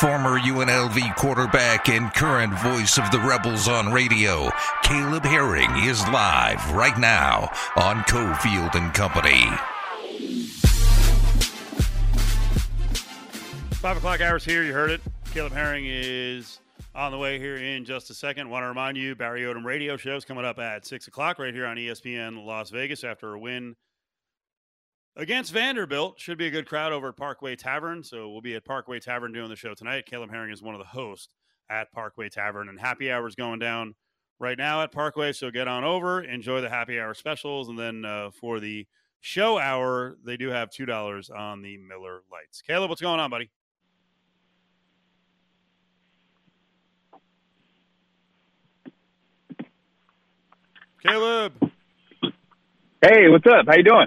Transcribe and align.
Former 0.00 0.38
UNLV 0.38 1.16
quarterback 1.16 1.88
and 1.88 2.12
current 2.12 2.52
voice 2.58 2.98
of 2.98 3.10
the 3.10 3.18
Rebels 3.18 3.66
on 3.66 3.90
radio, 3.90 4.50
Caleb 4.82 5.24
Herring 5.24 5.70
is 5.84 6.06
live 6.08 6.70
right 6.72 6.98
now 6.98 7.50
on 7.76 8.02
Cofield 8.02 8.74
and 8.74 8.92
Company. 8.92 9.46
Five 13.76 13.96
o'clock 13.96 14.20
hours 14.20 14.44
here. 14.44 14.62
You 14.64 14.74
heard 14.74 14.90
it. 14.90 15.00
Caleb 15.32 15.54
Herring 15.54 15.86
is 15.86 16.60
on 16.94 17.10
the 17.10 17.18
way 17.18 17.38
here 17.38 17.56
in 17.56 17.86
just 17.86 18.10
a 18.10 18.14
second. 18.14 18.50
Want 18.50 18.64
to 18.64 18.68
remind 18.68 18.98
you, 18.98 19.14
Barry 19.14 19.44
Odom 19.44 19.64
radio 19.64 19.96
show 19.96 20.16
is 20.16 20.26
coming 20.26 20.44
up 20.44 20.58
at 20.58 20.84
six 20.84 21.08
o'clock 21.08 21.38
right 21.38 21.54
here 21.54 21.64
on 21.64 21.78
ESPN 21.78 22.44
Las 22.44 22.68
Vegas 22.68 23.02
after 23.02 23.32
a 23.32 23.38
win 23.38 23.74
against 25.16 25.52
Vanderbilt. 25.52 26.20
Should 26.20 26.38
be 26.38 26.46
a 26.46 26.50
good 26.50 26.66
crowd 26.66 26.92
over 26.92 27.08
at 27.08 27.16
Parkway 27.16 27.56
Tavern. 27.56 28.04
So 28.04 28.28
we'll 28.28 28.40
be 28.40 28.54
at 28.54 28.64
Parkway 28.64 29.00
Tavern 29.00 29.32
doing 29.32 29.48
the 29.48 29.56
show 29.56 29.74
tonight. 29.74 30.06
Caleb 30.06 30.30
Herring 30.30 30.52
is 30.52 30.62
one 30.62 30.74
of 30.74 30.80
the 30.80 30.86
hosts 30.86 31.28
at 31.68 31.90
Parkway 31.92 32.28
Tavern, 32.28 32.68
and 32.68 32.78
happy 32.78 33.10
hours 33.10 33.34
going 33.34 33.58
down 33.58 33.94
right 34.38 34.56
now 34.56 34.82
at 34.82 34.92
Parkway. 34.92 35.32
So 35.32 35.50
get 35.50 35.66
on 35.66 35.82
over, 35.82 36.22
enjoy 36.22 36.60
the 36.60 36.68
happy 36.68 37.00
hour 37.00 37.14
specials, 37.14 37.68
and 37.68 37.78
then 37.78 38.04
uh, 38.04 38.30
for 38.30 38.60
the 38.60 38.86
show 39.20 39.58
hour, 39.58 40.16
they 40.24 40.36
do 40.36 40.48
have 40.50 40.70
two 40.70 40.86
dollars 40.86 41.30
on 41.30 41.62
the 41.62 41.76
Miller 41.78 42.22
Lites. 42.30 42.62
Caleb, 42.62 42.90
what's 42.90 43.02
going 43.02 43.18
on, 43.18 43.30
buddy? 43.30 43.50
Caleb. 51.02 51.52
Hey, 53.02 53.28
what's 53.28 53.46
up? 53.46 53.66
How 53.68 53.76
you 53.76 53.84
doing? 53.84 54.06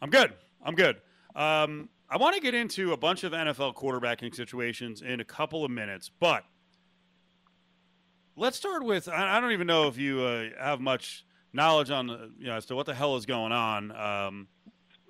I'm 0.00 0.10
good. 0.10 0.32
I'm 0.62 0.74
good. 0.74 0.96
Um, 1.34 1.88
I 2.10 2.16
want 2.16 2.34
to 2.36 2.40
get 2.40 2.54
into 2.54 2.92
a 2.92 2.96
bunch 2.96 3.24
of 3.24 3.32
NFL 3.32 3.74
quarterbacking 3.74 4.34
situations 4.34 5.02
in 5.02 5.20
a 5.20 5.24
couple 5.24 5.64
of 5.64 5.70
minutes, 5.70 6.10
but 6.20 6.44
let's 8.36 8.56
start 8.56 8.84
with 8.84 9.08
I, 9.08 9.40
don't 9.40 9.52
even 9.52 9.66
know 9.66 9.88
if 9.88 9.98
you 9.98 10.22
uh, 10.22 10.48
have 10.58 10.80
much 10.80 11.24
knowledge 11.52 11.90
on 11.90 12.08
you 12.38 12.46
know 12.46 12.56
as 12.56 12.66
to 12.66 12.76
what 12.76 12.86
the 12.86 12.94
hell 12.94 13.16
is 13.16 13.26
going 13.26 13.52
on, 13.52 13.92
um, 13.92 14.48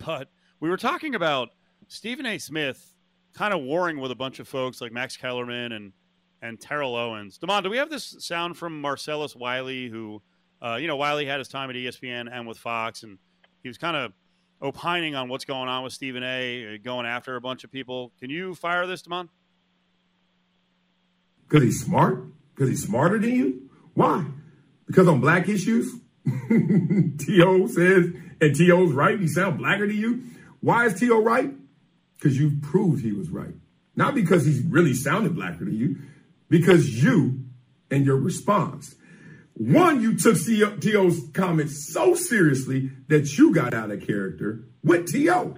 but 0.05 0.29
we 0.61 0.69
were 0.69 0.77
talking 0.77 1.15
about 1.15 1.51
Stephen 1.87 2.27
A. 2.27 2.39
Smith 2.39 2.95
kind 3.35 3.55
of 3.55 3.61
warring 3.61 4.01
with 4.01 4.11
a 4.11 4.17
bunch 4.17 4.41
of 4.41 4.49
folks 4.49 4.81
like 4.81 4.93
Max 4.93 5.17
Kellerman 5.17 5.73
and 5.73 5.93
and 6.43 6.61
Terrell 6.61 6.97
Owens. 6.97 7.39
Demond, 7.39 7.65
do 7.65 7.71
we 7.71 7.79
have 7.79 7.91
this 7.91 8.17
sound 8.21 8.57
from 8.57 8.81
Marcellus 8.81 9.35
Wiley 9.37 9.89
who? 9.89 10.23
uh, 10.61 10.77
you 10.77 10.87
know, 10.87 10.97
Wiley 10.97 11.27
had 11.27 11.39
his 11.39 11.49
time 11.49 11.71
at 11.71 11.77
ESPN 11.77 12.29
and 12.31 12.47
with 12.47 12.59
Fox, 12.59 13.03
and 13.03 13.19
he 13.63 13.69
was 13.69 13.79
kind 13.79 13.97
of 13.97 14.13
opining 14.61 15.15
on 15.15 15.29
what's 15.29 15.45
going 15.45 15.69
on 15.69 15.85
with 15.85 15.93
Stephen 15.93 16.23
A. 16.23 16.75
Uh, 16.75 16.79
going 16.83 17.07
after 17.07 17.37
a 17.37 17.41
bunch 17.41 17.65
of 17.65 17.73
people. 17.73 18.13
Can 18.21 18.31
you 18.31 18.55
fire 18.55 18.87
this, 18.87 19.03
Damon? 19.03 19.29
Because 21.49 21.63
he's 21.63 21.85
smart? 21.85 22.25
Because 22.55 22.69
he's 22.69 22.85
smarter 22.85 23.19
than 23.19 23.31
you? 23.31 23.71
Why? 23.95 24.27
Because 24.87 25.09
on 25.09 25.21
black 25.21 25.49
issues, 25.49 25.93
T.O. 26.49 27.67
says, 27.69 28.07
and 28.41 28.55
T.O.'s 28.55 28.93
right, 28.93 29.19
he 29.19 29.29
sounds 29.29 29.59
blacker 29.59 29.87
than 29.87 29.97
you. 29.97 30.25
Why 30.61 30.87
is 30.87 30.99
T.O. 30.99 31.23
right? 31.23 31.53
Because 32.17 32.39
you 32.39 32.59
proved 32.61 33.03
he 33.03 33.13
was 33.13 33.31
right. 33.31 33.55
Not 33.97 34.15
because 34.15 34.45
he 34.45 34.63
really 34.69 34.95
sounded 34.95 35.35
blacker 35.35 35.65
than 35.65 35.75
you, 35.75 35.97
because 36.49 37.03
you 37.03 37.45
and 37.91 38.05
your 38.05 38.17
response 38.17 38.95
one, 39.59 40.01
you 40.01 40.17
took 40.17 40.37
T.O.'s 40.37 41.21
comments 41.35 41.93
so 41.93 42.15
seriously 42.15 42.91
that 43.09 43.37
you 43.37 43.53
got 43.53 43.75
out 43.75 43.91
of 43.91 44.07
character 44.07 44.65
with 44.85 45.11
T.O. 45.11 45.57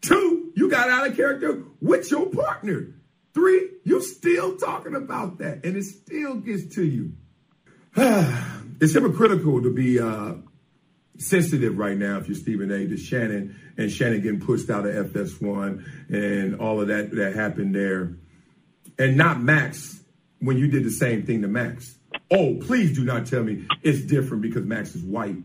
Two, 0.00 0.52
you 0.54 0.70
got 0.70 0.88
out 0.88 1.08
of 1.08 1.16
character 1.16 1.64
with 1.80 2.10
your 2.10 2.26
partner. 2.26 2.94
Three, 3.34 3.70
you 3.84 4.00
still 4.02 4.56
talking 4.56 4.94
about 4.94 5.38
that, 5.38 5.64
and 5.64 5.76
it 5.76 5.84
still 5.84 6.36
gets 6.36 6.74
to 6.76 6.84
you. 6.84 7.12
it's 8.80 8.94
hypocritical 8.94 9.62
to 9.62 9.74
be 9.74 9.98
uh, 9.98 10.34
sensitive 11.18 11.76
right 11.76 11.96
now 11.96 12.18
if 12.18 12.28
you're 12.28 12.36
Stephen 12.36 12.70
A. 12.70 12.86
to 12.86 12.96
Shannon 12.96 13.56
and 13.76 13.90
Shannon 13.90 14.20
getting 14.20 14.40
pushed 14.40 14.70
out 14.70 14.86
of 14.86 15.12
FS1 15.12 15.84
and 16.08 16.60
all 16.60 16.80
of 16.80 16.88
that 16.88 17.10
that 17.12 17.34
happened 17.34 17.74
there, 17.74 18.16
and 18.96 19.16
not 19.16 19.42
Max 19.42 20.00
when 20.38 20.56
you 20.56 20.68
did 20.68 20.84
the 20.84 20.90
same 20.90 21.24
thing 21.24 21.42
to 21.42 21.48
Max. 21.48 21.96
Oh, 22.30 22.56
please 22.60 22.94
do 22.94 23.04
not 23.04 23.26
tell 23.26 23.42
me 23.42 23.66
it's 23.82 24.02
different 24.02 24.42
because 24.42 24.64
Max 24.64 24.94
is 24.94 25.02
white. 25.02 25.36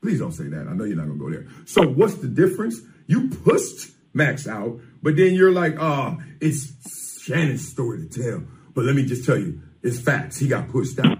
Please 0.00 0.18
don't 0.18 0.32
say 0.32 0.44
that. 0.44 0.66
I 0.68 0.72
know 0.72 0.84
you're 0.84 0.96
not 0.96 1.06
gonna 1.06 1.18
go 1.18 1.30
there. 1.30 1.46
So 1.64 1.86
what's 1.86 2.16
the 2.16 2.28
difference? 2.28 2.80
You 3.06 3.28
pushed 3.28 3.90
Max 4.12 4.48
out, 4.48 4.80
but 5.02 5.16
then 5.16 5.34
you're 5.34 5.52
like, 5.52 5.76
oh, 5.78 6.18
it's 6.40 7.22
Shannon's 7.22 7.68
story 7.68 8.06
to 8.06 8.22
tell. 8.22 8.42
But 8.74 8.84
let 8.84 8.96
me 8.96 9.04
just 9.04 9.24
tell 9.24 9.38
you, 9.38 9.62
it's 9.82 10.00
facts. 10.00 10.38
He 10.38 10.48
got 10.48 10.68
pushed 10.68 10.98
out. 10.98 11.18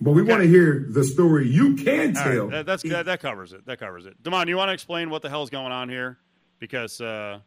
But 0.00 0.12
we 0.12 0.22
okay. 0.22 0.30
want 0.30 0.42
to 0.42 0.48
hear 0.48 0.86
the 0.88 1.04
story 1.04 1.48
you 1.48 1.74
can 1.74 2.14
tell. 2.14 2.44
Right. 2.44 2.50
That, 2.50 2.66
that's 2.66 2.82
that, 2.84 3.06
that, 3.06 3.20
covers 3.20 3.52
it. 3.52 3.66
That 3.66 3.78
covers 3.78 4.06
it. 4.06 4.22
Damon, 4.22 4.48
you 4.48 4.56
want 4.56 4.70
to 4.70 4.72
explain 4.72 5.10
what 5.10 5.22
the 5.22 5.28
hell 5.28 5.42
is 5.42 5.50
going 5.50 5.72
on 5.72 5.88
here? 5.88 6.18
Because 6.58 7.00
uh, 7.00 7.40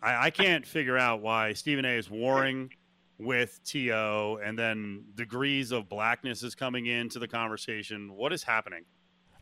I, 0.00 0.26
I 0.26 0.30
can't 0.30 0.64
figure 0.64 0.96
out 0.96 1.20
why 1.20 1.54
Stephen 1.54 1.84
A. 1.84 1.96
is 1.96 2.08
warring 2.08 2.70
with 3.18 3.60
To, 3.64 4.38
and 4.44 4.58
then 4.58 5.04
degrees 5.14 5.72
of 5.72 5.88
blackness 5.88 6.42
is 6.42 6.54
coming 6.54 6.86
into 6.86 7.18
the 7.18 7.28
conversation. 7.28 8.14
What 8.14 8.32
is 8.32 8.42
happening? 8.42 8.84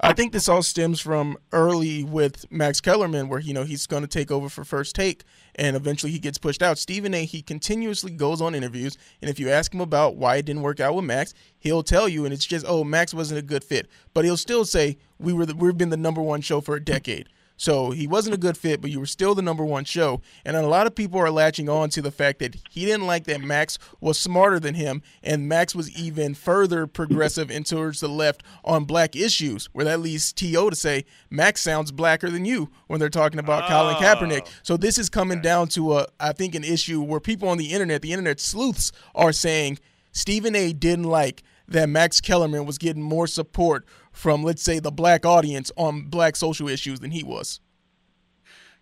I 0.01 0.13
think 0.13 0.33
this 0.33 0.49
all 0.49 0.63
stems 0.63 1.01
from 1.01 1.39
early 1.53 2.03
with 2.03 2.51
Max 2.51 2.81
Kellerman, 2.81 3.29
where 3.29 3.39
you 3.39 3.55
know 3.55 3.63
he's 3.63 3.87
going 3.87 4.03
to 4.03 4.09
take 4.09 4.31
over 4.31 4.49
for 4.49 4.65
first 4.65 4.95
take, 4.95 5.23
and 5.55 5.77
eventually 5.77 6.11
he 6.11 6.19
gets 6.19 6.37
pushed 6.37 6.63
out. 6.63 6.79
Stephen 6.79 7.15
A. 7.15 7.25
He 7.25 7.43
continuously 7.43 8.11
goes 8.11 8.41
on 8.41 8.55
interviews, 8.55 8.99
and 9.23 9.31
if 9.31 9.39
you 9.39 9.51
ask 9.51 9.73
him 9.73 9.81
about 9.81 10.17
why 10.17 10.37
it 10.37 10.47
didn't 10.47 10.63
work 10.63 10.81
out 10.81 10.95
with 10.95 11.05
Max, 11.05 11.33
he'll 11.59 11.85
tell 11.85 12.09
you, 12.09 12.25
and 12.25 12.35
it's 12.35 12.45
just 12.45 12.67
oh 12.69 12.83
Max 12.83 13.15
wasn't 13.15 13.39
a 13.39 13.43
good 13.43 13.63
fit, 13.63 13.89
but 14.13 14.25
he'll 14.25 14.37
still 14.37 14.65
say 14.65 14.99
we 15.19 15.33
were 15.33 15.47
the, 15.47 15.55
we've 15.55 15.79
been 15.79 15.91
the 15.91 15.97
number 15.97 16.21
one 16.21 16.41
show 16.41 16.61
for 16.61 16.75
a 16.75 16.85
decade. 16.85 17.29
So 17.57 17.93
he 17.93 18.07
wasn't 18.07 18.35
a 18.35 18.39
good 18.39 18.57
fit, 18.57 18.81
but 18.81 18.91
you 18.91 18.99
were 18.99 19.07
still 19.07 19.35
the 19.35 19.43
number 19.43 19.65
one 19.65 19.85
show. 19.85 20.21
And 20.45 20.57
a 20.57 20.67
lot 20.67 20.87
of 20.87 20.95
people 20.95 21.21
are 21.21 21.31
latching 21.31 21.69
on 21.69 21.89
to 21.91 22.03
the 22.03 22.11
fact 22.11 22.41
that 22.41 22.57
he 22.71 22.85
didn't 22.85 23.07
like 23.07 23.25
that 23.25 23.41
Max 23.41 23.79
was 24.01 24.19
smarter 24.19 24.59
than 24.59 24.75
him, 24.75 25.03
and 25.23 25.49
Max 25.49 25.75
was 25.75 25.91
even 25.97 26.35
further 26.35 26.87
progressive 26.87 27.51
and 27.51 27.65
towards 27.65 28.01
the 28.01 28.09
left 28.09 28.43
on 28.65 28.85
black 28.85 29.15
issues, 29.15 29.67
where 29.73 29.85
that 29.85 30.01
leads 30.01 30.33
T.O. 30.33 30.71
to 30.71 30.77
say 30.77 31.05
Max 31.31 31.61
sounds 31.61 31.93
blacker 31.93 32.29
than 32.31 32.45
you 32.45 32.71
when 32.89 32.99
they're 32.99 33.09
talking 33.09 33.39
about 33.39 33.65
oh. 33.65 33.69
Colin 33.69 33.97
Kaepernick. 33.97 34.49
So 34.63 34.77
this 34.77 34.99
is 34.99 35.09
coming 35.09 35.41
down 35.41 35.69
to 35.69 35.99
a, 35.99 36.07
I 36.19 36.33
think, 36.33 36.55
an 36.55 36.65
issue 36.65 37.03
where 37.03 37.21
people 37.21 37.49
on 37.49 37.59
the 37.59 37.73
internet, 37.73 38.03
the 38.03 38.13
internet 38.13 38.41
sleuths, 38.41 38.91
are 39.15 39.33
saying 39.33 39.79
Stephen 40.13 40.57
A. 40.57 40.73
didn't 40.73 41.05
like 41.05 41.43
that 41.69 41.89
Max 41.89 42.21
Kellerman 42.21 42.67
was 42.67 42.79
getting 42.79 43.03
more 43.03 43.27
support 43.27 43.87
from, 44.15 44.43
let's 44.43 44.63
say, 44.63 44.79
the 44.79 44.91
black 44.91 45.27
audience 45.27 45.71
on 45.77 46.03
black 46.05 46.37
social 46.37 46.69
issues 46.69 47.01
than 47.01 47.11
he 47.11 47.23
was. 47.23 47.61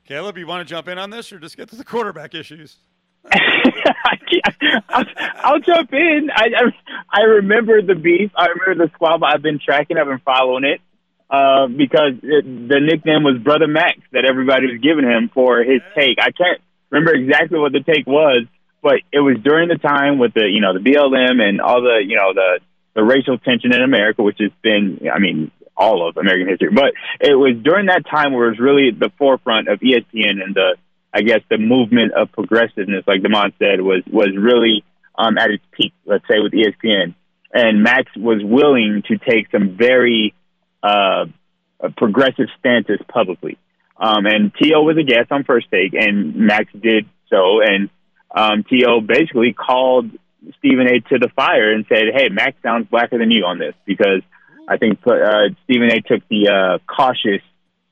Caleb, 0.06 0.38
you 0.38 0.46
want 0.46 0.66
to 0.66 0.70
jump 0.70 0.88
in 0.88 0.98
on 0.98 1.10
this 1.10 1.32
or 1.32 1.38
just 1.38 1.56
get 1.56 1.68
to 1.70 1.76
the 1.76 1.84
quarterback 1.84 2.34
issues? 2.34 2.76
I'll, 4.88 5.04
I'll, 5.36 5.60
jump 5.60 5.92
in. 5.92 6.28
I, 6.34 6.48
I, 6.56 7.20
I 7.20 7.22
remember 7.22 7.80
the 7.82 7.94
beef. 7.94 8.30
I 8.36 8.48
remember 8.48 8.86
the 8.86 8.92
squabble. 8.94 9.26
I've 9.26 9.42
been 9.42 9.60
tracking. 9.64 9.96
I've 9.96 10.06
been 10.06 10.20
following 10.24 10.64
it 10.64 10.80
uh, 11.30 11.66
because 11.68 12.14
it, 12.22 12.44
the 12.44 12.80
nickname 12.80 13.22
was 13.22 13.38
Brother 13.42 13.66
Max 13.66 13.98
that 14.12 14.24
everybody 14.24 14.66
was 14.66 14.80
giving 14.82 15.04
him 15.04 15.30
for 15.32 15.60
his 15.60 15.80
take. 15.96 16.18
I 16.20 16.30
can't 16.30 16.60
remember 16.90 17.14
exactly 17.14 17.58
what 17.58 17.72
the 17.72 17.80
take 17.80 18.06
was, 18.06 18.46
but 18.82 18.96
it 19.12 19.20
was 19.20 19.38
during 19.42 19.68
the 19.68 19.78
time 19.78 20.18
with 20.18 20.34
the 20.34 20.44
you 20.44 20.60
know 20.60 20.74
the 20.74 20.84
BLM 20.84 21.40
and 21.40 21.60
all 21.60 21.80
the 21.80 22.02
you 22.04 22.16
know 22.16 22.34
the 22.34 22.60
the 22.94 23.02
racial 23.02 23.38
tension 23.38 23.74
in 23.74 23.82
America, 23.82 24.22
which 24.22 24.38
has 24.40 24.50
been, 24.62 25.08
I 25.12 25.18
mean, 25.18 25.50
all 25.76 26.08
of 26.08 26.16
American 26.16 26.48
history. 26.48 26.68
But 26.72 26.92
it 27.20 27.34
was 27.34 27.56
during 27.62 27.86
that 27.86 28.04
time 28.08 28.32
where 28.32 28.46
it 28.46 28.50
was 28.50 28.60
really 28.60 28.88
at 28.88 28.98
the 28.98 29.10
forefront 29.18 29.68
of 29.68 29.80
ESPN 29.80 30.42
and 30.42 30.54
the, 30.54 30.76
I 31.12 31.22
guess, 31.22 31.40
the 31.50 31.58
movement 31.58 32.12
of 32.12 32.32
progressiveness, 32.32 33.04
like 33.06 33.22
Demond 33.22 33.54
said, 33.58 33.80
was 33.80 34.02
was 34.10 34.30
really 34.36 34.84
um, 35.16 35.38
at 35.38 35.50
its 35.50 35.64
peak. 35.72 35.92
Let's 36.04 36.24
say 36.28 36.38
with 36.40 36.52
ESPN, 36.52 37.14
and 37.52 37.82
Max 37.82 38.10
was 38.16 38.40
willing 38.42 39.02
to 39.08 39.18
take 39.18 39.50
some 39.50 39.76
very 39.76 40.34
uh, 40.82 41.26
progressive 41.96 42.46
stances 42.58 42.98
publicly. 43.08 43.58
Um, 43.96 44.26
and 44.26 44.52
To 44.54 44.68
was 44.80 44.96
a 44.98 45.04
guest 45.04 45.30
on 45.30 45.44
First 45.44 45.66
Take, 45.70 45.94
and 45.94 46.34
Max 46.34 46.66
did 46.72 47.06
so, 47.28 47.60
and 47.60 47.88
um, 48.34 48.64
To 48.64 49.00
basically 49.06 49.52
called 49.52 50.10
Stephen 50.58 50.86
A. 50.88 51.00
to 51.10 51.18
the 51.18 51.28
fire 51.34 51.72
and 51.72 51.84
said, 51.88 52.04
"Hey, 52.14 52.28
Max 52.28 52.56
sounds 52.62 52.88
blacker 52.88 53.18
than 53.18 53.30
you 53.30 53.44
on 53.44 53.58
this," 53.58 53.74
because 53.84 54.22
I 54.68 54.76
think 54.76 54.98
uh, 55.06 55.48
Stephen 55.64 55.90
A. 55.90 56.00
took 56.00 56.26
the 56.28 56.48
uh, 56.48 56.78
cautious 56.92 57.42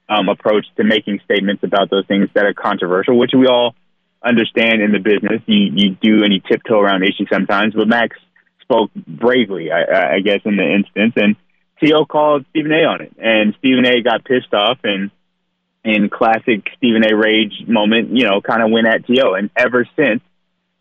um, 0.08 0.28
approach 0.28 0.66
to 0.76 0.84
making 0.84 1.20
statements 1.24 1.62
about 1.62 1.90
those 1.90 2.06
things 2.06 2.28
that 2.34 2.44
are 2.44 2.54
controversial, 2.54 3.18
which 3.18 3.32
we 3.36 3.46
all 3.46 3.74
understand 4.24 4.82
in 4.82 4.92
the 4.92 4.98
business. 4.98 5.42
You 5.46 5.70
you 5.74 5.96
do 6.00 6.24
any 6.24 6.40
tiptoe 6.40 6.80
around 6.80 7.02
issues 7.04 7.28
sometimes, 7.32 7.74
but 7.74 7.88
Max 7.88 8.16
spoke 8.62 8.90
bravely, 8.94 9.70
I, 9.72 10.16
I 10.16 10.20
guess, 10.20 10.40
in 10.44 10.56
the 10.56 10.74
instance, 10.74 11.14
and 11.16 11.36
To 11.82 12.06
called 12.06 12.44
Stephen 12.50 12.72
A. 12.72 12.84
on 12.84 13.00
it, 13.00 13.12
and 13.18 13.54
Stephen 13.58 13.86
A. 13.86 14.02
got 14.02 14.24
pissed 14.24 14.54
off 14.54 14.78
and. 14.84 15.10
In 15.82 16.10
classic 16.10 16.68
Stephen 16.76 17.02
A. 17.10 17.16
rage 17.16 17.66
moment, 17.66 18.14
you 18.14 18.26
know, 18.26 18.42
kind 18.42 18.62
of 18.62 18.70
went 18.70 18.86
at 18.86 19.06
To, 19.06 19.32
and 19.32 19.48
ever 19.56 19.88
since 19.96 20.20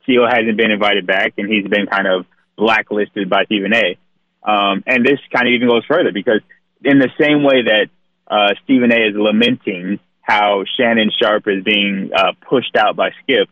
T.O. 0.09 0.25
hasn't 0.25 0.57
been 0.57 0.71
invited 0.71 1.05
back, 1.05 1.33
and 1.37 1.47
he's 1.47 1.67
been 1.67 1.85
kind 1.85 2.07
of 2.07 2.25
blacklisted 2.57 3.29
by 3.29 3.45
Stephen 3.45 3.73
A. 3.73 3.97
Um, 4.41 4.83
and 4.87 5.05
this 5.05 5.19
kind 5.31 5.47
of 5.47 5.53
even 5.53 5.69
goes 5.69 5.85
further 5.85 6.11
because 6.11 6.41
in 6.83 6.97
the 6.97 7.09
same 7.19 7.43
way 7.43 7.63
that 7.63 7.87
uh, 8.27 8.55
Stephen 8.63 8.91
A. 8.91 8.95
is 8.95 9.15
lamenting 9.15 9.99
how 10.21 10.63
Shannon 10.77 11.11
Sharpe 11.21 11.47
is 11.47 11.63
being 11.63 12.11
uh, 12.15 12.33
pushed 12.47 12.75
out 12.75 12.95
by 12.95 13.09
Skip, 13.21 13.49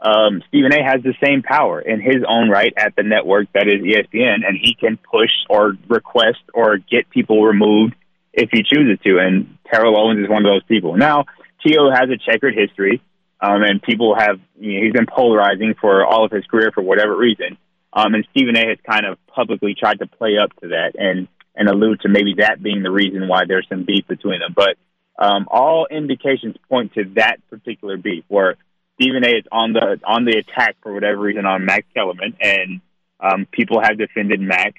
um, 0.00 0.42
Stephen 0.48 0.72
A. 0.72 0.84
has 0.84 1.02
the 1.02 1.14
same 1.24 1.42
power 1.42 1.80
in 1.80 2.00
his 2.00 2.22
own 2.28 2.50
right 2.50 2.72
at 2.76 2.94
the 2.96 3.02
network 3.02 3.48
that 3.54 3.66
is 3.66 3.82
ESPN, 3.82 4.46
and 4.46 4.56
he 4.60 4.74
can 4.74 4.98
push 4.98 5.30
or 5.48 5.74
request 5.88 6.38
or 6.54 6.78
get 6.78 7.10
people 7.10 7.42
removed 7.42 7.94
if 8.32 8.50
he 8.52 8.62
chooses 8.62 8.98
to. 9.04 9.18
And 9.18 9.58
Terrell 9.72 9.98
Owens 9.98 10.22
is 10.22 10.28
one 10.28 10.44
of 10.44 10.52
those 10.52 10.64
people. 10.64 10.96
Now, 10.96 11.24
T.O. 11.66 11.90
has 11.90 12.10
a 12.10 12.18
checkered 12.18 12.54
history, 12.54 13.02
um, 13.40 13.62
and 13.62 13.82
people 13.82 14.14
have, 14.18 14.40
you 14.58 14.74
know, 14.74 14.84
he's 14.84 14.92
been 14.92 15.06
polarizing 15.06 15.74
for 15.80 16.04
all 16.04 16.24
of 16.24 16.32
his 16.32 16.44
career 16.46 16.70
for 16.74 16.82
whatever 16.82 17.16
reason. 17.16 17.58
Um, 17.92 18.14
and 18.14 18.26
Stephen 18.30 18.56
A. 18.56 18.68
has 18.68 18.78
kind 18.88 19.06
of 19.06 19.18
publicly 19.26 19.74
tried 19.78 19.98
to 20.00 20.06
play 20.06 20.36
up 20.42 20.50
to 20.60 20.68
that 20.68 20.92
and, 20.98 21.28
and 21.54 21.68
allude 21.68 22.00
to 22.02 22.08
maybe 22.08 22.34
that 22.38 22.62
being 22.62 22.82
the 22.82 22.90
reason 22.90 23.28
why 23.28 23.44
there's 23.46 23.66
some 23.68 23.84
beef 23.84 24.06
between 24.06 24.40
them. 24.40 24.54
But 24.54 24.76
um, 25.18 25.46
all 25.50 25.86
indications 25.90 26.56
point 26.68 26.94
to 26.94 27.04
that 27.16 27.38
particular 27.48 27.96
beef 27.96 28.24
where 28.28 28.56
Stephen 29.00 29.24
A. 29.24 29.28
is 29.28 29.44
on 29.52 29.72
the 29.72 30.00
on 30.06 30.24
the 30.24 30.38
attack 30.38 30.76
for 30.82 30.92
whatever 30.92 31.18
reason 31.18 31.44
on 31.46 31.64
Max 31.64 31.86
Kellerman, 31.94 32.36
and 32.40 32.80
um, 33.20 33.46
people 33.50 33.80
have 33.82 33.98
defended 33.98 34.40
Max 34.40 34.72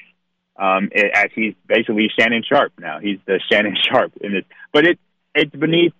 um, 0.58 0.90
as 0.94 1.28
he's 1.36 1.54
basically 1.68 2.10
Shannon 2.18 2.44
Sharpe 2.48 2.74
now. 2.80 3.00
He's 3.00 3.20
the 3.26 3.40
Shannon 3.52 3.76
Sharpe 3.90 4.14
in 4.22 4.34
this, 4.34 4.44
but 4.74 4.86
it 4.86 5.00
it's 5.36 5.56
beneath 5.56 5.94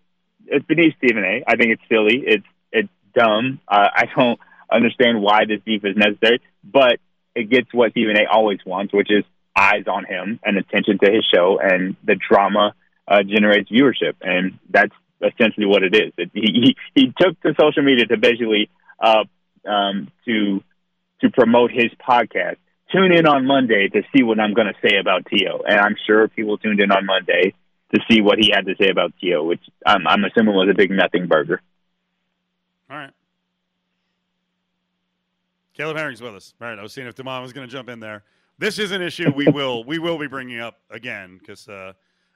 it's 0.48 0.66
beneath 0.66 0.94
Stephen 0.98 1.24
A. 1.24 1.44
I 1.48 1.56
think 1.56 1.72
it's 1.72 1.82
silly. 1.90 2.24
It's 2.26 2.46
it's 2.72 2.90
dumb. 3.16 3.60
Uh, 3.68 3.88
I 3.94 4.06
don't 4.16 4.40
understand 4.72 5.22
why 5.22 5.46
this 5.46 5.62
beef 5.66 5.84
is 5.86 5.96
necessary, 5.96 6.42
but 6.64 7.00
it 7.36 7.50
gets 7.50 7.74
what 7.74 7.92
Stephen 7.92 8.18
A. 8.18 8.26
always 8.32 8.60
wants, 8.66 8.94
which 8.94 9.12
is 9.12 9.24
eyes 9.56 9.86
on 9.88 10.06
him 10.06 10.40
and 10.44 10.58
attention 10.58 11.00
to 11.04 11.12
his 11.12 11.26
show, 11.34 11.60
and 11.62 11.96
the 12.04 12.16
drama 12.16 12.74
uh, 13.08 13.24
generates 13.24 13.70
viewership, 13.72 14.16
and 14.22 14.60
that's 14.70 14.94
essentially 15.22 15.66
what 15.66 15.84
it 15.84 15.96
is. 15.96 16.14
It, 16.18 16.32
he, 16.34 16.42
he 16.42 16.76
he 16.94 17.14
took 17.20 17.40
to 17.42 17.54
social 17.60 17.84
media 17.84 18.06
to 18.06 18.18
basically 18.18 18.70
uh, 19.00 19.24
um, 19.68 20.12
to 20.26 20.64
to 21.22 21.30
promote 21.32 21.72
his 21.72 21.92
podcast. 22.08 22.58
Tune 22.92 23.12
in 23.12 23.26
on 23.26 23.46
Monday 23.46 23.90
to 23.90 24.02
see 24.16 24.24
what 24.24 24.40
I'm 24.40 24.54
going 24.54 24.68
to 24.68 24.88
say 24.88 24.98
about 24.98 25.26
T.O. 25.26 25.64
And 25.68 25.78
I'm 25.78 25.96
sure 26.06 26.30
people 26.30 26.58
tuned 26.58 26.80
in 26.80 26.90
on 26.90 27.06
Monday 27.06 27.54
to 27.94 28.02
see 28.10 28.22
what 28.22 28.38
he 28.40 28.52
had 28.54 28.66
to 28.66 28.76
say 28.80 28.90
about 28.90 29.14
T.O., 29.22 29.44
which 29.44 29.62
I'm, 29.86 30.06
I'm 30.08 30.24
assuming 30.26 30.56
was 30.56 30.70
a 30.70 30.74
big 30.74 30.92
nothing 30.92 31.28
burger. 31.28 31.62
All 32.90 32.98
right. 32.98 33.12
Caleb 35.74 35.98
Herring's 35.98 36.22
with 36.22 36.36
us. 36.36 36.54
All 36.60 36.68
right, 36.68 36.78
I 36.78 36.82
was 36.82 36.92
seeing 36.92 37.08
if 37.08 37.16
Demond 37.16 37.44
was 37.44 37.54
going 37.54 37.68
to 37.68 37.72
jump 37.72 37.88
in 37.88 38.00
there. 38.00 38.24
This 38.58 38.80
is 38.80 38.92
an 38.92 39.04
issue 39.04 39.32
we 39.36 39.48
will 39.48 39.84
we 39.84 40.00
will 40.00 40.18
be 40.18 40.26
bringing 40.26 40.60
up 40.60 40.80
again 40.90 41.38
because 41.38 41.70
uh, 41.70 41.94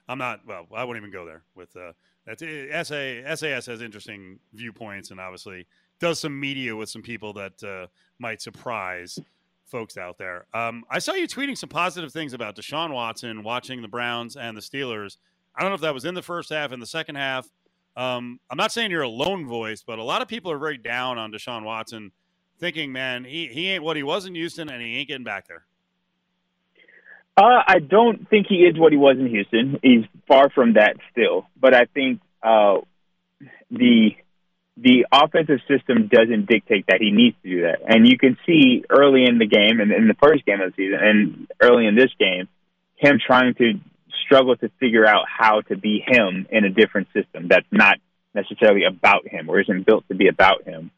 I'm 0.07 0.19
not. 0.19 0.41
Well, 0.45 0.67
I 0.75 0.83
won't 0.83 0.97
even 0.97 1.09
go 1.09 1.25
there 1.25 1.41
with 1.55 1.75
uh, 1.75 1.93
that's 2.27 2.43
SA, 2.87 3.35
SAS 3.35 3.65
has 3.65 3.81
interesting 3.81 4.37
viewpoints 4.53 5.09
and 5.09 5.19
obviously 5.19 5.65
does 5.99 6.19
some 6.19 6.39
media 6.39 6.75
with 6.75 6.89
some 6.89 7.01
people 7.01 7.33
that 7.33 7.63
uh, 7.63 7.87
might 8.19 8.41
surprise 8.41 9.17
folks 9.65 9.97
out 9.97 10.17
there. 10.17 10.45
Um, 10.53 10.83
I 10.89 10.99
saw 10.99 11.13
you 11.13 11.27
tweeting 11.27 11.57
some 11.57 11.69
positive 11.69 12.11
things 12.11 12.33
about 12.33 12.55
Deshaun 12.55 12.93
Watson 12.93 13.41
watching 13.41 13.81
the 13.81 13.87
Browns 13.87 14.35
and 14.35 14.55
the 14.55 14.61
Steelers. 14.61 15.17
I 15.55 15.61
don't 15.61 15.71
know 15.71 15.75
if 15.75 15.81
that 15.81 15.93
was 15.93 16.05
in 16.05 16.13
the 16.13 16.21
first 16.21 16.49
half, 16.49 16.71
in 16.71 16.79
the 16.79 16.85
second 16.85 17.15
half. 17.15 17.47
Um, 17.95 18.39
I'm 18.49 18.57
not 18.57 18.71
saying 18.71 18.91
you're 18.91 19.01
a 19.01 19.09
lone 19.09 19.47
voice, 19.47 19.83
but 19.85 19.99
a 19.99 20.03
lot 20.03 20.21
of 20.21 20.27
people 20.27 20.51
are 20.51 20.57
very 20.57 20.77
down 20.77 21.17
on 21.17 21.31
Deshaun 21.31 21.63
Watson, 21.63 22.11
thinking, 22.59 22.91
man, 22.91 23.25
he, 23.25 23.47
he 23.47 23.69
ain't 23.69 23.83
what 23.83 23.97
he 23.97 24.03
was 24.03 24.25
in 24.25 24.35
Houston 24.35 24.69
and 24.69 24.81
he 24.81 24.97
ain't 24.97 25.09
getting 25.09 25.25
back 25.25 25.47
there. 25.47 25.65
Uh, 27.37 27.63
I 27.67 27.79
don't 27.79 28.29
think 28.29 28.47
he 28.47 28.57
is 28.57 28.77
what 28.77 28.91
he 28.91 28.97
was 28.97 29.17
in 29.17 29.27
Houston. 29.27 29.79
He's 29.81 30.05
far 30.27 30.49
from 30.49 30.73
that 30.73 30.97
still. 31.11 31.47
But 31.59 31.73
I 31.73 31.85
think 31.85 32.21
uh, 32.43 32.77
the 33.69 34.11
the 34.77 35.05
offensive 35.11 35.59
system 35.67 36.07
doesn't 36.07 36.47
dictate 36.47 36.85
that 36.87 37.01
he 37.01 37.11
needs 37.11 37.35
to 37.43 37.49
do 37.49 37.61
that. 37.63 37.79
And 37.85 38.07
you 38.07 38.17
can 38.17 38.37
see 38.45 38.83
early 38.89 39.25
in 39.25 39.37
the 39.37 39.45
game 39.45 39.79
and 39.79 39.91
in 39.91 40.07
the 40.07 40.15
first 40.15 40.45
game 40.45 40.61
of 40.61 40.71
the 40.71 40.75
season 40.75 40.99
and 41.01 41.47
early 41.61 41.85
in 41.85 41.95
this 41.95 42.09
game, 42.17 42.47
him 42.95 43.19
trying 43.25 43.53
to 43.55 43.73
struggle 44.25 44.55
to 44.57 44.69
figure 44.79 45.05
out 45.05 45.25
how 45.27 45.61
to 45.61 45.77
be 45.77 46.03
him 46.05 46.47
in 46.49 46.65
a 46.65 46.69
different 46.69 47.07
system 47.13 47.47
that's 47.47 47.67
not 47.71 47.97
necessarily 48.33 48.83
about 48.85 49.27
him 49.27 49.49
or 49.49 49.59
isn't 49.59 49.85
built 49.85 50.07
to 50.07 50.15
be 50.15 50.27
about 50.27 50.63
him. 50.63 50.91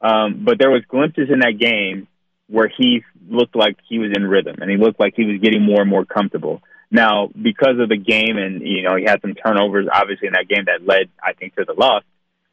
Um, 0.00 0.44
but 0.44 0.58
there 0.58 0.70
was 0.70 0.82
glimpses 0.88 1.28
in 1.32 1.40
that 1.40 1.58
game 1.58 2.08
where 2.48 2.68
he 2.68 3.04
looked 3.28 3.54
like 3.54 3.76
he 3.88 3.98
was 3.98 4.10
in 4.14 4.26
rhythm 4.26 4.56
and 4.60 4.70
he 4.70 4.76
looked 4.76 4.98
like 4.98 5.14
he 5.16 5.24
was 5.24 5.40
getting 5.40 5.62
more 5.62 5.80
and 5.80 5.88
more 5.88 6.04
comfortable. 6.04 6.60
Now, 6.90 7.28
because 7.28 7.78
of 7.78 7.88
the 7.88 7.96
game 7.96 8.36
and, 8.36 8.60
you 8.60 8.82
know, 8.82 8.96
he 8.96 9.04
had 9.04 9.22
some 9.22 9.34
turnovers, 9.34 9.86
obviously, 9.90 10.26
in 10.26 10.34
that 10.34 10.48
game 10.48 10.64
that 10.66 10.86
led, 10.86 11.08
I 11.22 11.32
think, 11.32 11.54
to 11.56 11.64
the 11.64 11.72
loss, 11.72 12.02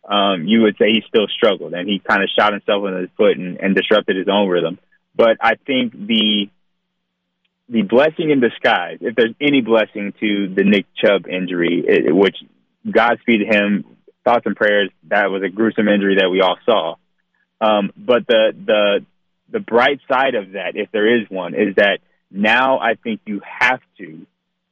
um, 0.08 0.46
you 0.48 0.62
would 0.62 0.78
say 0.78 0.88
he 0.88 1.04
still 1.08 1.28
struggled 1.28 1.74
and 1.74 1.90
he 1.90 2.00
kind 2.00 2.24
of 2.24 2.30
shot 2.38 2.54
himself 2.54 2.86
in 2.88 3.02
his 3.02 3.10
foot 3.18 3.38
and, 3.38 3.58
and 3.58 3.76
disrupted 3.76 4.16
his 4.16 4.28
own 4.32 4.48
rhythm. 4.48 4.80
But 5.16 5.38
I 5.42 5.56
think 5.56 5.92
the 5.92 6.50
the 7.70 7.84
blessing 7.84 8.32
in 8.32 8.40
disguise, 8.40 8.98
if 9.02 9.16
there's 9.16 9.36
any 9.40 9.62
blessing 9.62 10.14
to 10.20 10.54
the 10.54 10.64
Nick 10.64 10.86
Chubb 10.96 11.28
injury, 11.28 11.84
it, 11.88 12.16
which 12.16 12.36
Godspeed 12.90 13.42
him, 13.48 13.86
thoughts 14.24 14.46
and 14.46 14.56
prayers, 14.56 14.90
that 15.08 15.30
was 15.30 15.44
a 15.44 15.50
gruesome 15.50 15.88
injury 15.88 16.18
that 16.20 16.30
we 16.30 16.42
all 16.42 16.58
saw. 16.66 16.96
Um, 17.62 17.92
but 17.96 18.26
the 18.28 18.54
the 18.66 19.06
the 19.52 19.60
bright 19.60 20.00
side 20.12 20.36
of 20.36 20.54
that, 20.54 20.72
if 20.76 20.92
there 20.92 21.22
is 21.22 21.30
one, 21.30 21.54
is 21.54 21.76
that 21.76 22.00
now 22.32 22.80
I 22.80 22.96
think 22.96 23.22
you 23.26 23.42
have 23.44 23.82
to 23.98 24.26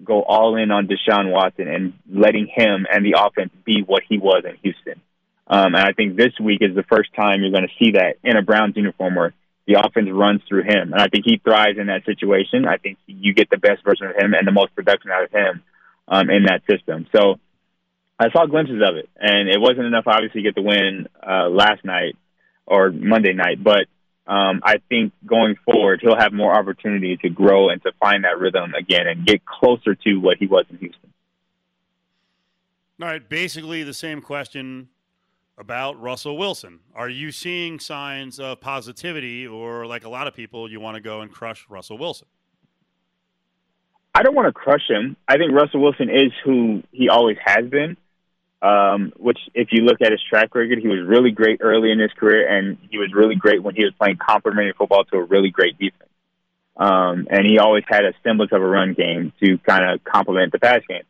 go 0.04 0.22
all 0.22 0.56
in 0.56 0.72
on 0.72 0.88
Deshaun 0.88 1.32
Watson 1.32 1.68
and 1.68 1.94
letting 2.10 2.48
him 2.54 2.86
and 2.92 3.06
the 3.06 3.16
offense 3.20 3.52
be 3.66 3.84
what 3.86 4.04
he 4.08 4.18
was 4.18 4.44
in 4.46 4.56
Houston. 4.62 5.02
Um, 5.48 5.76
and 5.76 5.78
I 5.78 5.94
think 5.94 6.16
this 6.16 6.34
week 6.40 6.60
is 6.62 6.76
the 6.76 6.84
first 6.84 7.10
time 7.16 7.42
you're 7.42 7.52
going 7.52 7.68
to 7.68 7.84
see 7.84 7.92
that 7.92 8.18
in 8.24 8.38
a 8.38 8.42
Browns 8.42 8.76
uniform 8.76 9.16
where 9.16 9.34
the 9.68 9.80
offense 9.80 10.10
runs 10.12 10.42
through 10.48 10.64
him. 10.64 10.94
And 10.94 10.96
I 10.96 11.08
think 11.08 11.26
he 11.26 11.42
thrives 11.44 11.78
in 11.78 11.88
that 11.88 12.06
situation. 12.06 12.66
I 12.66 12.78
think 12.78 12.98
you 13.06 13.34
get 13.34 13.50
the 13.50 13.58
best 13.58 13.84
version 13.84 14.08
of 14.08 14.16
him 14.16 14.34
and 14.34 14.48
the 14.48 14.52
most 14.52 14.74
production 14.74 15.12
out 15.12 15.26
of 15.26 15.32
him 15.32 15.64
um, 16.08 16.30
in 16.30 16.46
that 16.46 16.62
system. 16.70 17.06
So 17.14 17.36
I 18.18 18.32
saw 18.32 18.46
glimpses 18.46 18.82
of 18.82 18.96
it, 18.96 19.10
and 19.18 19.50
it 19.50 19.60
wasn't 19.60 19.86
enough, 19.86 20.06
obviously, 20.08 20.42
to 20.42 20.48
get 20.48 20.56
the 20.56 20.62
win 20.62 21.08
uh, 21.22 21.50
last 21.50 21.84
night 21.84 22.16
or 22.66 22.92
Monday 22.92 23.34
night, 23.34 23.64
but 23.64 23.88
um, 24.26 24.62
I 24.64 24.78
think 24.90 25.14
going 25.26 25.56
forward, 25.64 26.02
he'll 26.02 26.18
have 26.18 26.34
more 26.34 26.54
opportunity 26.54 27.16
to 27.18 27.30
grow 27.30 27.70
and 27.70 27.82
to 27.84 27.94
find 28.00 28.26
that 28.26 28.38
rhythm 28.40 28.74
again 28.74 29.08
and 29.08 29.26
get 29.26 29.46
closer 29.46 29.96
to 29.96 30.16
what 30.16 30.38
he 30.38 30.48
was 30.48 30.66
in 30.70 30.78
Houston. 30.78 31.14
All 33.02 33.08
right, 33.08 33.28
basically 33.28 33.84
the 33.84 33.94
same 33.94 34.22
question 34.22 34.90
about 35.58 36.00
Russell 36.00 36.38
Wilson. 36.38 36.80
Are 36.96 37.10
you 37.10 37.32
seeing 37.32 37.80
signs 37.80 38.40
of 38.40 38.62
positivity, 38.62 39.48
or 39.48 39.86
like 39.88 40.06
a 40.06 40.10
lot 40.10 40.28
of 40.28 40.36
people, 40.36 40.70
you 40.70 40.80
want 40.80 40.96
to 40.96 41.02
go 41.02 41.22
and 41.22 41.32
crush 41.32 41.66
Russell 41.70 41.98
Wilson? 41.98 42.28
I 44.14 44.24
don't 44.24 44.36
want 44.36 44.48
to 44.48 44.54
crush 44.54 44.88
him. 44.90 45.16
I 45.28 45.38
think 45.38 45.52
Russell 45.52 45.82
Wilson 45.82 46.10
is 46.10 46.32
who 46.44 46.84
he 46.92 47.10
always 47.10 47.38
has 47.46 47.70
been 47.70 47.98
um, 48.62 49.14
which 49.18 49.38
if 49.54 49.70
you 49.72 49.84
look 49.84 50.02
at 50.02 50.12
his 50.12 50.22
track 50.28 50.56
record, 50.56 50.80
he 50.80 50.88
was 50.88 51.06
really 51.08 51.32
great 51.32 51.60
early 51.62 51.92
in 51.92 52.00
his 52.00 52.12
career, 52.14 52.48
and 52.48 52.78
he 52.90 52.98
was 52.98 53.14
really 53.14 53.36
great 53.36 53.62
when 53.62 53.76
he 53.76 53.84
was 53.84 53.94
playing 54.00 54.18
complementary 54.18 54.74
football 54.78 55.04
to 55.06 55.18
a 55.18 55.24
really 55.24 55.52
great 55.52 55.78
defense. 55.78 56.10
Um, 56.76 57.28
and 57.30 57.46
he 57.46 57.60
always 57.60 57.84
had 57.88 58.06
a 58.06 58.14
semblance 58.24 58.52
of 58.52 58.62
a 58.62 58.66
run 58.66 58.94
game 58.94 59.32
to 59.44 59.58
kind 59.60 59.84
of 59.84 60.04
complement 60.04 60.52
the 60.52 60.60
pass 60.60 60.82
game. 60.88 61.04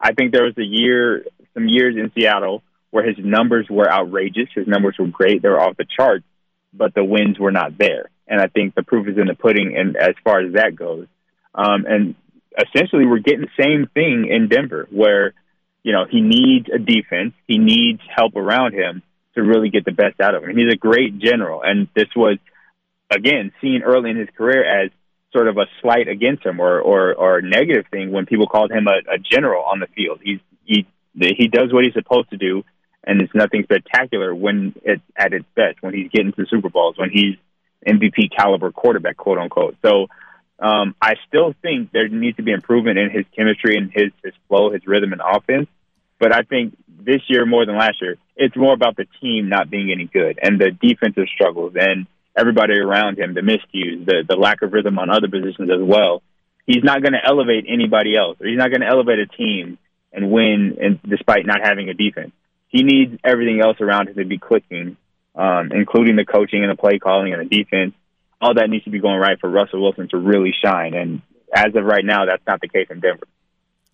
I 0.00 0.12
think 0.12 0.32
there 0.32 0.44
was 0.44 0.56
a 0.58 0.64
year, 0.64 1.24
some 1.54 1.68
years 1.68 1.96
in 1.96 2.10
Seattle 2.14 2.62
where 2.92 3.04
his 3.04 3.16
numbers 3.18 3.66
were 3.68 3.90
outrageous. 3.90 4.48
His 4.54 4.68
numbers 4.68 4.94
were 4.98 5.08
great; 5.08 5.42
they 5.42 5.48
were 5.48 5.60
off 5.60 5.76
the 5.76 5.86
charts, 5.96 6.24
but 6.72 6.94
the 6.94 7.04
wins 7.04 7.40
were 7.40 7.50
not 7.50 7.76
there. 7.76 8.08
And 8.28 8.40
I 8.40 8.46
think 8.46 8.76
the 8.76 8.84
proof 8.84 9.08
is 9.08 9.18
in 9.18 9.26
the 9.26 9.34
pudding, 9.34 9.76
and 9.76 9.96
as 9.96 10.14
far 10.22 10.40
as 10.40 10.52
that 10.52 10.76
goes. 10.76 11.08
Um, 11.54 11.84
and 11.86 12.14
essentially, 12.56 13.04
we're 13.04 13.18
getting 13.18 13.42
the 13.42 13.62
same 13.62 13.88
thing 13.92 14.28
in 14.30 14.48
Denver, 14.48 14.86
where 14.90 15.34
you 15.82 15.92
know, 15.92 16.04
he 16.08 16.20
needs 16.20 16.68
a 16.72 16.78
defense. 16.78 17.34
He 17.46 17.58
needs 17.58 18.00
help 18.14 18.36
around 18.36 18.74
him 18.74 19.02
to 19.34 19.42
really 19.42 19.70
get 19.70 19.84
the 19.84 19.92
best 19.92 20.20
out 20.20 20.34
of 20.34 20.44
him. 20.44 20.56
He's 20.56 20.72
a 20.72 20.76
great 20.76 21.18
general, 21.18 21.62
and 21.62 21.88
this 21.94 22.08
was 22.14 22.38
again 23.10 23.52
seen 23.60 23.82
early 23.82 24.10
in 24.10 24.16
his 24.16 24.28
career 24.36 24.64
as 24.64 24.90
sort 25.32 25.48
of 25.48 25.56
a 25.56 25.66
slight 25.80 26.08
against 26.08 26.44
him 26.44 26.60
or 26.60 26.80
or, 26.80 27.14
or 27.14 27.38
a 27.38 27.42
negative 27.42 27.86
thing 27.90 28.12
when 28.12 28.26
people 28.26 28.46
called 28.46 28.70
him 28.70 28.86
a, 28.86 29.14
a 29.14 29.18
general 29.18 29.64
on 29.64 29.80
the 29.80 29.86
field. 29.88 30.20
He's 30.22 30.40
he 30.64 30.86
he 31.14 31.48
does 31.48 31.72
what 31.72 31.84
he's 31.84 31.94
supposed 31.94 32.30
to 32.30 32.36
do, 32.36 32.62
and 33.04 33.20
it's 33.20 33.34
nothing 33.34 33.64
spectacular 33.64 34.34
when 34.34 34.74
it's 34.84 35.02
at 35.16 35.32
its 35.32 35.46
best. 35.54 35.82
When 35.82 35.94
he's 35.94 36.10
getting 36.10 36.32
to 36.32 36.46
Super 36.48 36.68
Bowls, 36.68 36.96
when 36.96 37.10
he's 37.10 37.36
MVP 37.86 38.36
caliber 38.36 38.70
quarterback, 38.70 39.16
quote 39.16 39.38
unquote. 39.38 39.76
So. 39.82 40.06
Um, 40.58 40.94
I 41.02 41.14
still 41.26 41.54
think 41.60 41.90
there 41.90 42.06
needs 42.06 42.36
to 42.36 42.44
be 42.44 42.52
improvement 42.52 42.96
in 42.96 43.10
his 43.10 43.24
chemistry 43.36 43.76
and 43.76 43.90
his, 43.92 44.12
his 44.22 44.32
flow, 44.46 44.70
his 44.70 44.86
rhythm 44.86 45.12
and 45.12 45.20
offense. 45.20 45.66
But 46.20 46.32
I 46.32 46.42
think 46.42 46.76
this 46.86 47.20
year 47.28 47.44
more 47.46 47.66
than 47.66 47.76
last 47.76 48.00
year, 48.00 48.16
it's 48.36 48.56
more 48.56 48.72
about 48.72 48.96
the 48.96 49.06
team 49.20 49.48
not 49.48 49.70
being 49.70 49.90
any 49.90 50.04
good 50.04 50.38
and 50.40 50.60
the 50.60 50.70
defensive 50.70 51.26
struggles 51.34 51.72
and 51.74 52.06
everybody 52.36 52.74
around 52.74 53.18
him, 53.18 53.34
the 53.34 53.40
miscues, 53.40 54.06
the 54.06 54.24
the 54.28 54.36
lack 54.36 54.62
of 54.62 54.72
rhythm 54.72 54.98
on 54.98 55.10
other 55.10 55.28
positions 55.28 55.70
as 55.70 55.80
well. 55.80 56.22
He's 56.66 56.84
not 56.84 57.02
going 57.02 57.12
to 57.12 57.24
elevate 57.24 57.64
anybody 57.68 58.16
else, 58.16 58.40
or 58.40 58.46
he's 58.46 58.56
not 58.56 58.70
going 58.70 58.82
to 58.82 58.86
elevate 58.86 59.18
a 59.18 59.26
team 59.26 59.78
and 60.12 60.30
win, 60.30 60.78
and 60.80 61.00
despite 61.02 61.44
not 61.44 61.58
having 61.62 61.88
a 61.88 61.94
defense. 61.94 62.32
He 62.72 62.82
needs 62.82 63.20
everything 63.22 63.60
else 63.60 63.80
around 63.80 64.08
him 64.08 64.14
to 64.16 64.24
be 64.24 64.38
clicking, 64.38 64.96
um, 65.34 65.70
including 65.72 66.16
the 66.16 66.24
coaching 66.24 66.64
and 66.64 66.72
the 66.72 66.76
play 66.76 66.98
calling 66.98 67.32
and 67.32 67.48
the 67.48 67.56
defense. 67.56 67.94
All 68.40 68.54
that 68.54 68.68
needs 68.70 68.84
to 68.84 68.90
be 68.90 68.98
going 68.98 69.20
right 69.20 69.38
for 69.38 69.48
Russell 69.48 69.82
Wilson 69.82 70.08
to 70.08 70.16
really 70.16 70.52
shine. 70.64 70.94
And 70.94 71.22
as 71.54 71.74
of 71.76 71.84
right 71.84 72.04
now, 72.04 72.24
that's 72.24 72.42
not 72.46 72.60
the 72.60 72.68
case 72.68 72.88
in 72.90 73.00
Denver. 73.00 73.28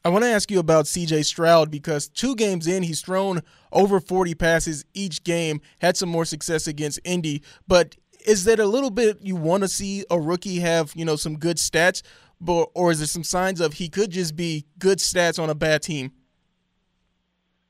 I 0.04 0.10
want 0.10 0.24
to 0.24 0.30
ask 0.30 0.50
you 0.50 0.60
about 0.60 0.84
CJ 0.84 1.24
Stroud 1.24 1.70
because 1.72 2.08
two 2.08 2.36
games 2.36 2.68
in, 2.68 2.84
he's 2.84 3.02
thrown 3.02 3.42
over 3.72 4.00
40 4.00 4.34
passes 4.36 4.84
each 4.94 5.24
game, 5.24 5.60
had 5.80 5.96
some 5.96 6.08
more 6.08 6.24
success 6.24 6.68
against 6.68 7.00
Indy. 7.04 7.42
But 7.66 7.96
is 8.24 8.44
that 8.44 8.60
a 8.60 8.66
little 8.66 8.90
bit 8.90 9.18
you 9.20 9.34
want 9.34 9.64
to 9.64 9.68
see 9.68 10.04
a 10.08 10.18
rookie 10.20 10.60
have, 10.60 10.92
you 10.94 11.04
know, 11.04 11.16
some 11.16 11.36
good 11.36 11.56
stats? 11.56 12.02
But, 12.40 12.70
or 12.74 12.92
is 12.92 12.98
there 12.98 13.08
some 13.08 13.24
signs 13.24 13.60
of 13.60 13.74
he 13.74 13.88
could 13.88 14.10
just 14.10 14.36
be 14.36 14.66
good 14.78 14.98
stats 14.98 15.42
on 15.42 15.50
a 15.50 15.54
bad 15.54 15.82
team? 15.82 16.12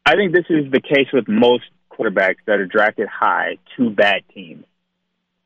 I 0.08 0.16
think 0.16 0.32
this 0.32 0.46
is 0.48 0.72
the 0.72 0.80
case 0.80 1.08
with 1.12 1.28
most 1.28 1.64
quarterbacks 1.92 2.38
that 2.46 2.60
are 2.60 2.64
drafted 2.64 3.08
high 3.08 3.58
to 3.76 3.90
bad 3.90 4.22
teams. 4.32 4.64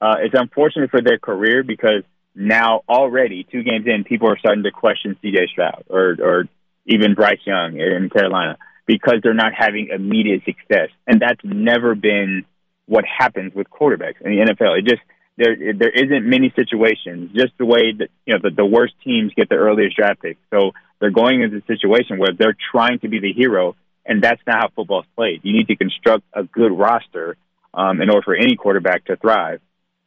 Uh, 0.01 0.19
it's 0.21 0.37
unfortunate 0.39 0.89
for 0.89 1.03
their 1.03 1.19
career 1.19 1.65
because 1.65 2.05
now 2.37 2.83
already 2.89 3.45
two 3.51 3.65
games 3.65 3.87
in, 3.89 4.05
people 4.05 4.29
are 4.31 4.39
starting 4.39 4.63
to 4.63 4.71
question 4.71 5.17
C.J. 5.21 5.49
Stroud 5.51 5.83
or 5.91 6.17
or 6.23 6.45
even 6.87 7.15
Bryce 7.15 7.41
Young 7.45 7.81
in 7.81 8.09
Carolina 8.09 8.57
because 8.87 9.17
they're 9.25 9.35
not 9.35 9.53
having 9.53 9.89
immediate 9.93 10.43
success, 10.45 10.91
and 11.09 11.21
that's 11.21 11.41
never 11.43 11.97
been 11.97 12.45
what 12.87 13.05
happens 13.05 13.53
with 13.57 13.67
quarterbacks 13.69 14.21
in 14.21 14.31
the 14.31 14.55
NFL. 14.55 14.79
It 14.79 14.87
just 14.87 15.03
there 15.37 15.57
there 15.77 15.91
isn't 15.91 16.25
many 16.25 16.53
situations, 16.55 17.33
just 17.35 17.53
the 17.59 17.67
way 17.67 17.95
that 17.99 18.11
you 18.27 18.35
know 18.35 18.41
the, 18.41 18.51
the 18.55 18.67
worst 18.67 18.95
teams 19.03 19.33
get 19.35 19.49
the 19.49 19.57
earliest 19.57 19.97
draft 19.97 20.23
pick. 20.23 20.39
So 20.51 20.71
they're 21.01 21.11
going 21.11 21.43
into 21.43 21.57
a 21.57 21.67
situation 21.67 22.19
where 22.19 22.31
they're 22.39 22.57
trying 22.71 23.01
to 23.01 23.09
be 23.09 23.19
the 23.19 23.33
hero, 23.33 23.75
and 24.05 24.23
that's 24.23 24.41
not 24.47 24.57
how 24.57 24.69
football's 24.75 25.07
played. 25.15 25.41
You 25.43 25.53
need 25.53 25.69
to 25.69 25.77
construct 25.77 26.25
a 26.33 26.45
good 26.45 26.73
roster 26.73 27.37
um, 27.75 28.01
in 28.01 28.11
order 28.11 28.23
for 28.23 28.35
any 28.35 28.57
quarterback 28.57 29.05
to 29.07 29.17
thrive. 29.17 29.61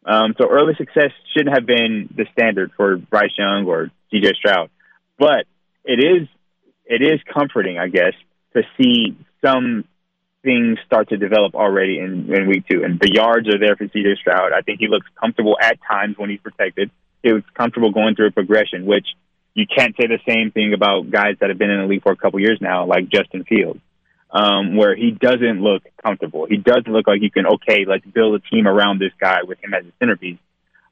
Um, 0.06 0.36
so 0.38 0.48
early 0.50 0.76
success 0.76 1.12
shouldn't 1.36 1.56
have 1.56 1.66
been 1.66 2.10
the 2.16 2.26
standard 2.32 2.72
for 2.78 2.98
Bryce 2.98 3.34
Young 3.38 3.66
or 3.66 3.90
CJ 4.14 4.36
Stroud, 4.36 4.70
but 5.18 5.46
it 5.84 6.00
is 6.00 6.28
it 6.86 7.02
is 7.02 7.20
comforting, 7.34 7.80
I 7.80 7.88
guess, 7.88 8.14
to 8.54 8.62
see 8.78 9.18
some 9.44 9.86
things 10.44 10.78
start 10.86 11.10
to 11.10 11.18
develop 11.18 11.56
already 11.56 11.98
in, 11.98 12.32
in 12.32 12.48
week 12.48 12.66
two. 12.70 12.84
And 12.84 13.00
the 13.00 13.12
yards 13.12 13.48
are 13.48 13.58
there 13.58 13.76
for 13.76 13.86
CJ 13.86 14.18
Stroud. 14.18 14.52
I 14.54 14.62
think 14.62 14.80
he 14.80 14.88
looks 14.88 15.08
comfortable 15.20 15.58
at 15.60 15.80
times 15.90 16.18
when 16.18 16.30
he's 16.30 16.40
protected. 16.40 16.92
He 17.24 17.34
was 17.34 17.42
comfortable 17.56 17.92
going 17.92 18.16
through 18.16 18.28
a 18.28 18.32
progression, 18.32 18.86
which 18.86 19.08
you 19.56 19.66
can't 19.66 19.96
say 19.96 20.06
the 20.06 20.20
same 20.28 20.52
thing 20.52 20.74
about 20.74 21.10
guys 21.10 21.38
that 21.40 21.50
have 21.50 21.58
been 21.58 21.72
in 21.72 21.82
the 21.82 21.88
league 21.88 22.04
for 22.04 22.12
a 22.12 22.18
couple 22.18 22.40
years 22.42 22.60
now, 22.62 22.86
like 22.86 23.10
Justin 23.10 23.46
Fields, 23.46 23.80
um, 24.30 24.76
where 24.76 24.96
he 24.96 25.12
doesn't 25.12 25.62
look 25.62 25.84
comfortable. 26.04 26.46
He 26.48 26.58
doesn't 26.58 26.92
look 26.92 27.08
like 27.08 27.22
you 27.22 27.32
can, 27.32 27.48
okay, 27.48 27.86
let's 27.88 28.06
build 28.06 28.36
a 28.36 28.40
team 28.54 28.68
around 28.68 29.00
this 29.00 29.14
guy 29.20 29.40
with 29.44 29.58
him 29.64 29.74
as 29.74 29.86
a 29.86 29.92
centerpiece. 29.98 30.38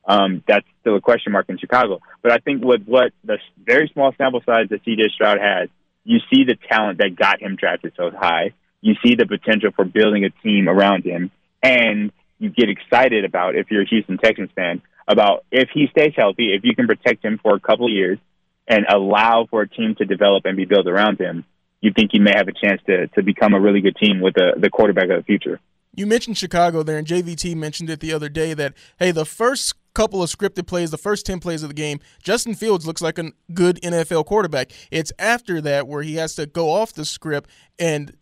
Um, 0.06 0.44
that's 0.48 0.66
still 0.80 0.96
a 0.96 1.02
question 1.02 1.34
mark 1.34 1.50
in 1.50 1.58
Chicago. 1.58 2.00
But 2.22 2.32
I 2.32 2.38
think 2.38 2.64
with 2.64 2.86
what 2.86 3.12
the 3.26 3.38
very 3.58 3.90
small 3.94 4.14
sample 4.18 4.42
size 4.46 4.70
that 4.70 4.84
CJ 4.86 5.12
Stroud 5.14 5.40
has, 5.42 5.70
you 6.06 6.20
see 6.34 6.46
the 6.46 6.58
talent 6.70 7.00
that 7.00 7.16
got 7.18 7.42
him 7.42 7.58
drafted 7.58 7.94
so 7.98 8.12
high. 8.12 8.54
You 8.82 8.96
see 9.06 9.16
the 9.16 9.26
potential 9.26 9.72
for 9.76 9.86
building 9.86 10.26
a 10.26 10.30
team 10.30 10.68
around 10.68 11.06
him, 11.06 11.32
and 11.62 12.12
you 12.38 12.50
get 12.50 12.70
excited 12.70 13.24
about 13.24 13.56
if 13.56 13.72
you're 13.72 13.84
a 13.84 13.88
Houston 13.88 14.18
Texans 14.18 14.50
fan 14.56 14.82
about 15.08 15.46
if 15.52 15.70
he 15.74 15.88
stays 15.92 16.14
healthy, 16.18 16.54
if 16.54 16.66
you 16.66 16.76
can 16.76 16.88
protect 16.88 17.24
him 17.24 17.40
for 17.42 17.56
a 17.56 17.60
couple 17.62 17.90
years 17.90 18.20
and 18.68 18.86
allow 18.90 19.48
for 19.50 19.62
a 19.62 19.70
team 19.70 19.96
to 19.96 20.06
develop 20.06 20.46
and 20.46 20.56
be 20.58 20.66
built 20.66 20.88
around 20.88 21.20
him, 21.20 21.46
you 21.82 21.92
think 21.94 22.12
he 22.12 22.20
may 22.20 22.32
have 22.36 22.48
a 22.48 22.54
chance 22.54 22.82
to 22.88 23.08
to 23.08 23.24
become 23.24 23.54
a 23.54 23.60
really 23.60 23.82
good 23.82 23.96
team 23.96 24.22
with 24.22 24.36
the 24.36 24.54
the 24.58 24.70
quarterback 24.70 25.10
of 25.10 25.18
the 25.18 25.24
future. 25.24 25.60
You 25.96 26.08
mentioned 26.08 26.38
Chicago 26.38 26.82
there, 26.82 26.98
and 26.98 27.06
JVT 27.06 27.56
mentioned 27.56 27.90
it 27.90 28.00
the 28.00 28.14
other 28.14 28.30
day 28.30 28.54
that 28.54 28.74
hey, 28.98 29.12
the 29.12 29.26
first 29.26 29.76
couple 29.94 30.24
of 30.24 30.30
scripted 30.30 30.66
plays, 30.66 30.90
the 30.90 30.98
first 30.98 31.24
10 31.26 31.40
plays 31.40 31.62
of 31.62 31.70
the 31.70 31.76
game, 31.76 32.00
Justin 32.24 32.56
Fields 32.56 32.88
looks 32.88 33.02
like 33.02 33.20
a 33.20 33.32
good 33.54 33.80
NFL 33.84 34.26
quarterback. 34.26 34.72
It's 34.90 35.12
after 35.20 35.62
that 35.62 35.88
where 35.88 36.02
he 36.02 36.16
has 36.16 36.34
to 36.36 36.48
go 36.48 36.72
off 36.72 36.94
the 36.94 37.06
script 37.06 37.48
and 37.78 38.18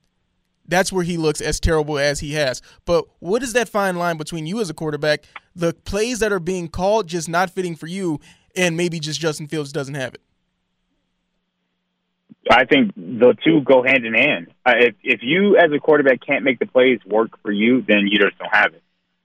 that's 0.67 0.91
where 0.91 1.03
he 1.03 1.17
looks 1.17 1.41
as 1.41 1.59
terrible 1.59 1.97
as 1.97 2.19
he 2.19 2.33
has. 2.33 2.61
But 2.85 3.05
what 3.19 3.43
is 3.43 3.53
that 3.53 3.69
fine 3.69 3.95
line 3.95 4.17
between 4.17 4.45
you 4.45 4.61
as 4.61 4.69
a 4.69 4.73
quarterback, 4.73 5.25
the 5.55 5.73
plays 5.73 6.19
that 6.19 6.31
are 6.31 6.39
being 6.39 6.67
called 6.67 7.07
just 7.07 7.27
not 7.27 7.49
fitting 7.49 7.75
for 7.75 7.87
you, 7.87 8.19
and 8.55 8.77
maybe 8.77 8.99
just 8.99 9.19
Justin 9.19 9.47
Fields 9.47 9.71
doesn't 9.71 9.95
have 9.95 10.13
it? 10.13 10.21
I 12.51 12.65
think 12.65 12.93
the 12.95 13.35
two 13.43 13.61
go 13.61 13.83
hand 13.83 14.05
in 14.05 14.13
hand. 14.13 14.47
If 14.65 14.95
if 15.03 15.19
you 15.23 15.57
as 15.57 15.71
a 15.71 15.79
quarterback 15.79 16.19
can't 16.25 16.43
make 16.43 16.59
the 16.59 16.65
plays 16.65 16.99
work 17.05 17.41
for 17.41 17.51
you, 17.51 17.81
then 17.81 18.07
you 18.07 18.19
just 18.19 18.37
don't 18.37 18.53
have 18.53 18.73
it. 18.73 18.83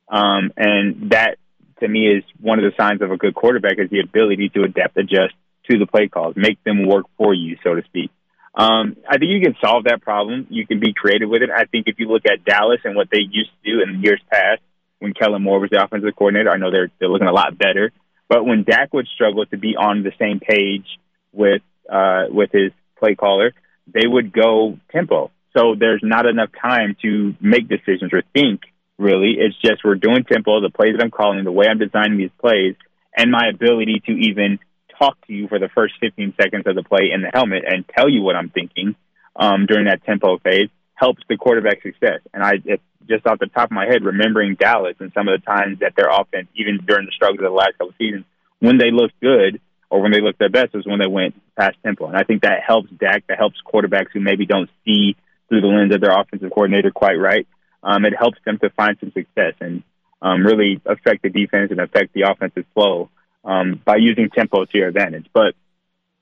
Um, 0.08 0.52
and 0.56 1.10
that 1.10 1.36
to 1.80 1.88
me 1.88 2.06
is 2.06 2.24
one 2.40 2.58
of 2.58 2.64
the 2.64 2.76
signs 2.80 3.02
of 3.02 3.10
a 3.10 3.16
good 3.16 3.34
quarterback 3.34 3.78
is 3.78 3.90
the 3.90 4.00
ability 4.00 4.50
to 4.50 4.62
adapt, 4.62 4.96
adjust 4.96 5.34
to 5.70 5.78
the 5.78 5.86
play 5.86 6.08
calls, 6.08 6.34
make 6.36 6.62
them 6.64 6.86
work 6.86 7.06
for 7.16 7.34
you, 7.34 7.56
so 7.64 7.74
to 7.74 7.82
speak. 7.84 8.10
Um, 8.54 8.96
I 9.06 9.18
think 9.18 9.30
you 9.32 9.40
can 9.40 9.56
solve 9.60 9.84
that 9.84 10.00
problem. 10.00 10.46
You 10.48 10.66
can 10.66 10.80
be 10.80 10.94
creative 10.94 11.28
with 11.28 11.42
it. 11.42 11.50
I 11.54 11.64
think 11.64 11.88
if 11.88 11.98
you 11.98 12.08
look 12.08 12.22
at 12.24 12.44
Dallas 12.44 12.80
and 12.84 12.96
what 12.96 13.08
they 13.10 13.18
used 13.18 13.50
to 13.62 13.70
do 13.70 13.82
in 13.82 14.02
years 14.02 14.20
past, 14.32 14.62
when 14.98 15.12
Kellen 15.12 15.42
Moore 15.42 15.60
was 15.60 15.70
the 15.70 15.82
offensive 15.84 16.16
coordinator, 16.16 16.50
I 16.50 16.56
know 16.56 16.70
they're 16.70 16.90
they're 16.98 17.08
looking 17.08 17.28
a 17.28 17.32
lot 17.32 17.58
better. 17.58 17.92
But 18.28 18.46
when 18.46 18.64
Dak 18.64 18.94
would 18.94 19.06
struggle 19.14 19.44
to 19.46 19.58
be 19.58 19.76
on 19.76 20.02
the 20.02 20.12
same 20.18 20.40
page 20.40 20.86
with 21.32 21.62
uh, 21.90 22.24
with 22.30 22.50
his 22.52 22.72
play 22.98 23.14
caller, 23.14 23.52
they 23.86 24.06
would 24.06 24.32
go 24.32 24.78
tempo. 24.90 25.30
So 25.56 25.74
there's 25.78 26.02
not 26.02 26.26
enough 26.26 26.50
time 26.60 26.96
to 27.02 27.34
make 27.40 27.68
decisions 27.68 28.12
or 28.12 28.22
think 28.34 28.62
really. 28.98 29.36
It's 29.38 29.56
just 29.60 29.84
we're 29.84 29.94
doing 29.94 30.24
tempo, 30.24 30.60
the 30.60 30.70
plays 30.70 30.94
that 30.96 31.04
I'm 31.04 31.10
calling, 31.10 31.44
the 31.44 31.52
way 31.52 31.66
I'm 31.68 31.78
designing 31.78 32.18
these 32.18 32.30
plays, 32.40 32.74
and 33.16 33.30
my 33.30 33.48
ability 33.52 34.02
to 34.06 34.12
even 34.12 34.58
talk 34.98 35.16
to 35.26 35.32
you 35.32 35.48
for 35.48 35.58
the 35.58 35.68
first 35.74 35.94
15 36.00 36.34
seconds 36.40 36.64
of 36.66 36.74
the 36.74 36.82
play 36.82 37.10
in 37.12 37.22
the 37.22 37.30
helmet 37.32 37.64
and 37.66 37.84
tell 37.88 38.08
you 38.08 38.22
what 38.22 38.36
I'm 38.36 38.50
thinking 38.50 38.94
um, 39.34 39.66
during 39.66 39.86
that 39.86 40.04
tempo 40.04 40.38
phase 40.38 40.68
helps 40.94 41.22
the 41.28 41.36
quarterback 41.36 41.82
success. 41.82 42.20
And 42.32 42.42
I 42.42 42.54
it, 42.64 42.80
just 43.08 43.26
off 43.26 43.38
the 43.38 43.46
top 43.46 43.70
of 43.70 43.72
my 43.72 43.86
head, 43.86 44.02
remembering 44.02 44.56
Dallas 44.58 44.96
and 44.98 45.12
some 45.14 45.28
of 45.28 45.38
the 45.38 45.46
times 45.46 45.78
that 45.80 45.92
their 45.96 46.08
offense, 46.08 46.48
even 46.56 46.80
during 46.86 47.06
the 47.06 47.12
struggles 47.12 47.38
of 47.38 47.44
the 47.44 47.56
last 47.56 47.72
couple 47.72 47.90
of 47.90 47.94
seasons, 47.98 48.24
when 48.58 48.78
they 48.78 48.90
looked 48.90 49.20
good 49.20 49.60
or 49.90 50.00
when 50.00 50.12
they 50.12 50.20
looked 50.20 50.38
their 50.38 50.50
best 50.50 50.74
was 50.74 50.86
when 50.86 50.98
they 50.98 51.06
went 51.06 51.34
past 51.56 51.76
tempo. 51.84 52.06
And 52.06 52.16
I 52.16 52.24
think 52.24 52.42
that 52.42 52.62
helps 52.66 52.90
Dak, 52.90 53.26
that 53.28 53.38
helps 53.38 53.56
quarterbacks 53.64 54.10
who 54.12 54.20
maybe 54.20 54.46
don't 54.46 54.70
see 54.84 55.16
through 55.48 55.60
the 55.60 55.68
lens 55.68 55.94
of 55.94 56.00
their 56.00 56.18
offensive 56.18 56.50
coordinator 56.50 56.90
quite 56.90 57.14
right 57.14 57.46
um, 57.86 58.04
it 58.04 58.14
helps 58.18 58.38
them 58.44 58.58
to 58.58 58.70
find 58.70 58.96
some 58.98 59.12
success 59.12 59.54
and 59.60 59.82
um, 60.20 60.44
really 60.44 60.80
affect 60.84 61.22
the 61.22 61.30
defense 61.30 61.70
and 61.70 61.80
affect 61.80 62.12
the 62.14 62.22
offensive 62.22 62.64
flow 62.74 63.10
um, 63.44 63.80
by 63.84 63.96
using 63.96 64.28
tempo 64.28 64.64
to 64.64 64.78
your 64.78 64.88
advantage. 64.88 65.26
But 65.32 65.54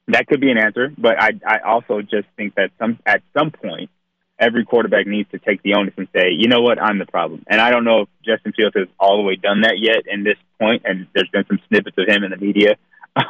that 0.09 0.27
could 0.27 0.43
be 0.43 0.51
an 0.51 0.59
answer. 0.59 0.93
But 0.97 1.21
I, 1.21 1.31
I 1.47 1.59
also 1.61 2.03
just 2.03 2.29
think 2.37 2.57
that 2.57 2.71
some 2.79 2.99
at 3.07 3.23
some 3.37 3.51
point, 3.51 3.89
every 4.39 4.67
quarterback 4.67 5.07
needs 5.07 5.31
to 5.31 5.39
take 5.39 5.63
the 5.63 5.75
onus 5.75 5.95
and 5.97 6.07
say, 6.15 6.33
you 6.37 6.49
know 6.49 6.61
what, 6.61 6.83
I'm 6.83 6.99
the 6.99 7.07
problem. 7.07 7.45
And 7.47 7.63
I 7.63 7.71
don't 7.71 7.85
know 7.85 8.03
if 8.03 8.09
Justin 8.23 8.53
Fields 8.53 8.77
has 8.77 8.89
all 9.01 9.17
the 9.17 9.23
way 9.23 9.37
done 9.37 9.63
that 9.63 9.79
yet 9.79 10.05
in 10.07 10.23
this 10.23 10.37
point, 10.61 10.83
and 10.85 11.07
there's 11.15 11.31
been 11.31 11.47
some 11.47 11.61
snippets 11.69 11.97
of 11.97 12.07
him 12.07 12.25
in 12.25 12.31
the 12.31 12.37
media. 12.37 12.77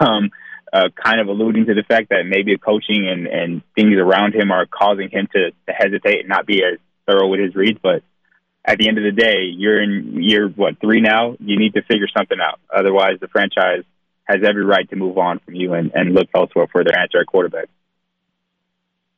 Um, 0.01 0.31
uh, 0.73 0.89
kind 1.01 1.21
of 1.21 1.29
alluding 1.29 1.67
to 1.67 1.75
the 1.75 1.85
fact 1.85 2.09
that 2.09 2.25
maybe 2.27 2.53
the 2.53 2.59
coaching 2.59 3.09
and, 3.09 3.29
and 3.29 3.63
things 3.77 3.95
around 3.97 4.35
him 4.35 4.51
are 4.51 4.67
causing 4.67 5.09
him 5.09 5.29
to, 5.33 5.51
to 5.53 5.73
hesitate 5.73 6.21
and 6.21 6.29
not 6.29 6.47
be 6.47 6.65
as 6.65 6.81
thorough 7.07 7.29
with 7.29 7.39
his 7.39 7.55
reads. 7.55 7.79
But 7.81 8.03
at 8.65 8.79
the 8.79 8.89
end 8.89 8.99
of 8.99 9.05
the 9.05 9.13
day, 9.13 9.45
you're 9.57 9.81
in 9.81 10.21
year 10.21 10.49
what 10.49 10.81
three 10.81 11.01
now. 11.01 11.37
You 11.39 11.59
need 11.59 11.75
to 11.75 11.83
figure 11.83 12.09
something 12.17 12.39
out. 12.41 12.59
Otherwise, 12.75 13.19
the 13.21 13.29
franchise 13.29 13.85
has 14.25 14.39
every 14.45 14.65
right 14.65 14.89
to 14.91 14.97
move 14.97 15.17
on 15.17 15.39
from 15.41 15.55
you 15.55 15.75
and, 15.75 15.93
and 15.95 16.13
look 16.13 16.29
elsewhere 16.35 16.67
for 16.73 16.83
their 16.83 16.99
answer 16.99 17.21
at 17.21 17.27
quarterback. 17.27 17.69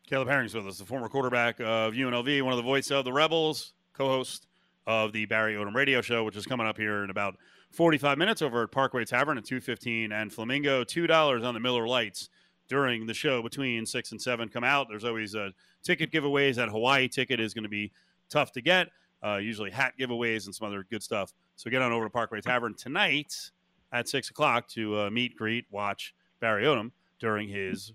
Caleb 0.08 0.28
Herring's 0.28 0.54
with 0.54 0.66
us, 0.66 0.78
the 0.78 0.84
former 0.84 1.08
quarterback 1.08 1.58
of 1.60 1.94
UNLV, 1.94 2.42
one 2.42 2.52
of 2.52 2.58
the 2.58 2.62
voice 2.62 2.90
of 2.90 3.04
the 3.04 3.12
Rebels, 3.12 3.72
co-host 3.94 4.46
of 4.86 5.12
the 5.12 5.24
Barry 5.24 5.54
Odom 5.54 5.74
Radio 5.74 6.00
Show, 6.00 6.22
which 6.24 6.36
is 6.36 6.46
coming 6.46 6.66
up 6.66 6.76
here 6.76 7.02
in 7.02 7.10
about 7.10 7.36
45 7.72 8.18
minutes 8.18 8.42
over 8.42 8.62
at 8.62 8.72
Parkway 8.72 9.04
Tavern 9.04 9.38
at 9.38 9.44
215 9.44 10.12
and 10.12 10.32
Flamingo. 10.32 10.84
$2 10.84 11.44
on 11.44 11.54
the 11.54 11.60
Miller 11.60 11.86
Lites 11.86 12.30
during 12.68 13.06
the 13.06 13.14
show 13.14 13.42
between 13.42 13.86
6 13.86 14.12
and 14.12 14.20
7 14.20 14.48
come 14.48 14.64
out. 14.64 14.88
There's 14.88 15.04
always 15.04 15.34
a 15.34 15.52
ticket 15.82 16.10
giveaways. 16.10 16.56
That 16.56 16.68
Hawaii 16.68 17.08
ticket 17.08 17.40
is 17.40 17.54
going 17.54 17.64
to 17.64 17.68
be 17.68 17.92
tough 18.28 18.52
to 18.52 18.60
get 18.60 18.88
uh, 19.24 19.36
usually 19.36 19.70
hat 19.70 19.94
giveaways 19.98 20.46
and 20.46 20.54
some 20.54 20.68
other 20.68 20.84
good 20.90 21.02
stuff. 21.02 21.32
So 21.56 21.70
get 21.70 21.82
on 21.82 21.92
over 21.92 22.04
to 22.04 22.10
Parkway 22.10 22.40
Tavern 22.40 22.74
tonight 22.74 23.50
at 23.92 24.08
six 24.08 24.30
o'clock 24.30 24.68
to 24.68 25.00
uh, 25.00 25.10
meet, 25.10 25.36
greet, 25.36 25.66
watch 25.70 26.14
Barry 26.40 26.64
Odom 26.64 26.92
during 27.18 27.48
his 27.48 27.92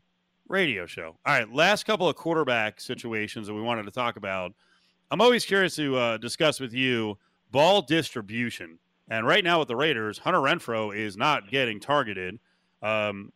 radio 0.47 0.85
show. 0.85 1.17
All 1.25 1.33
right, 1.33 1.51
last 1.51 1.85
couple 1.85 2.09
of 2.09 2.15
quarterback 2.15 2.81
situations 2.81 3.47
that 3.47 3.53
we 3.53 3.61
wanted 3.61 3.83
to 3.83 3.91
talk 3.91 4.17
about. 4.17 4.53
I'm 5.09 5.21
always 5.21 5.45
curious 5.45 5.75
to 5.75 5.95
uh, 5.95 6.17
discuss 6.17 6.59
with 6.59 6.73
you 6.73 7.17
ball 7.51 7.81
distribution 7.81 8.79
And 9.11 9.27
right 9.27 9.43
now 9.43 9.59
with 9.59 9.67
the 9.67 9.75
Raiders, 9.75 10.19
Hunter 10.19 10.39
Renfrow 10.39 10.95
is 10.95 11.17
not 11.17 11.51
getting 11.51 11.81
targeted. 11.81 12.39
Um, 12.81 13.33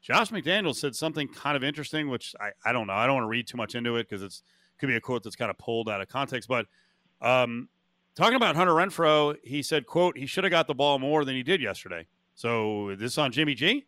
Josh 0.00 0.30
McDaniel 0.30 0.74
said 0.74 0.96
something 0.96 1.28
kind 1.28 1.54
of 1.54 1.62
interesting, 1.62 2.08
which 2.08 2.34
I, 2.40 2.52
I 2.64 2.72
don't 2.72 2.86
know. 2.86 2.94
I 2.94 3.06
don't 3.06 3.16
want 3.16 3.24
to 3.24 3.28
read 3.28 3.46
too 3.46 3.58
much 3.58 3.74
into 3.74 3.96
it 3.96 4.08
because 4.08 4.22
it's 4.22 4.42
could 4.78 4.86
be 4.86 4.96
a 4.96 5.00
quote 5.02 5.22
that's 5.22 5.36
kind 5.36 5.50
of 5.50 5.58
pulled 5.58 5.90
out 5.90 6.00
of 6.00 6.08
context. 6.08 6.48
But 6.48 6.64
um, 7.20 7.68
talking 8.16 8.36
about 8.36 8.56
Hunter 8.56 8.72
Renfrow, 8.72 9.36
he 9.44 9.62
said, 9.62 9.84
"quote 9.84 10.16
He 10.16 10.24
should 10.24 10.44
have 10.44 10.50
got 10.50 10.66
the 10.66 10.74
ball 10.74 10.98
more 10.98 11.26
than 11.26 11.36
he 11.36 11.42
did 11.42 11.60
yesterday." 11.60 12.06
So 12.34 12.96
this 12.96 13.18
on 13.18 13.32
Jimmy 13.32 13.54
G. 13.54 13.84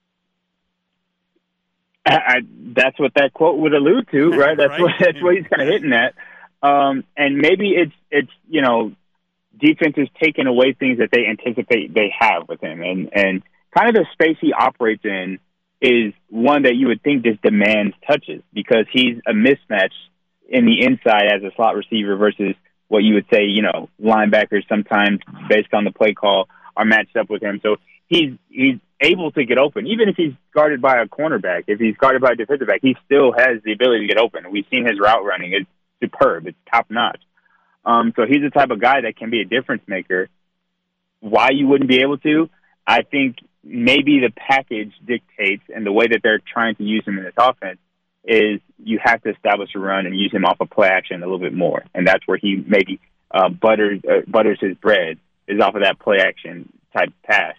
I, 2.05 2.17
I, 2.17 2.41
that's 2.75 3.01
what 3.01 3.15
that 3.15 3.33
quote 3.33 3.59
would 3.61 3.73
allude 3.73 4.09
to, 4.11 4.29
right? 4.37 4.59
That's 4.59 4.69
right. 4.69 4.81
what 4.83 4.93
that's 5.01 5.23
what 5.23 5.37
he's 5.37 5.47
kind 5.47 5.63
of 5.63 5.69
hitting 5.69 5.95
at. 5.95 6.15
Um, 6.63 7.03
and 7.17 7.39
maybe 7.39 7.71
it's 7.71 7.95
it's 8.11 8.31
you 8.47 8.61
know 8.61 8.93
defense 9.59 9.95
is 9.97 10.09
taking 10.23 10.47
away 10.47 10.73
things 10.73 10.99
that 10.99 11.11
they 11.13 11.27
anticipate 11.27 11.95
they 11.95 12.13
have 12.19 12.49
with 12.49 12.61
him, 12.61 12.83
and 12.83 13.11
and 13.13 13.43
kind 13.77 13.89
of 13.89 13.95
the 13.95 14.07
space 14.13 14.37
he 14.41 14.53
operates 14.53 15.05
in 15.05 15.39
is 15.81 16.13
one 16.31 16.63
that 16.63 16.77
you 16.77 16.89
would 16.89 17.03
think 17.03 17.25
just 17.25 17.43
demands 17.43 17.95
touches 18.07 18.43
because 18.53 18.87
he's 18.93 19.19
a 19.27 19.33
mismatch 19.33 19.93
in 20.49 20.65
the 20.67 20.85
inside 20.85 21.27
as 21.27 21.43
a 21.43 21.55
slot 21.57 21.75
receiver 21.75 22.17
versus 22.17 22.55
what 22.89 23.03
you 23.03 23.15
would 23.15 23.27
say 23.33 23.45
you 23.45 23.63
know 23.63 23.89
linebackers 24.01 24.67
sometimes 24.69 25.19
based 25.49 25.73
on 25.75 25.85
the 25.85 25.91
play 25.91 26.15
call 26.15 26.49
are 26.77 26.85
matched 26.85 27.17
up 27.17 27.31
with 27.31 27.43
him. 27.43 27.61
So 27.63 27.77
he's 28.09 28.33
he's 28.49 28.79
able 29.01 29.31
to 29.33 29.45
get 29.45 29.59
open, 29.59 29.87
even 29.87 30.09
if 30.09 30.17
he's 30.17 30.33
guarded 30.55 30.81
by 30.81 31.01
a 31.01 31.07
cornerback. 31.07 31.65
If 31.67 31.81
he's 31.81 31.97
guarded 31.97 32.23
by 32.23 32.33
a 32.33 32.37
defensive 32.37 32.69
back, 32.69 32.81
he 32.83 32.97
still 33.05 33.33
has 33.33 33.63
the 33.65 33.73
ability 33.73 34.07
to 34.07 34.15
get 34.15 34.19
open. 34.19 34.51
We've 34.51 34.67
seen 34.71 34.87
his 34.87 34.99
route 35.01 35.25
running; 35.25 35.53
it's 35.53 35.71
superb, 36.01 36.47
it's 36.47 36.59
top 36.71 36.87
notch. 36.91 37.21
Um, 37.85 38.13
so 38.17 38.23
he's 38.27 38.43
the 38.43 38.51
type 38.51 38.71
of 38.71 38.81
guy 38.81 39.03
that 39.03 39.17
can 39.17 39.31
be 39.31 39.41
a 39.41 39.45
difference 39.45 39.83
maker. 39.87 40.29
Why 41.21 41.51
you 41.53 41.67
wouldn't 41.67 41.89
be 41.89 42.01
able 42.01 42.19
to? 42.19 42.49
I 42.87 43.03
think 43.03 43.37
maybe 43.63 44.21
the 44.21 44.31
package 44.35 44.93
dictates, 45.05 45.63
and 45.75 45.87
the 45.87 45.93
way 45.93 46.07
that 46.09 46.21
they're 46.23 46.41
trying 46.41 46.77
to 46.77 46.85
use 46.85 47.05
him 47.07 47.19
in 47.19 47.25
this 47.25 47.35
offense 47.37 47.79
is 48.25 48.61
you 48.83 48.99
have 49.03 49.23
to 49.23 49.31
establish 49.31 49.71
a 49.75 49.79
run 49.79 50.07
and 50.07 50.17
use 50.17 50.33
him 50.33 50.45
off 50.45 50.59
of 50.61 50.71
play 50.71 50.89
action 50.89 51.23
a 51.23 51.27
little 51.27 51.39
bit 51.39 51.55
more, 51.55 51.85
and 51.95 52.07
that's 52.07 52.27
where 52.27 52.39
he 52.39 52.63
maybe 52.67 53.01
uh, 53.31 53.49
butters 53.49 54.01
uh, 54.09 54.21
butters 54.27 54.59
his 54.61 54.77
bread 54.77 55.19
is 55.47 55.61
off 55.61 55.75
of 55.75 55.83
that 55.83 55.99
play 55.99 56.19
action 56.21 56.73
type 56.95 57.13
pass 57.23 57.55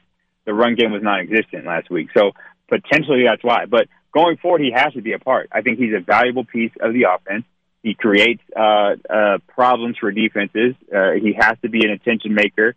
the 0.46 0.54
run 0.54 0.76
game 0.76 0.92
was 0.92 1.04
non-existent 1.04 1.66
last 1.66 1.90
week. 1.90 2.10
So 2.16 2.32
potentially 2.70 3.24
that's 3.26 3.44
why. 3.44 3.66
But 3.66 3.88
going 4.14 4.38
forward, 4.38 4.62
he 4.62 4.72
has 4.74 4.94
to 4.94 5.02
be 5.02 5.14
a 5.14 5.20
part. 5.20 5.50
I 5.52 5.62
think 5.62 5.80
he's 5.80 5.94
a 5.94 6.00
valuable 6.00 6.46
piece 6.46 6.72
of 6.80 6.94
the 6.94 7.06
offense. 7.14 7.44
He 7.86 7.94
creates 7.94 8.42
uh, 8.58 8.96
uh, 9.08 9.38
problems 9.48 9.98
for 10.00 10.10
defenses. 10.10 10.74
Uh, 10.92 11.12
he 11.22 11.38
has 11.40 11.56
to 11.62 11.70
be 11.70 11.86
an 11.86 11.92
attention 11.92 12.34
maker. 12.34 12.74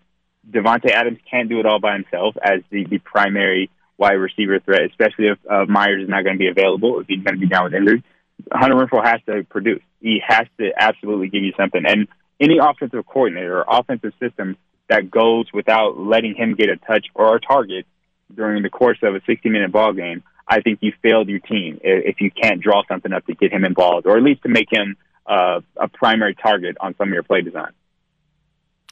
Davante 0.47 0.91
Adams 0.91 1.17
can't 1.31 1.49
do 1.49 1.61
it 1.61 1.65
all 1.65 1.81
by 1.81 1.95
himself 1.95 2.37
as 2.43 2.61
the, 2.69 2.85
the 2.85 2.99
primary 2.99 3.71
wide 3.97 4.21
receiver 4.21 4.61
threat, 4.61 4.83
especially 4.83 5.29
if 5.29 5.39
uh, 5.51 5.65
Meyers 5.67 6.03
is 6.03 6.11
not 6.11 6.25
going 6.25 6.37
to 6.37 6.39
be 6.39 6.49
available, 6.49 7.01
if 7.01 7.07
he's 7.07 7.25
going 7.25 7.37
to 7.37 7.41
be 7.41 7.49
down 7.49 7.65
with 7.65 7.73
injury. 7.73 8.05
Hunter 8.53 8.77
Renfrow 8.77 9.03
has 9.03 9.21
to 9.25 9.45
produce. 9.45 9.81
He 9.99 10.21
has 10.29 10.47
to 10.61 10.73
absolutely 10.79 11.31
give 11.31 11.43
you 11.43 11.55
something. 11.57 11.85
And 11.87 12.07
any 12.39 12.59
offensive 12.59 13.07
coordinator 13.07 13.63
or 13.63 13.65
offensive 13.67 14.13
system 14.21 14.59
that 14.91 15.11
goes 15.11 15.47
without 15.55 15.99
letting 15.99 16.35
him 16.35 16.55
get 16.55 16.69
a 16.69 16.77
touch 16.77 17.07
or 17.15 17.35
a 17.35 17.41
target 17.41 17.87
during 18.35 18.63
the 18.63 18.69
course 18.69 18.99
of 19.03 19.15
a 19.15 19.23
60 19.27 19.49
minute 19.49 19.73
ball 19.73 19.95
game, 19.95 20.23
I 20.49 20.61
think 20.61 20.79
you 20.81 20.93
failed 21.03 21.29
your 21.29 21.41
team 21.41 21.79
if 21.83 22.21
you 22.21 22.31
can't 22.31 22.61
draw 22.61 22.83
something 22.89 23.13
up 23.13 23.27
to 23.27 23.35
get 23.35 23.53
him 23.53 23.65
involved 23.65 24.07
or 24.07 24.17
at 24.17 24.23
least 24.23 24.43
to 24.43 24.49
make 24.49 24.73
him 24.73 24.97
uh, 25.27 25.61
a 25.77 25.89
primary 25.89 26.35
target 26.35 26.77
on 26.81 26.95
some 26.97 27.09
of 27.09 27.15
your 27.15 27.23
play 27.23 27.43
design. 27.43 27.73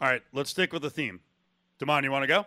All 0.01 0.09
right, 0.09 0.23
let's 0.33 0.51
stick 0.51 0.73
with 0.73 0.83
the 0.83 0.91
theme. 0.91 1.21
Damon, 1.79 2.05
you 2.05 2.11
want 2.11 2.25
to 2.25 2.29
go? 2.29 2.47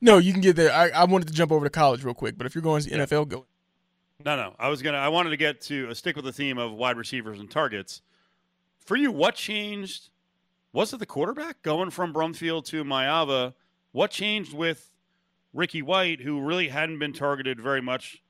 No, 0.00 0.18
you 0.18 0.32
can 0.32 0.40
get 0.40 0.56
there. 0.56 0.72
I, 0.72 0.88
I 0.90 1.04
wanted 1.04 1.28
to 1.28 1.34
jump 1.34 1.52
over 1.52 1.64
to 1.64 1.70
college 1.70 2.02
real 2.02 2.14
quick, 2.14 2.36
but 2.36 2.46
if 2.46 2.54
you're 2.54 2.62
going 2.62 2.82
to 2.82 2.90
NFL, 2.90 3.28
go. 3.28 3.46
No, 4.24 4.36
no. 4.36 4.54
I 4.58 4.68
was 4.68 4.82
gonna. 4.82 4.98
I 4.98 5.08
wanted 5.08 5.30
to 5.30 5.36
get 5.36 5.60
to 5.62 5.88
uh, 5.90 5.94
stick 5.94 6.16
with 6.16 6.24
the 6.24 6.32
theme 6.32 6.58
of 6.58 6.72
wide 6.72 6.96
receivers 6.96 7.38
and 7.38 7.48
targets. 7.48 8.02
For 8.84 8.96
you, 8.96 9.12
what 9.12 9.36
changed 9.36 10.10
was 10.72 10.92
it 10.92 10.98
the 10.98 11.06
quarterback 11.06 11.62
going 11.62 11.90
from 11.90 12.12
Brumfield 12.12 12.64
to 12.66 12.84
Maiava? 12.84 13.54
What 13.92 14.10
changed 14.10 14.52
with 14.52 14.90
Ricky 15.54 15.82
White, 15.82 16.20
who 16.20 16.40
really 16.40 16.68
hadn't 16.68 16.98
been 16.98 17.12
targeted 17.12 17.60
very 17.60 17.80
much, 17.80 18.22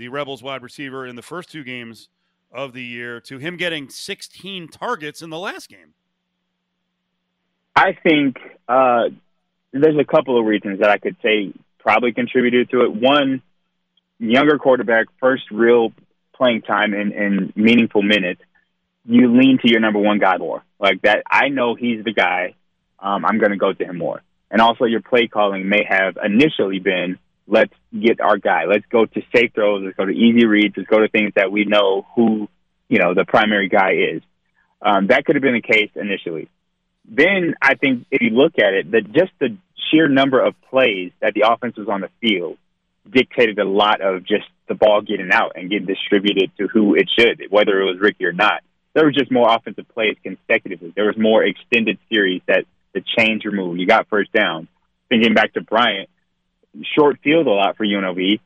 the 0.00 0.08
Rebels 0.08 0.42
wide 0.42 0.62
receiver 0.62 1.06
in 1.06 1.14
the 1.14 1.22
first 1.22 1.50
two 1.50 1.62
games 1.62 2.08
of 2.52 2.72
the 2.72 2.82
year, 2.82 3.20
to 3.20 3.38
him 3.38 3.56
getting 3.56 3.88
16 3.88 4.68
targets 4.68 5.22
in 5.22 5.30
the 5.30 5.38
last 5.38 5.68
game? 5.68 5.94
I 7.76 7.92
think 7.92 8.36
uh, 8.68 9.10
there's 9.72 9.98
a 9.98 10.04
couple 10.04 10.38
of 10.38 10.44
reasons 10.44 10.80
that 10.80 10.90
I 10.90 10.98
could 10.98 11.16
say 11.22 11.52
probably 11.78 12.12
contributed 12.12 12.70
to 12.70 12.80
it. 12.80 12.92
One, 12.92 13.42
younger 14.18 14.58
quarterback, 14.58 15.06
first 15.20 15.44
real 15.52 15.92
playing 16.34 16.62
time 16.62 16.94
in 16.94 17.52
meaningful 17.54 18.02
minutes 18.02 18.42
you 19.04 19.32
lean 19.36 19.58
to 19.62 19.70
your 19.70 19.80
number 19.80 19.98
one 19.98 20.18
guy 20.18 20.36
more. 20.36 20.62
Like 20.78 21.02
that, 21.02 21.22
I 21.30 21.48
know 21.48 21.74
he's 21.74 22.04
the 22.04 22.12
guy. 22.12 22.54
Um, 22.98 23.24
I'm 23.24 23.38
going 23.38 23.50
to 23.50 23.56
go 23.56 23.72
to 23.72 23.84
him 23.84 23.98
more. 23.98 24.22
And 24.50 24.60
also, 24.60 24.84
your 24.84 25.00
play 25.00 25.28
calling 25.28 25.68
may 25.68 25.84
have 25.88 26.18
initially 26.22 26.80
been, 26.80 27.18
let's 27.50 27.72
get 27.92 28.20
our 28.20 28.38
guy. 28.38 28.64
Let's 28.64 28.86
go 28.90 29.04
to 29.04 29.22
safe 29.34 29.52
throws. 29.54 29.82
Let's 29.84 29.96
go 29.96 30.06
to 30.06 30.12
easy 30.12 30.46
reads. 30.46 30.74
Let's 30.76 30.88
go 30.88 31.00
to 31.00 31.08
things 31.08 31.32
that 31.36 31.52
we 31.52 31.64
know 31.64 32.06
who, 32.14 32.48
you 32.88 32.98
know, 32.98 33.14
the 33.14 33.24
primary 33.24 33.68
guy 33.68 33.92
is. 34.14 34.22
Um, 34.82 35.08
that 35.08 35.24
could 35.24 35.36
have 35.36 35.42
been 35.42 35.60
the 35.60 35.60
case 35.60 35.90
initially. 35.94 36.48
Then 37.04 37.54
I 37.60 37.74
think 37.74 38.06
if 38.10 38.22
you 38.22 38.30
look 38.30 38.54
at 38.58 38.72
it, 38.72 38.90
that 38.92 39.12
just 39.12 39.32
the 39.38 39.56
sheer 39.90 40.08
number 40.08 40.40
of 40.40 40.54
plays 40.70 41.12
that 41.20 41.34
the 41.34 41.44
offense 41.50 41.76
was 41.76 41.88
on 41.88 42.00
the 42.00 42.08
field 42.20 42.56
dictated 43.10 43.58
a 43.58 43.64
lot 43.64 44.00
of 44.00 44.20
just 44.20 44.46
the 44.68 44.74
ball 44.74 45.02
getting 45.02 45.30
out 45.32 45.52
and 45.56 45.68
getting 45.68 45.86
distributed 45.86 46.52
to 46.58 46.68
who 46.68 46.94
it 46.94 47.10
should, 47.18 47.42
whether 47.50 47.80
it 47.80 47.84
was 47.84 48.00
Ricky 48.00 48.24
or 48.24 48.32
not 48.32 48.62
there 48.94 49.06
was 49.06 49.14
just 49.14 49.30
more 49.30 49.52
offensive 49.54 49.88
plays 49.88 50.16
consecutively. 50.22 50.92
There 50.94 51.06
was 51.06 51.16
more 51.16 51.44
extended 51.44 51.98
series 52.08 52.42
that 52.46 52.64
the 52.92 53.02
chains 53.16 53.44
removed. 53.44 53.80
You 53.80 53.86
got 53.86 54.08
first 54.08 54.32
down. 54.32 54.68
Thinking 55.08 55.34
back 55.34 55.54
to 55.54 55.60
Bryant, 55.60 56.08
short 56.96 57.18
field 57.22 57.46
a 57.46 57.50
lot 57.50 57.76
for 57.76 57.84
UNLV, 57.84 58.40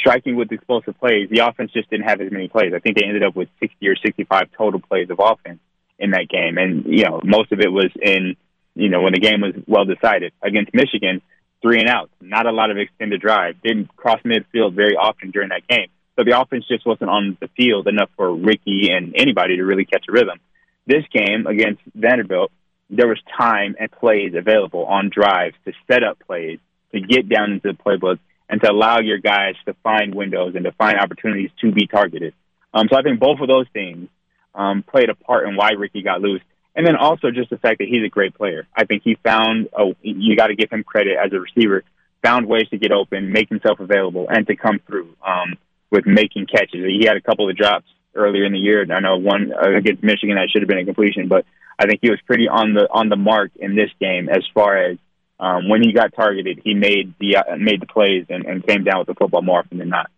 striking 0.00 0.36
with 0.36 0.52
explosive 0.52 0.98
plays. 0.98 1.28
The 1.30 1.46
offense 1.46 1.72
just 1.72 1.90
didn't 1.90 2.08
have 2.08 2.20
as 2.20 2.30
many 2.30 2.48
plays. 2.48 2.72
I 2.74 2.78
think 2.78 2.96
they 2.96 3.06
ended 3.06 3.22
up 3.22 3.36
with 3.36 3.48
60 3.60 3.86
or 3.88 3.96
65 3.96 4.48
total 4.56 4.80
plays 4.80 5.10
of 5.10 5.20
offense 5.20 5.60
in 5.98 6.10
that 6.10 6.28
game. 6.28 6.58
And, 6.58 6.84
you 6.86 7.04
know, 7.04 7.20
most 7.24 7.52
of 7.52 7.60
it 7.60 7.70
was 7.70 7.90
in, 8.00 8.36
you 8.74 8.88
know, 8.88 9.02
when 9.02 9.12
the 9.12 9.20
game 9.20 9.40
was 9.40 9.54
well 9.66 9.84
decided. 9.84 10.32
Against 10.42 10.74
Michigan, 10.74 11.22
three 11.62 11.80
and 11.80 11.88
out, 11.88 12.10
not 12.20 12.46
a 12.46 12.52
lot 12.52 12.70
of 12.70 12.78
extended 12.78 13.20
drive. 13.20 13.60
Didn't 13.62 13.94
cross 13.96 14.20
midfield 14.24 14.74
very 14.74 14.96
often 14.96 15.30
during 15.30 15.50
that 15.50 15.66
game. 15.68 15.88
So 16.16 16.24
the 16.24 16.38
offense 16.40 16.66
just 16.68 16.86
wasn't 16.86 17.10
on 17.10 17.36
the 17.40 17.48
field 17.56 17.88
enough 17.88 18.10
for 18.16 18.32
Ricky 18.32 18.90
and 18.92 19.14
anybody 19.16 19.56
to 19.56 19.64
really 19.64 19.84
catch 19.84 20.04
a 20.08 20.12
rhythm. 20.12 20.38
This 20.86 21.04
game 21.12 21.46
against 21.46 21.80
Vanderbilt, 21.94 22.52
there 22.90 23.08
was 23.08 23.18
time 23.36 23.74
and 23.80 23.90
plays 23.90 24.34
available 24.36 24.84
on 24.84 25.10
drives 25.12 25.56
to 25.64 25.72
set 25.90 26.04
up 26.04 26.18
plays, 26.26 26.58
to 26.94 27.00
get 27.00 27.28
down 27.28 27.52
into 27.52 27.72
the 27.72 27.78
playbook, 27.78 28.18
and 28.48 28.60
to 28.62 28.70
allow 28.70 29.00
your 29.00 29.18
guys 29.18 29.54
to 29.66 29.74
find 29.82 30.14
windows 30.14 30.54
and 30.54 30.64
to 30.64 30.72
find 30.72 30.98
opportunities 30.98 31.50
to 31.60 31.72
be 31.72 31.86
targeted. 31.86 32.34
Um, 32.72 32.88
so 32.90 32.96
I 32.96 33.02
think 33.02 33.20
both 33.20 33.40
of 33.40 33.48
those 33.48 33.66
things 33.72 34.08
um, 34.54 34.82
played 34.82 35.08
a 35.08 35.14
part 35.14 35.48
in 35.48 35.56
why 35.56 35.70
Ricky 35.72 36.02
got 36.02 36.20
loose. 36.20 36.42
And 36.76 36.86
then 36.86 36.96
also 36.96 37.30
just 37.30 37.50
the 37.50 37.58
fact 37.58 37.78
that 37.78 37.88
he's 37.88 38.04
a 38.04 38.08
great 38.08 38.34
player. 38.34 38.66
I 38.76 38.84
think 38.84 39.02
he 39.04 39.16
found, 39.22 39.68
oh, 39.78 39.94
you 40.02 40.36
got 40.36 40.48
to 40.48 40.56
give 40.56 40.70
him 40.70 40.82
credit 40.82 41.16
as 41.24 41.32
a 41.32 41.38
receiver, 41.38 41.84
found 42.22 42.46
ways 42.46 42.68
to 42.70 42.78
get 42.78 42.90
open, 42.90 43.32
make 43.32 43.48
himself 43.48 43.78
available, 43.78 44.26
and 44.28 44.46
to 44.48 44.56
come 44.56 44.80
through. 44.86 45.14
Um, 45.24 45.56
with 45.94 46.06
making 46.06 46.46
catches. 46.46 46.84
He 46.84 47.06
had 47.06 47.16
a 47.16 47.20
couple 47.20 47.48
of 47.48 47.56
drops 47.56 47.86
earlier 48.14 48.44
in 48.44 48.52
the 48.52 48.58
year. 48.58 48.84
I 48.92 49.00
know 49.00 49.16
one 49.16 49.52
against 49.52 50.02
Michigan 50.02 50.36
that 50.36 50.50
should 50.50 50.62
have 50.62 50.68
been 50.68 50.78
a 50.78 50.84
completion, 50.84 51.28
but 51.28 51.46
I 51.78 51.86
think 51.86 52.00
he 52.02 52.10
was 52.10 52.20
pretty 52.26 52.48
on 52.48 52.74
the 52.74 52.88
on 52.90 53.08
the 53.08 53.16
mark 53.16 53.52
in 53.56 53.76
this 53.76 53.90
game 54.00 54.28
as 54.28 54.42
far 54.52 54.76
as 54.76 54.98
um, 55.40 55.68
when 55.68 55.82
he 55.82 55.92
got 55.92 56.14
targeted, 56.14 56.60
he 56.64 56.74
made 56.74 57.14
the 57.18 57.36
uh, 57.36 57.56
made 57.58 57.80
the 57.80 57.86
plays 57.86 58.26
and, 58.28 58.44
and 58.44 58.66
came 58.66 58.84
down 58.84 58.98
with 59.00 59.08
the 59.08 59.14
football 59.14 59.42
more 59.42 59.60
often 59.60 59.78
than 59.78 59.88
not. 59.88 60.10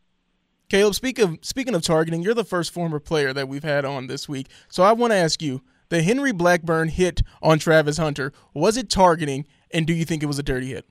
Caleb, 0.68 0.94
speak 0.94 1.18
of 1.18 1.38
speaking 1.42 1.74
of 1.74 1.82
targeting, 1.82 2.22
you're 2.22 2.34
the 2.34 2.44
first 2.44 2.72
former 2.72 2.98
player 2.98 3.32
that 3.32 3.48
we've 3.48 3.64
had 3.64 3.84
on 3.84 4.08
this 4.08 4.28
week. 4.28 4.48
So 4.68 4.82
I 4.82 4.92
want 4.92 5.12
to 5.12 5.16
ask 5.16 5.40
you, 5.40 5.62
the 5.88 6.02
Henry 6.02 6.32
Blackburn 6.32 6.88
hit 6.88 7.22
on 7.40 7.58
Travis 7.58 7.98
Hunter, 7.98 8.32
was 8.52 8.76
it 8.76 8.90
targeting 8.90 9.46
and 9.70 9.86
do 9.86 9.92
you 9.92 10.04
think 10.04 10.22
it 10.22 10.26
was 10.26 10.38
a 10.38 10.42
dirty 10.42 10.68
hit? 10.68 10.84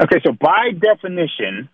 Okay, 0.00 0.20
so 0.24 0.32
by 0.32 0.70
definition, 0.72 1.68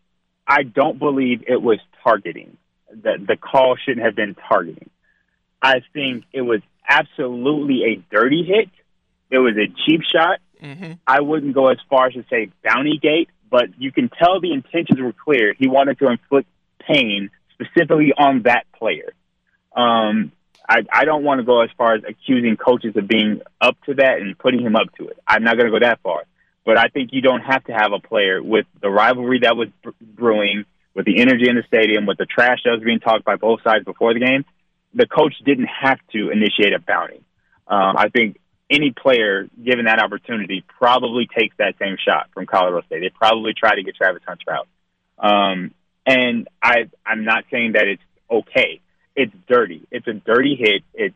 I 0.46 0.62
don't 0.62 0.98
believe 0.98 1.44
it 1.46 1.60
was 1.62 1.78
targeting. 2.02 2.56
That 3.02 3.26
the 3.26 3.36
call 3.36 3.76
shouldn't 3.76 4.04
have 4.04 4.14
been 4.14 4.36
targeting. 4.48 4.90
I 5.60 5.80
think 5.92 6.24
it 6.32 6.42
was 6.42 6.60
absolutely 6.88 7.82
a 7.84 8.14
dirty 8.14 8.44
hit. 8.44 8.70
It 9.30 9.38
was 9.38 9.56
a 9.56 9.66
cheap 9.84 10.02
shot. 10.02 10.38
Mm-hmm. 10.62 10.92
I 11.06 11.20
wouldn't 11.20 11.54
go 11.54 11.68
as 11.68 11.78
far 11.88 12.08
as 12.08 12.14
to 12.14 12.24
say 12.30 12.50
bounty 12.64 12.98
gate, 12.98 13.28
but 13.50 13.68
you 13.78 13.92
can 13.92 14.08
tell 14.08 14.40
the 14.40 14.52
intentions 14.52 15.00
were 15.00 15.12
clear. 15.12 15.54
He 15.58 15.68
wanted 15.68 15.98
to 15.98 16.08
inflict 16.08 16.48
pain 16.80 17.30
specifically 17.52 18.12
on 18.16 18.42
that 18.42 18.66
player. 18.72 19.12
Um, 19.74 20.32
I, 20.68 20.82
I 20.92 21.04
don't 21.04 21.22
want 21.22 21.38
to 21.40 21.44
go 21.44 21.60
as 21.60 21.70
far 21.76 21.94
as 21.94 22.02
accusing 22.08 22.56
coaches 22.56 22.96
of 22.96 23.06
being 23.06 23.40
up 23.60 23.76
to 23.86 23.94
that 23.94 24.18
and 24.20 24.38
putting 24.38 24.60
him 24.60 24.74
up 24.74 24.94
to 24.98 25.08
it. 25.08 25.18
I'm 25.26 25.44
not 25.44 25.56
going 25.56 25.66
to 25.66 25.78
go 25.78 25.84
that 25.84 26.00
far. 26.02 26.24
But 26.64 26.78
I 26.78 26.88
think 26.88 27.10
you 27.12 27.20
don't 27.20 27.42
have 27.42 27.62
to 27.64 27.72
have 27.72 27.92
a 27.92 28.00
player 28.00 28.42
with 28.42 28.66
the 28.82 28.90
rivalry 28.90 29.40
that 29.42 29.56
was 29.56 29.68
brewing, 30.00 30.64
with 30.94 31.06
the 31.06 31.20
energy 31.20 31.48
in 31.48 31.54
the 31.54 31.62
stadium, 31.68 32.06
with 32.06 32.18
the 32.18 32.26
trash 32.26 32.58
that 32.64 32.72
was 32.72 32.82
being 32.82 32.98
talked 32.98 33.24
by 33.24 33.36
both 33.36 33.62
sides 33.62 33.84
before 33.84 34.14
the 34.14 34.20
game. 34.20 34.44
The 34.92 35.06
coach 35.06 35.34
didn't 35.44 35.68
have 35.68 35.98
to 36.12 36.30
initiate 36.30 36.72
a 36.72 36.80
bounty. 36.80 37.22
Um, 37.68 37.96
I 37.96 38.08
think 38.08 38.38
any 38.70 38.90
player 38.90 39.48
given 39.62 39.84
that 39.84 40.02
opportunity 40.02 40.64
probably 40.78 41.26
takes 41.26 41.56
that 41.58 41.74
same 41.78 41.96
shot 42.04 42.28
from 42.34 42.46
Colorado 42.46 42.84
State. 42.86 43.00
They 43.00 43.10
probably 43.10 43.52
try 43.54 43.74
to 43.74 43.82
get 43.82 43.94
Travis 43.96 44.22
Hunter 44.26 44.52
out. 44.52 44.68
Um, 45.18 45.72
and 46.04 46.48
I, 46.62 46.88
I'm 47.04 47.24
not 47.24 47.44
saying 47.50 47.72
that 47.72 47.86
it's 47.86 48.02
okay. 48.30 48.80
It's 49.14 49.32
dirty. 49.48 49.86
It's 49.90 50.06
a 50.06 50.12
dirty 50.12 50.56
hit. 50.56 50.82
It's 50.94 51.14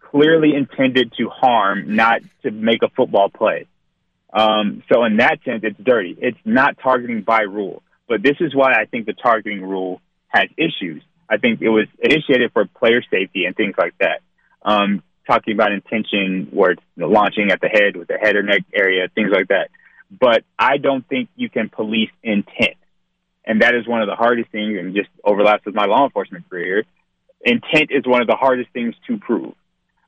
clearly 0.00 0.54
intended 0.54 1.12
to 1.18 1.28
harm, 1.28 1.96
not 1.96 2.22
to 2.42 2.50
make 2.50 2.82
a 2.82 2.88
football 2.88 3.28
play. 3.28 3.66
Um, 4.32 4.82
so 4.92 5.04
in 5.04 5.18
that 5.18 5.38
sense, 5.44 5.60
it's 5.62 5.78
dirty. 5.78 6.16
It's 6.20 6.38
not 6.44 6.78
targeting 6.82 7.22
by 7.22 7.42
rule. 7.42 7.82
But 8.08 8.22
this 8.22 8.36
is 8.40 8.54
why 8.54 8.72
I 8.72 8.84
think 8.86 9.06
the 9.06 9.12
targeting 9.12 9.62
rule 9.62 10.00
has 10.28 10.48
issues. 10.56 11.02
I 11.28 11.38
think 11.38 11.62
it 11.62 11.68
was 11.68 11.86
initiated 12.00 12.52
for 12.52 12.66
player 12.66 13.02
safety 13.10 13.46
and 13.46 13.56
things 13.56 13.74
like 13.78 13.94
that. 13.98 14.20
Um, 14.62 15.02
talking 15.26 15.54
about 15.54 15.72
intention 15.72 16.48
where 16.50 16.72
it's 16.72 16.82
launching 16.96 17.50
at 17.50 17.60
the 17.60 17.68
head 17.68 17.96
with 17.96 18.08
the 18.08 18.18
head 18.18 18.36
or 18.36 18.42
neck 18.42 18.62
area, 18.74 19.08
things 19.14 19.30
like 19.32 19.48
that. 19.48 19.70
But 20.10 20.44
I 20.58 20.76
don't 20.76 21.06
think 21.08 21.28
you 21.36 21.48
can 21.48 21.68
police 21.68 22.10
intent. 22.22 22.76
And 23.44 23.62
that 23.62 23.74
is 23.74 23.86
one 23.86 24.00
of 24.00 24.08
the 24.08 24.14
hardest 24.14 24.50
things 24.50 24.78
and 24.78 24.94
just 24.94 25.08
overlaps 25.22 25.64
with 25.66 25.74
my 25.74 25.86
law 25.86 26.04
enforcement 26.04 26.48
career. 26.48 26.84
Intent 27.42 27.90
is 27.90 28.06
one 28.06 28.22
of 28.22 28.26
the 28.26 28.36
hardest 28.36 28.70
things 28.72 28.94
to 29.06 29.18
prove. 29.18 29.54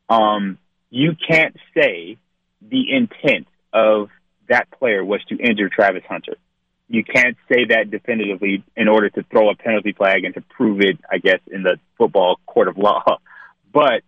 Um, 0.09 0.59
you 0.91 1.17
can't 1.29 1.57
say 1.75 2.17
the 2.63 2.93
intent 2.93 3.47
of 3.73 4.09
that 4.49 4.71
player 4.71 5.05
was 5.05 5.23
to 5.29 5.37
injure 5.37 5.69
Travis 5.69 6.05
Hunter. 6.09 6.37
You 6.89 7.05
can't 7.05 7.37
say 7.49 7.67
that 7.67 7.91
definitively 7.91 8.63
in 8.77 8.89
order 8.89 9.11
to 9.11 9.23
throw 9.25 9.51
a 9.51 9.57
penalty 9.57 9.93
flag 9.93 10.25
and 10.25 10.35
to 10.35 10.41
prove 10.41 10.81
it, 10.81 10.99
I 11.11 11.19
guess, 11.19 11.41
in 11.51 11.63
the 11.63 11.79
football 11.99 12.39
court 12.47 12.69
of 12.69 12.79
law. 12.79 13.03
But 13.73 14.05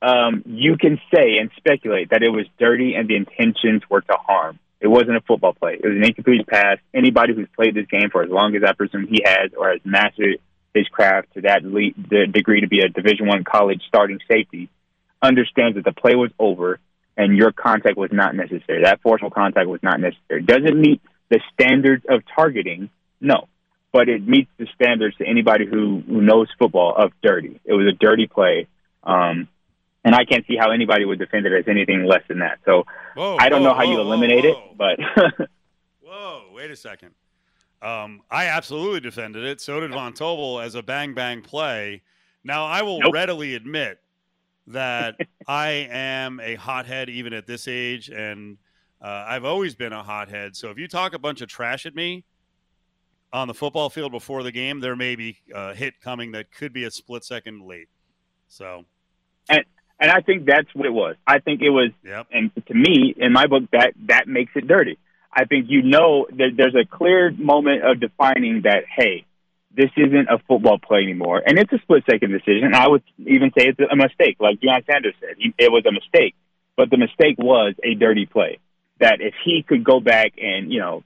um, 0.00 0.42
you 0.46 0.76
can 0.76 1.00
say 1.12 1.38
and 1.38 1.50
speculate 1.56 2.10
that 2.10 2.22
it 2.22 2.30
was 2.30 2.46
dirty 2.58 2.94
and 2.94 3.08
the 3.08 3.16
intentions 3.16 3.82
were 3.90 4.00
to 4.00 4.14
harm. 4.14 4.58
It 4.80 4.86
wasn't 4.86 5.16
a 5.16 5.20
football 5.20 5.54
play. 5.54 5.74
It 5.74 5.86
was 5.86 5.96
an 5.96 6.04
incomplete 6.04 6.46
pass. 6.46 6.78
Anybody 6.94 7.34
who's 7.34 7.48
played 7.56 7.74
this 7.74 7.86
game 7.86 8.10
for 8.10 8.22
as 8.22 8.30
long 8.30 8.54
as 8.54 8.62
I 8.64 8.72
presume 8.72 9.08
he 9.08 9.22
has 9.24 9.50
or 9.56 9.70
has 9.70 9.80
mastered 9.84 10.38
his 10.74 10.86
craft 10.88 11.34
to 11.34 11.40
that 11.42 11.64
le- 11.64 11.94
the 11.96 12.26
degree 12.30 12.60
to 12.60 12.68
be 12.68 12.80
a 12.80 12.88
Division 12.88 13.26
One 13.26 13.42
college 13.42 13.82
starting 13.88 14.20
safety 14.28 14.68
understands 15.20 15.74
that 15.76 15.84
the 15.84 15.92
play 15.92 16.14
was 16.14 16.30
over 16.38 16.78
and 17.16 17.36
your 17.36 17.50
contact 17.50 17.96
was 17.96 18.10
not 18.12 18.36
necessary. 18.36 18.84
That 18.84 19.00
forceful 19.00 19.30
contact 19.30 19.66
was 19.68 19.82
not 19.82 20.00
necessary. 20.00 20.42
Does 20.42 20.62
it 20.64 20.76
meet 20.76 21.02
the 21.28 21.40
standards 21.52 22.04
of 22.08 22.22
targeting? 22.34 22.90
No. 23.20 23.48
But 23.92 24.08
it 24.08 24.26
meets 24.26 24.50
the 24.58 24.68
standards 24.74 25.16
to 25.16 25.26
anybody 25.26 25.66
who, 25.66 26.02
who 26.06 26.22
knows 26.22 26.48
football 26.56 26.94
of 26.96 27.10
dirty. 27.20 27.58
It 27.64 27.72
was 27.72 27.86
a 27.88 27.96
dirty 27.96 28.28
play. 28.28 28.68
Um, 29.02 29.48
and 30.08 30.14
I 30.14 30.24
can't 30.24 30.46
see 30.46 30.56
how 30.56 30.70
anybody 30.70 31.04
would 31.04 31.18
defend 31.18 31.44
it 31.44 31.52
as 31.52 31.68
anything 31.68 32.06
less 32.06 32.22
than 32.28 32.38
that. 32.38 32.60
So 32.64 32.84
whoa, 33.14 33.36
I 33.38 33.50
don't 33.50 33.60
whoa, 33.60 33.68
know 33.68 33.74
how 33.74 33.84
whoa, 33.84 33.92
you 33.92 34.00
eliminate 34.00 34.46
it, 34.46 34.56
but 34.74 34.98
whoa, 36.00 36.44
wait 36.54 36.70
a 36.70 36.76
second. 36.76 37.10
Um, 37.82 38.22
I 38.30 38.46
absolutely 38.46 39.00
defended 39.00 39.44
it. 39.44 39.60
So 39.60 39.80
did 39.80 39.90
Von 39.90 40.14
Tobel 40.14 40.64
as 40.64 40.74
a 40.74 40.82
bang 40.82 41.12
bang 41.12 41.42
play. 41.42 42.02
Now 42.42 42.64
I 42.64 42.80
will 42.80 43.00
nope. 43.00 43.12
readily 43.12 43.54
admit 43.54 43.98
that 44.68 45.16
I 45.46 45.88
am 45.90 46.40
a 46.40 46.54
hothead 46.54 47.10
even 47.10 47.34
at 47.34 47.46
this 47.46 47.68
age, 47.68 48.08
and 48.08 48.56
uh, 49.02 49.26
I've 49.28 49.44
always 49.44 49.74
been 49.74 49.92
a 49.92 50.02
hothead. 50.02 50.56
So 50.56 50.70
if 50.70 50.78
you 50.78 50.88
talk 50.88 51.12
a 51.12 51.18
bunch 51.18 51.42
of 51.42 51.50
trash 51.50 51.84
at 51.84 51.94
me 51.94 52.24
on 53.30 53.46
the 53.46 53.54
football 53.54 53.90
field 53.90 54.12
before 54.12 54.42
the 54.42 54.52
game, 54.52 54.80
there 54.80 54.96
may 54.96 55.16
be 55.16 55.36
a 55.54 55.74
hit 55.74 56.00
coming 56.00 56.32
that 56.32 56.50
could 56.50 56.72
be 56.72 56.84
a 56.84 56.90
split 56.90 57.24
second 57.24 57.60
late. 57.66 57.88
So, 58.48 58.86
and 59.50 59.64
and 60.00 60.10
I 60.10 60.20
think 60.20 60.46
that's 60.46 60.68
what 60.74 60.86
it 60.86 60.92
was. 60.92 61.16
I 61.26 61.40
think 61.40 61.60
it 61.60 61.70
was, 61.70 61.90
yep. 62.04 62.26
and 62.32 62.50
to 62.66 62.74
me, 62.74 63.14
in 63.16 63.32
my 63.32 63.46
book, 63.46 63.64
that 63.72 63.94
that 64.06 64.28
makes 64.28 64.52
it 64.54 64.68
dirty. 64.68 64.98
I 65.32 65.44
think 65.44 65.66
you 65.68 65.82
know 65.82 66.26
that 66.30 66.50
there's 66.56 66.74
a 66.74 66.86
clear 66.86 67.30
moment 67.30 67.84
of 67.84 68.00
defining 68.00 68.62
that, 68.62 68.84
hey, 68.96 69.24
this 69.76 69.90
isn't 69.96 70.28
a 70.28 70.38
football 70.48 70.78
play 70.78 71.02
anymore, 71.02 71.42
and 71.44 71.58
it's 71.58 71.72
a 71.72 71.78
split 71.78 72.04
second 72.10 72.30
decision. 72.32 72.74
I 72.74 72.88
would 72.88 73.02
even 73.18 73.50
say 73.56 73.66
it's 73.66 73.78
a 73.78 73.96
mistake, 73.96 74.36
like 74.40 74.60
Deion 74.60 74.84
Sanders 74.86 75.14
said, 75.20 75.36
it 75.38 75.70
was 75.70 75.84
a 75.86 75.92
mistake, 75.92 76.34
but 76.76 76.90
the 76.90 76.96
mistake 76.96 77.36
was 77.38 77.74
a 77.84 77.94
dirty 77.94 78.26
play. 78.26 78.58
That 79.00 79.20
if 79.20 79.34
he 79.44 79.64
could 79.66 79.84
go 79.84 80.00
back 80.00 80.32
and 80.38 80.72
you 80.72 80.80
know 80.80 81.04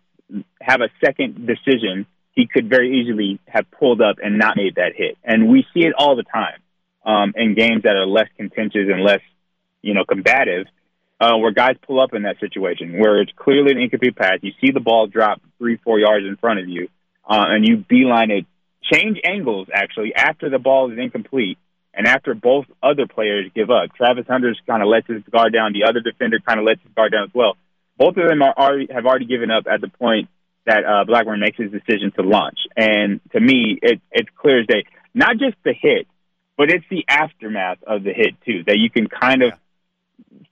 have 0.61 0.81
a 0.81 0.89
second 1.05 1.47
decision, 1.47 2.07
he 2.35 2.47
could 2.47 2.71
very 2.71 3.01
easily 3.01 3.39
have 3.47 3.71
pulled 3.71 4.01
up 4.01 4.17
and 4.23 4.39
not 4.39 4.57
made 4.57 4.77
that 4.77 4.93
hit. 4.97 5.19
And 5.25 5.49
we 5.49 5.67
see 5.75 5.81
it 5.81 5.93
all 5.99 6.17
the 6.17 6.23
time 6.23 6.62
um, 7.05 7.33
in 7.37 7.55
games 7.55 7.83
that 7.83 7.97
are 7.97 8.07
less 8.07 8.29
contentious 8.37 8.89
and 8.89 9.03
less, 9.03 9.21
you 9.81 9.95
know, 9.95 10.05
combative, 10.05 10.67
uh, 11.21 11.37
where 11.37 11.53
guys 11.53 11.77
pull 11.87 12.01
up 12.01 12.15
in 12.15 12.23
that 12.23 12.39
situation 12.41 12.99
where 12.99 13.21
it's 13.21 13.33
clearly 13.37 13.73
an 13.73 13.79
incomplete 13.79 14.17
pass. 14.17 14.39
You 14.43 14.53
see 14.61 14.73
the 14.73 14.81
ball 14.81 15.07
drop 15.07 15.41
three, 15.59 15.77
four 15.77 15.99
yards 15.99 16.27
in 16.27 16.37
front 16.37 16.61
of 16.61 16.69
you, 16.69 16.89
uh, 17.29 17.45
and 17.49 17.67
you 17.67 17.85
beeline 17.89 18.31
it, 18.31 18.47
change 18.83 19.19
angles 19.25 19.69
actually 19.73 20.15
after 20.15 20.51
the 20.51 20.59
ball 20.59 20.91
is 20.91 20.99
incomplete 20.99 21.59
and 21.95 22.07
after 22.07 22.35
both 22.35 22.67
other 22.83 23.07
players 23.07 23.51
give 23.55 23.71
up. 23.71 23.95
Travis 23.97 24.27
Hunter's 24.27 24.61
kind 24.67 24.83
of 24.83 24.89
lets 24.89 25.07
his 25.07 25.23
guard 25.31 25.53
down. 25.53 25.73
The 25.73 25.85
other 25.85 26.01
defender 26.01 26.39
kind 26.41 26.59
of 26.59 26.67
lets 26.67 26.83
his 26.83 26.91
guard 26.93 27.13
down 27.13 27.25
as 27.25 27.35
well. 27.35 27.57
Both 27.97 28.17
of 28.17 28.29
them 28.29 28.43
are 28.43 28.55
already 28.57 28.89
have 28.93 29.07
already 29.07 29.27
given 29.27 29.51
up 29.51 29.67
at 29.71 29.81
the 29.81 29.89
point 29.89 30.29
that 30.67 30.85
uh, 30.85 31.05
Blackburn 31.05 31.41
makes 31.41 31.59
his 31.59 31.71
decision 31.71 32.13
to 32.17 32.23
launch. 32.23 32.59
And 32.77 33.21
to 33.33 33.41
me, 33.41 33.79
it, 33.83 34.01
it's 34.11 34.29
clear 34.37 34.61
as 34.61 34.67
day. 34.67 34.85
Not 35.15 35.37
just 35.39 35.57
the 35.65 35.75
hit, 35.79 36.07
but 36.57 36.71
it's 36.71 36.85
the 36.91 37.05
aftermath 37.09 37.79
of 37.87 38.05
the 38.05 38.13
hit 38.13 38.35
too 38.45 38.65
that 38.67 38.79
you 38.79 38.91
can 38.91 39.09
kind 39.09 39.43
of 39.43 39.53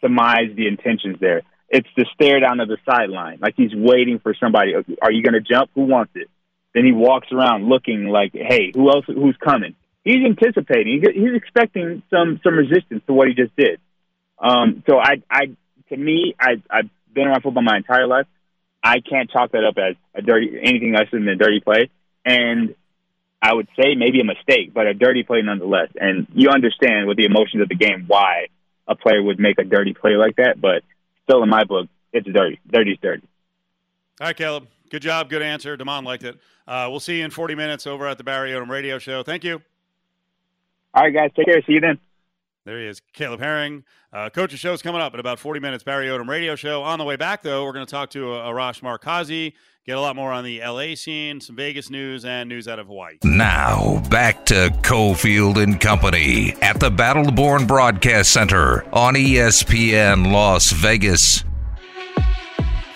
surmise 0.01 0.55
the 0.55 0.67
intentions 0.67 1.17
there. 1.21 1.43
It's 1.69 1.89
the 1.97 2.07
stare 2.15 2.41
down 2.41 2.59
of 2.61 2.69
the 2.69 2.79
sideline, 2.85 3.39
like 3.41 3.55
he's 3.57 3.75
waiting 3.75 4.19
for 4.19 4.35
somebody. 4.35 4.75
Are 4.75 5.13
you 5.13 5.23
going 5.23 5.35
to 5.35 5.41
jump? 5.41 5.71
Who 5.75 5.83
wants 5.83 6.13
it? 6.17 6.29
Then 6.75 6.85
he 6.85 6.93
walks 6.93 7.29
around 7.33 7.69
looking 7.69 8.07
like, 8.07 8.33
hey, 8.33 8.73
who 8.75 8.91
else? 8.91 9.05
Who's 9.07 9.37
coming? 9.43 9.75
He's 10.05 10.25
anticipating. 10.25 11.03
He's 11.03 11.35
expecting 11.35 12.03
some 12.11 12.41
some 12.43 12.55
resistance 12.55 13.03
to 13.07 13.13
what 13.13 13.29
he 13.29 13.35
just 13.35 13.55
did. 13.57 13.81
Um, 14.39 14.83
so 14.89 14.99
I, 14.99 15.23
I, 15.31 15.47
to 15.91 15.97
me, 15.97 16.35
I, 16.41 16.63
I've 16.71 16.89
been 17.13 17.27
around 17.27 17.43
football 17.43 17.63
my 17.63 17.77
entire 17.77 18.07
life. 18.07 18.27
I 18.83 19.01
can't 19.01 19.31
chalk 19.31 19.53
that 19.53 19.65
up 19.65 19.77
as 19.77 19.97
a 20.15 20.23
dirty 20.23 20.59
anything 20.63 20.95
other 20.97 21.07
than 21.13 21.29
a 21.29 21.37
dirty 21.37 21.61
play. 21.61 21.91
And 22.25 22.75
I 23.43 23.55
would 23.55 23.69
say 23.77 23.95
maybe 23.95 24.21
a 24.21 24.25
mistake, 24.25 24.75
but 24.75 24.87
a 24.87 24.95
dirty 24.95 25.23
play 25.23 25.41
nonetheless. 25.43 25.89
And 25.99 26.27
you 26.35 26.51
understand 26.51 27.07
with 27.07 27.17
the 27.17 27.25
emotions 27.25 27.63
of 27.63 27.69
the 27.69 27.75
game 27.75 28.05
why 28.07 28.49
a 28.87 28.95
player 28.95 29.23
would 29.23 29.39
make 29.39 29.59
a 29.59 29.65
dirty 29.65 29.95
play 29.95 30.17
like 30.17 30.37
that. 30.37 30.61
But 30.61 30.83
still, 31.25 31.43
in 31.43 31.49
my 31.49 31.65
book, 31.65 31.89
it's 32.13 32.27
dirty. 32.27 32.61
Dirty's 32.71 32.99
dirty. 33.01 33.27
All 34.21 34.27
right, 34.27 34.37
Caleb. 34.37 34.69
Good 34.91 35.03
job. 35.03 35.31
Good 35.31 35.43
answer. 35.43 35.77
Damon 35.77 36.05
liked 36.05 36.25
it. 36.25 36.39
Uh, 36.67 36.89
we'll 36.91 37.01
see 37.01 37.19
you 37.19 37.25
in 37.25 37.31
40 37.31 37.55
minutes 37.55 37.87
over 37.87 38.07
at 38.07 38.19
the 38.19 38.25
Barry 38.25 38.51
Odom 38.51 38.69
Radio 38.69 38.99
Show. 38.99 39.23
Thank 39.23 39.45
you. 39.45 39.63
All 40.93 41.05
right, 41.05 41.15
guys. 41.15 41.31
Take 41.35 41.47
care. 41.47 41.63
See 41.67 41.75
you 41.75 41.81
then. 41.81 41.99
There 42.65 42.79
he 42.79 42.87
is, 42.87 43.01
Caleb 43.15 43.41
Herring. 43.41 43.85
Uh, 44.13 44.29
Coach's 44.29 44.61
show 44.61 44.73
is 44.73 44.83
coming 44.83 45.01
up 45.01 45.15
in 45.15 45.21
about 45.21 45.39
40 45.39 45.61
minutes. 45.61 45.83
Barry 45.83 46.09
Odom 46.09 46.29
Radio 46.29 46.57
Show. 46.57 46.83
On 46.83 46.99
the 46.99 47.05
way 47.05 47.17
back, 47.17 47.43
though, 47.43 47.65
we're 47.65 47.73
going 47.73 47.87
to 47.87 47.91
talk 47.91 48.11
to 48.11 48.33
uh, 48.35 48.49
Arash 48.49 48.83
Markazi, 48.83 49.55
get 49.87 49.97
a 49.97 50.01
lot 50.01 50.17
more 50.17 50.33
on 50.33 50.45
the 50.45 50.61
LA 50.61 50.95
scene, 50.95 51.41
some 51.41 51.57
Vegas 51.57 51.91
news, 51.91 52.25
and 52.25 52.49
news 52.49 52.69
out 52.69 52.79
of 52.79 52.87
Hawaii. 52.87 53.19
Now, 53.25 54.03
back 54.11 54.47
to 54.47 54.71
Cofield 54.83 55.63
and 55.63 55.81
Company 55.81 56.55
at 56.63 56.81
the 56.81 56.91
Battleborn 56.91 57.67
Broadcast 57.67 58.33
Center 58.33 58.85
on 58.95 59.15
ESPN 59.15 60.33
Las 60.33 60.71
Vegas. 60.73 61.45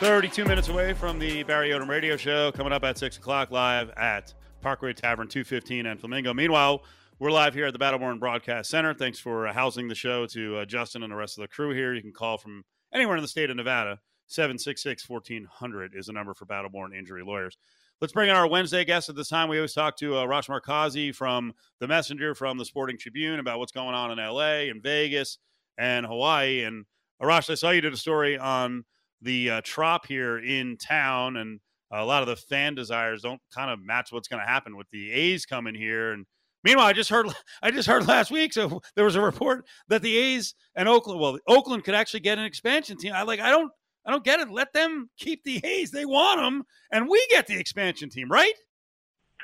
32 0.01 0.45
minutes 0.45 0.69
away 0.69 0.93
from 0.93 1.19
the 1.19 1.43
Barry 1.45 1.71
Odom 1.71 1.89
Radio 1.89 2.17
Show, 2.17 2.53
coming 2.53 2.73
up 2.73 2.85
at 2.85 2.99
6 2.99 3.17
o'clock 3.17 3.51
live 3.51 3.91
at 3.97 4.35
Parkway 4.61 4.93
Tavern 4.93 5.29
215 5.29 5.87
and 5.87 5.99
Flamingo. 5.99 6.35
Meanwhile, 6.35 6.83
we're 7.19 7.31
live 7.31 7.55
here 7.55 7.67
at 7.67 7.73
the 7.73 7.79
Battleborn 7.79 8.19
Broadcast 8.19 8.69
Center. 8.69 8.93
Thanks 8.93 9.19
for 9.19 9.47
housing 9.47 9.89
the 9.89 9.95
show 9.95 10.27
to 10.27 10.59
uh, 10.59 10.65
Justin 10.65 11.03
and 11.03 11.13
the 11.13 11.17
rest 11.17 11.39
of 11.39 11.43
the 11.43 11.49
crew 11.49 11.73
here. 11.73 11.95
You 11.95 12.03
can 12.03 12.13
call 12.13 12.39
from 12.39 12.65
anywhere 12.93 13.17
in 13.17 13.23
the 13.23 13.29
state 13.29 13.51
of 13.51 13.57
Nevada. 13.57 14.01
766 14.35 15.09
1400 15.09 15.95
is 15.95 16.07
the 16.07 16.13
number 16.13 16.35
for 16.35 16.45
Battleborn 16.45 16.97
Injury 16.97 17.23
Lawyers. 17.25 17.57
Let's 18.01 18.13
bring 18.13 18.29
in 18.29 18.35
our 18.35 18.49
Wednesday 18.49 18.85
guest 18.85 19.09
at 19.09 19.15
this 19.15 19.29
time. 19.29 19.49
We 19.49 19.59
always 19.59 19.73
talk 19.73 19.97
to 19.99 20.17
uh, 20.17 20.27
Arash 20.27 20.49
Markazi 20.49 21.15
from 21.15 21.53
The 21.79 21.87
Messenger, 21.87 22.35
from 22.35 22.59
the 22.59 22.65
Sporting 22.65 22.99
Tribune 22.99 23.39
about 23.39 23.61
what's 23.61 23.71
going 23.71 23.95
on 23.95 24.11
in 24.11 24.19
LA 24.19 24.71
and 24.71 24.83
Vegas 24.83 25.39
and 25.79 26.05
Hawaii. 26.05 26.65
And 26.65 26.85
Arash, 27.23 27.49
I 27.49 27.55
saw 27.55 27.71
you 27.71 27.81
did 27.81 27.93
a 27.93 27.97
story 27.97 28.37
on 28.37 28.85
the 29.23 29.51
uh, 29.51 29.61
trop 29.65 30.07
here 30.07 30.39
in 30.39 30.77
town, 30.77 31.37
and 31.37 31.61
a 31.93 32.05
lot 32.05 32.23
of 32.23 32.29
the 32.29 32.37
fan 32.37 32.75
desires 32.75 33.23
don't 33.23 33.41
kind 33.55 33.71
of 33.71 33.79
match 33.81 34.11
what's 34.11 34.29
going 34.29 34.43
to 34.43 34.49
happen 34.49 34.77
with 34.77 34.89
the 34.91 35.13
A's 35.13 35.47
coming 35.47 35.77
here. 35.77 36.11
And 36.11 36.27
Meanwhile, 36.65 36.87
I 36.87 36.93
just 36.95 37.11
heard 37.11 37.27
I 37.63 37.71
just 37.71 37.87
heard 37.87 38.09
last 38.09 38.31
week. 38.31 38.53
So 38.53 38.81
there 38.97 39.05
was 39.05 39.17
a 39.17 39.21
report 39.21 39.67
that 39.89 40.03
the 40.03 40.17
A's 40.17 40.55
and 40.75 40.89
Oakland, 40.89 41.21
well, 41.21 41.39
Oakland 41.47 41.85
could 41.85 41.95
actually 41.95 42.21
get 42.21 42.39
an 42.39 42.45
expansion 42.45 42.97
team. 42.97 43.13
I 43.15 43.23
like 43.23 43.39
I 43.39 43.51
don't 43.51 43.71
I 44.07 44.11
don't 44.11 44.25
get 44.25 44.41
it. 44.41 44.51
Let 44.51 44.73
them 44.73 45.11
keep 45.17 45.45
the 45.45 45.61
A's. 45.65 45.91
They 45.91 46.05
want 46.05 46.41
them, 46.41 46.65
and 46.91 47.09
we 47.09 47.25
get 47.31 47.47
the 47.47 47.59
expansion 47.59 48.11
team, 48.11 48.31
right? 48.31 48.55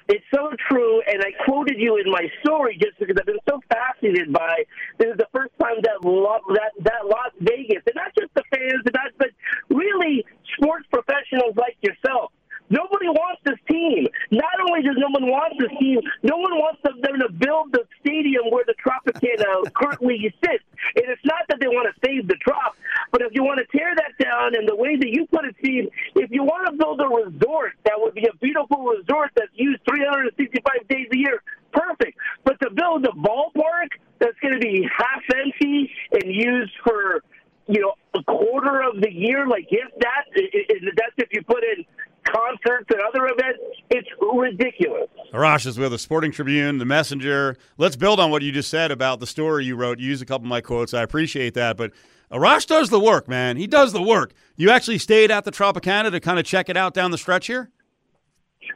It's 0.09 0.25
so 0.35 0.51
true, 0.69 1.01
and 1.07 1.23
I 1.23 1.31
quoted 1.45 1.77
you 1.79 1.97
in 1.97 2.11
my 2.11 2.27
story 2.43 2.77
just 2.83 2.99
because 2.99 3.17
I've 3.19 3.27
been 3.27 3.39
so 3.49 3.61
fascinated 3.71 4.33
by 4.33 4.65
this 4.99 5.09
is 5.09 5.17
the 5.19 5.29
first 5.33 5.53
time 5.61 5.77
that 5.83 6.03
that 6.03 6.73
that 6.85 7.07
Las 7.07 7.33
Vegas, 7.41 7.83
and 7.87 7.95
not 7.95 8.13
just 8.19 8.33
the 8.35 8.43
fans, 8.51 8.83
and 8.85 8.95
not 8.95 9.13
but 9.19 9.29
really 9.69 10.25
sports 10.57 10.87
professionals 10.91 11.55
like 11.57 11.77
yourself 11.81 12.33
Nobody 12.71 13.11
wants 13.11 13.43
this 13.45 13.59
team. 13.69 14.07
Not 14.31 14.55
only 14.63 14.83
does 14.83 14.95
no 14.97 15.11
one 15.11 15.27
want 15.27 15.59
this 15.59 15.75
team, 15.79 15.99
no 16.23 16.39
one 16.39 16.55
wants 16.55 16.81
them 16.87 17.03
to 17.03 17.29
build 17.29 17.73
the 17.73 17.83
stadium 17.99 18.47
where 18.51 18.65
the 18.65 18.79
Tropicana 18.79 19.67
currently 19.75 20.33
sits. 20.39 20.65
And 20.95 21.05
it's 21.11 21.25
not 21.25 21.43
that 21.49 21.59
they 21.59 21.67
want 21.67 21.91
to 21.91 21.95
save 22.07 22.29
the 22.29 22.39
Trop, 22.41 22.79
but 23.11 23.23
if 23.23 23.35
you 23.35 23.43
want 23.43 23.59
to 23.59 23.67
tear 23.77 23.91
that 23.95 24.15
down 24.23 24.55
and 24.55 24.69
the 24.69 24.77
way 24.77 24.97
that 24.97 25.11
you 25.11 25.27
put 25.27 25.45
it, 25.45 25.55
Steve, 25.59 25.91
if 26.15 26.31
you 26.31 26.45
want 26.45 26.71
to 26.71 26.73
build 26.79 27.03
a 27.03 27.11
resort 27.11 27.75
that 27.85 27.99
would 27.99 28.15
be 28.15 28.25
a 28.31 28.37
beautiful 28.39 28.87
resort 28.87 29.31
that's 29.35 29.53
used 29.55 29.83
365 29.85 30.89
days 30.89 31.09
a 31.13 31.19
year, 31.19 31.43
perfect. 31.73 32.17
But 32.45 32.61
to 32.63 32.71
build 32.71 33.05
a 33.05 33.13
ballpark 33.19 33.99
that's 34.21 34.39
going 34.41 34.55
to 34.55 34.61
be 34.61 34.87
half 34.87 35.23
empty 35.35 35.91
and 36.13 36.33
used 36.33 36.73
for 36.85 37.23
you 37.67 37.81
know, 37.81 37.95
a 38.15 38.23
quarter 38.25 38.83
of 38.83 39.01
the 39.01 39.13
year, 39.13 39.47
like 39.47 39.67
if 39.71 39.89
that, 40.01 40.25
that's 40.35 41.15
if 41.19 41.29
you 41.31 41.43
put 41.43 41.63
in 41.63 41.85
concerts 42.25 42.87
and 42.91 43.01
other 43.01 43.27
events. 43.27 43.61
It's 43.91 44.09
ridiculous. 44.21 45.09
Arash 45.33 45.67
is 45.67 45.79
with 45.79 45.93
the 45.93 45.99
Sporting 45.99 46.33
Tribune, 46.33 46.79
the 46.79 46.85
Messenger. 46.85 47.57
Let's 47.79 47.97
build 47.97 48.21
on 48.21 48.31
what 48.31 48.43
you 48.43 48.53
just 48.53 48.71
said 48.71 48.91
about 48.91 49.21
the 49.21 49.27
story 49.27 49.65
you 49.65 49.77
wrote. 49.77 49.99
You 49.99 50.09
used 50.09 50.23
a 50.23 50.27
couple 50.27 50.47
of 50.47 50.51
my 50.51 50.61
quotes. 50.61 50.95
I 50.95 51.03
appreciate 51.03 51.55
that, 51.55 51.77
but 51.77 51.93
Arash 52.33 52.67
does 52.67 52.91
the 52.91 53.01
work, 53.01 53.29
man. 53.29 53.57
He 53.57 53.67
does 53.67 53.93
the 53.93 54.03
work. 54.03 54.33
You 54.57 54.71
actually 54.71 54.99
stayed 54.99 55.31
at 55.31 55.45
the 55.45 55.51
Tropicana 55.51 56.11
to 56.11 56.21
kind 56.21 56.39
of 56.39 56.45
check 56.45 56.69
it 56.69 56.77
out 56.77 56.95
down 56.95 57.11
the 57.11 57.19
stretch 57.19 57.47
here. 57.47 57.71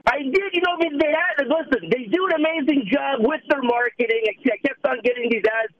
I 0.06 0.18
did. 0.18 0.52
You 0.52 0.62
know, 0.62 0.76
they 0.80 1.12
had 1.12 1.46
listen. 1.46 1.88
They 1.90 2.04
do 2.10 2.26
an 2.26 2.40
amazing 2.40 2.88
job 2.92 3.20
with 3.20 3.40
their 3.48 3.62
marketing. 3.62 4.22
I 4.26 4.56
kept 4.66 4.84
on 4.86 5.00
getting 5.04 5.30
these 5.30 5.42
ads 5.46 5.72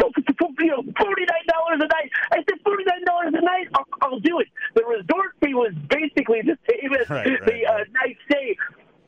you 0.00 0.66
know, 0.66 0.82
forty 0.98 1.24
nine 1.26 1.46
dollars 1.48 1.80
a 1.80 1.86
night. 1.86 2.10
I 2.32 2.36
said 2.36 2.58
forty 2.64 2.84
nine 2.84 3.04
dollars 3.04 3.34
a 3.36 3.44
night. 3.44 3.68
I'll, 3.74 3.86
I'll 4.02 4.20
do 4.20 4.40
it. 4.40 4.48
The 4.74 4.84
resort 4.84 5.34
fee 5.42 5.54
was 5.54 5.72
basically 5.88 6.42
the 6.42 6.56
same 6.70 6.92
as 6.92 6.93
right, 7.10 7.26
right, 7.26 7.44
the 7.46 7.66
uh, 7.66 7.78
night 7.92 8.16
stay. 8.30 8.56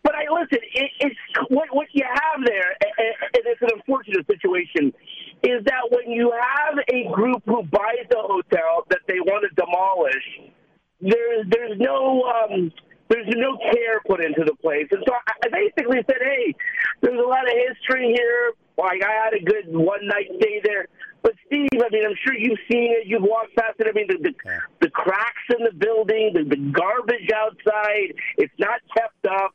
But 0.03 0.15
I 0.15 0.33
listen. 0.33 0.59
It, 0.75 0.91
it's 1.01 1.17
what 1.49 1.75
what 1.75 1.89
you 1.93 2.05
have 2.07 2.45
there, 2.45 2.77
and, 2.99 3.15
and 3.35 3.43
it's 3.45 3.63
an 3.63 3.71
unfortunate 3.75 4.27
situation. 4.27 4.93
Is 5.43 5.65
that 5.65 5.91
when 5.91 6.11
you 6.11 6.33
have 6.33 6.79
a 6.93 7.13
group 7.13 7.43
who 7.45 7.63
buys 7.65 8.07
a 8.13 8.23
hotel 8.23 8.87
that 8.91 9.01
they 9.09 9.21
want 9.21 9.45
to 9.49 9.55
demolish, 9.55 10.53
there's 11.01 11.47
there's 11.51 11.79
no 11.79 12.23
um, 12.23 12.73
there's 13.09 13.29
no 13.37 13.57
care 13.73 14.01
put 14.07 14.25
into 14.25 14.45
the 14.45 14.55
place. 14.57 14.87
And 14.91 15.03
so 15.07 15.13
I 15.15 15.49
basically 15.49 16.03
said, 16.07 16.21
hey, 16.21 16.55
there's 17.03 17.19
a 17.19 17.29
lot 17.29 17.45
of 17.45 17.55
history 17.69 18.15
here. 18.17 18.53
Like 18.77 19.03
I 19.03 19.13
had 19.25 19.35
a 19.35 19.43
good 19.43 19.75
one 19.75 20.07
night 20.07 20.27
stay 20.41 20.61
there. 20.65 20.87
But 21.23 21.35
Steve, 21.47 21.69
I 21.75 21.89
mean, 21.91 22.05
I'm 22.07 22.17
sure 22.23 22.35
you've 22.35 22.59
seen 22.71 22.95
it. 22.95 23.07
You've 23.07 23.23
walked 23.23 23.57
past 23.57 23.81
it. 23.81 23.87
I 23.89 23.93
mean, 23.93 24.07
the 24.07 24.19
the, 24.31 24.35
yeah. 24.45 24.59
the 24.81 24.91
cracks 24.91 25.47
in 25.57 25.65
the 25.65 25.73
building, 25.73 26.33
the, 26.35 26.45
the 26.45 26.57
garbage 26.71 27.31
outside. 27.35 28.15
It's 28.39 28.55
not 28.59 28.81
kept 28.95 29.27
up. 29.27 29.55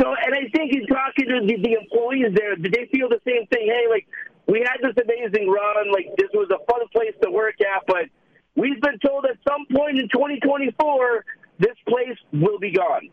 So, 0.00 0.08
and 0.08 0.34
I 0.34 0.48
think 0.56 0.72
in 0.72 0.86
talking 0.86 1.28
to 1.28 1.44
the, 1.44 1.56
the 1.60 1.72
employees 1.76 2.32
there, 2.34 2.56
did 2.56 2.72
they 2.72 2.88
feel 2.92 3.08
the 3.08 3.20
same 3.26 3.46
thing? 3.48 3.66
Hey, 3.68 3.84
like 3.90 4.06
we 4.46 4.60
had 4.60 4.80
this 4.80 4.96
amazing 5.04 5.50
run. 5.50 5.92
Like 5.92 6.16
this 6.16 6.30
was 6.32 6.48
a 6.48 6.64
fun 6.70 6.86
place 6.92 7.14
to 7.22 7.30
work 7.30 7.56
at, 7.60 7.84
but 7.86 8.08
we've 8.54 8.80
been 8.80 8.98
told 9.04 9.26
at 9.26 9.36
some 9.46 9.66
point 9.68 9.98
in 9.98 10.08
2024 10.08 11.24
this 11.58 11.76
place 11.86 12.18
will 12.32 12.58
be 12.58 12.72
gone. 12.72 13.08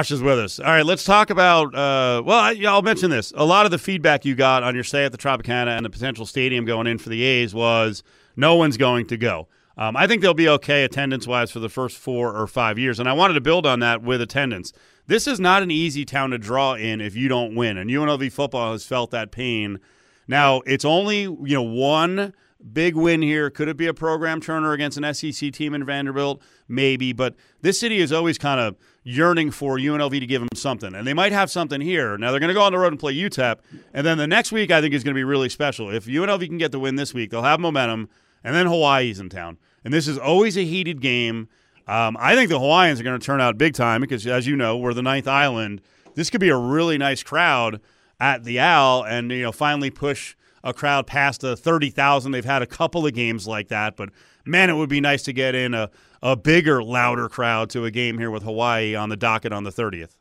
Arash 0.00 0.12
is 0.12 0.22
with 0.22 0.38
us. 0.38 0.58
All 0.58 0.66
right, 0.66 0.84
let's 0.84 1.04
talk 1.04 1.28
about. 1.28 1.74
Uh, 1.74 2.22
well, 2.24 2.38
I, 2.38 2.54
will 2.54 2.80
mention 2.80 3.10
this. 3.10 3.34
A 3.36 3.44
lot 3.44 3.66
of 3.66 3.70
the 3.70 3.76
feedback 3.76 4.24
you 4.24 4.34
got 4.34 4.62
on 4.62 4.74
your 4.74 4.84
stay 4.84 5.04
at 5.04 5.12
the 5.12 5.18
Tropicana 5.18 5.76
and 5.76 5.84
the 5.84 5.90
potential 5.90 6.24
stadium 6.24 6.64
going 6.64 6.86
in 6.86 6.96
for 6.96 7.10
the 7.10 7.22
A's 7.22 7.54
was 7.54 8.02
no 8.34 8.54
one's 8.54 8.78
going 8.78 9.06
to 9.08 9.18
go. 9.18 9.48
Um, 9.76 9.96
I 9.96 10.06
think 10.06 10.22
they'll 10.22 10.32
be 10.32 10.48
okay 10.48 10.84
attendance 10.84 11.26
wise 11.26 11.50
for 11.50 11.58
the 11.58 11.68
first 11.68 11.98
four 11.98 12.34
or 12.34 12.46
five 12.46 12.78
years. 12.78 12.98
And 12.98 13.10
I 13.10 13.12
wanted 13.12 13.34
to 13.34 13.42
build 13.42 13.66
on 13.66 13.80
that 13.80 14.02
with 14.02 14.22
attendance. 14.22 14.72
This 15.06 15.26
is 15.26 15.38
not 15.38 15.62
an 15.62 15.70
easy 15.70 16.06
town 16.06 16.30
to 16.30 16.38
draw 16.38 16.74
in 16.74 17.02
if 17.02 17.14
you 17.14 17.28
don't 17.28 17.54
win. 17.54 17.76
And 17.76 17.90
UNLV 17.90 18.32
football 18.32 18.72
has 18.72 18.86
felt 18.86 19.10
that 19.10 19.30
pain. 19.30 19.80
Now, 20.26 20.62
it's 20.64 20.84
only, 20.84 21.22
you 21.22 21.54
know, 21.54 21.62
one 21.62 22.32
Big 22.72 22.94
win 22.94 23.22
here. 23.22 23.48
Could 23.50 23.68
it 23.68 23.76
be 23.76 23.86
a 23.86 23.94
program 23.94 24.40
turner 24.40 24.72
against 24.72 24.98
an 24.98 25.14
SEC 25.14 25.52
team 25.52 25.74
in 25.74 25.84
Vanderbilt? 25.84 26.42
Maybe. 26.68 27.12
But 27.12 27.34
this 27.62 27.80
city 27.80 27.98
is 27.98 28.12
always 28.12 28.38
kind 28.38 28.60
of 28.60 28.76
yearning 29.02 29.50
for 29.50 29.78
UNLV 29.78 30.20
to 30.20 30.26
give 30.26 30.42
them 30.42 30.48
something. 30.54 30.94
And 30.94 31.06
they 31.06 31.14
might 31.14 31.32
have 31.32 31.50
something 31.50 31.80
here. 31.80 32.18
Now 32.18 32.30
they're 32.30 32.40
going 32.40 32.48
to 32.48 32.54
go 32.54 32.62
on 32.62 32.72
the 32.72 32.78
road 32.78 32.92
and 32.92 33.00
play 33.00 33.14
UTEP. 33.14 33.60
And 33.94 34.06
then 34.06 34.18
the 34.18 34.26
next 34.26 34.52
week, 34.52 34.70
I 34.70 34.80
think, 34.80 34.94
is 34.94 35.02
going 35.02 35.14
to 35.14 35.18
be 35.18 35.24
really 35.24 35.48
special. 35.48 35.90
If 35.90 36.04
UNLV 36.06 36.46
can 36.46 36.58
get 36.58 36.70
the 36.70 36.78
win 36.78 36.96
this 36.96 37.14
week, 37.14 37.30
they'll 37.30 37.42
have 37.42 37.60
momentum. 37.60 38.08
And 38.44 38.54
then 38.54 38.66
Hawaii's 38.66 39.20
in 39.20 39.30
town. 39.30 39.58
And 39.84 39.92
this 39.92 40.06
is 40.06 40.18
always 40.18 40.56
a 40.56 40.64
heated 40.64 41.00
game. 41.00 41.48
Um, 41.86 42.16
I 42.20 42.34
think 42.34 42.50
the 42.50 42.58
Hawaiians 42.58 43.00
are 43.00 43.04
going 43.04 43.18
to 43.18 43.24
turn 43.24 43.40
out 43.40 43.58
big 43.58 43.74
time 43.74 44.00
because, 44.00 44.26
as 44.26 44.46
you 44.46 44.54
know, 44.54 44.76
we're 44.76 44.94
the 44.94 45.02
ninth 45.02 45.26
island. 45.26 45.80
This 46.14 46.30
could 46.30 46.40
be 46.40 46.50
a 46.50 46.56
really 46.56 46.98
nice 46.98 47.22
crowd 47.22 47.80
at 48.20 48.44
the 48.44 48.58
Al 48.58 49.02
and, 49.02 49.30
you 49.30 49.42
know, 49.42 49.52
finally 49.52 49.90
push 49.90 50.36
a 50.62 50.72
crowd 50.72 51.06
past 51.06 51.40
the 51.40 51.56
30,000. 51.56 52.32
They've 52.32 52.44
had 52.44 52.62
a 52.62 52.66
couple 52.66 53.06
of 53.06 53.14
games 53.14 53.46
like 53.46 53.68
that, 53.68 53.96
but 53.96 54.10
man, 54.44 54.70
it 54.70 54.74
would 54.74 54.88
be 54.88 55.00
nice 55.00 55.22
to 55.24 55.32
get 55.32 55.54
in 55.54 55.74
a, 55.74 55.90
a 56.22 56.36
bigger, 56.36 56.82
louder 56.82 57.28
crowd 57.28 57.70
to 57.70 57.84
a 57.84 57.90
game 57.90 58.18
here 58.18 58.30
with 58.30 58.42
Hawaii 58.42 58.94
on 58.94 59.08
the 59.08 59.16
docket 59.16 59.52
on 59.52 59.64
the 59.64 59.72
30th. 59.72 60.16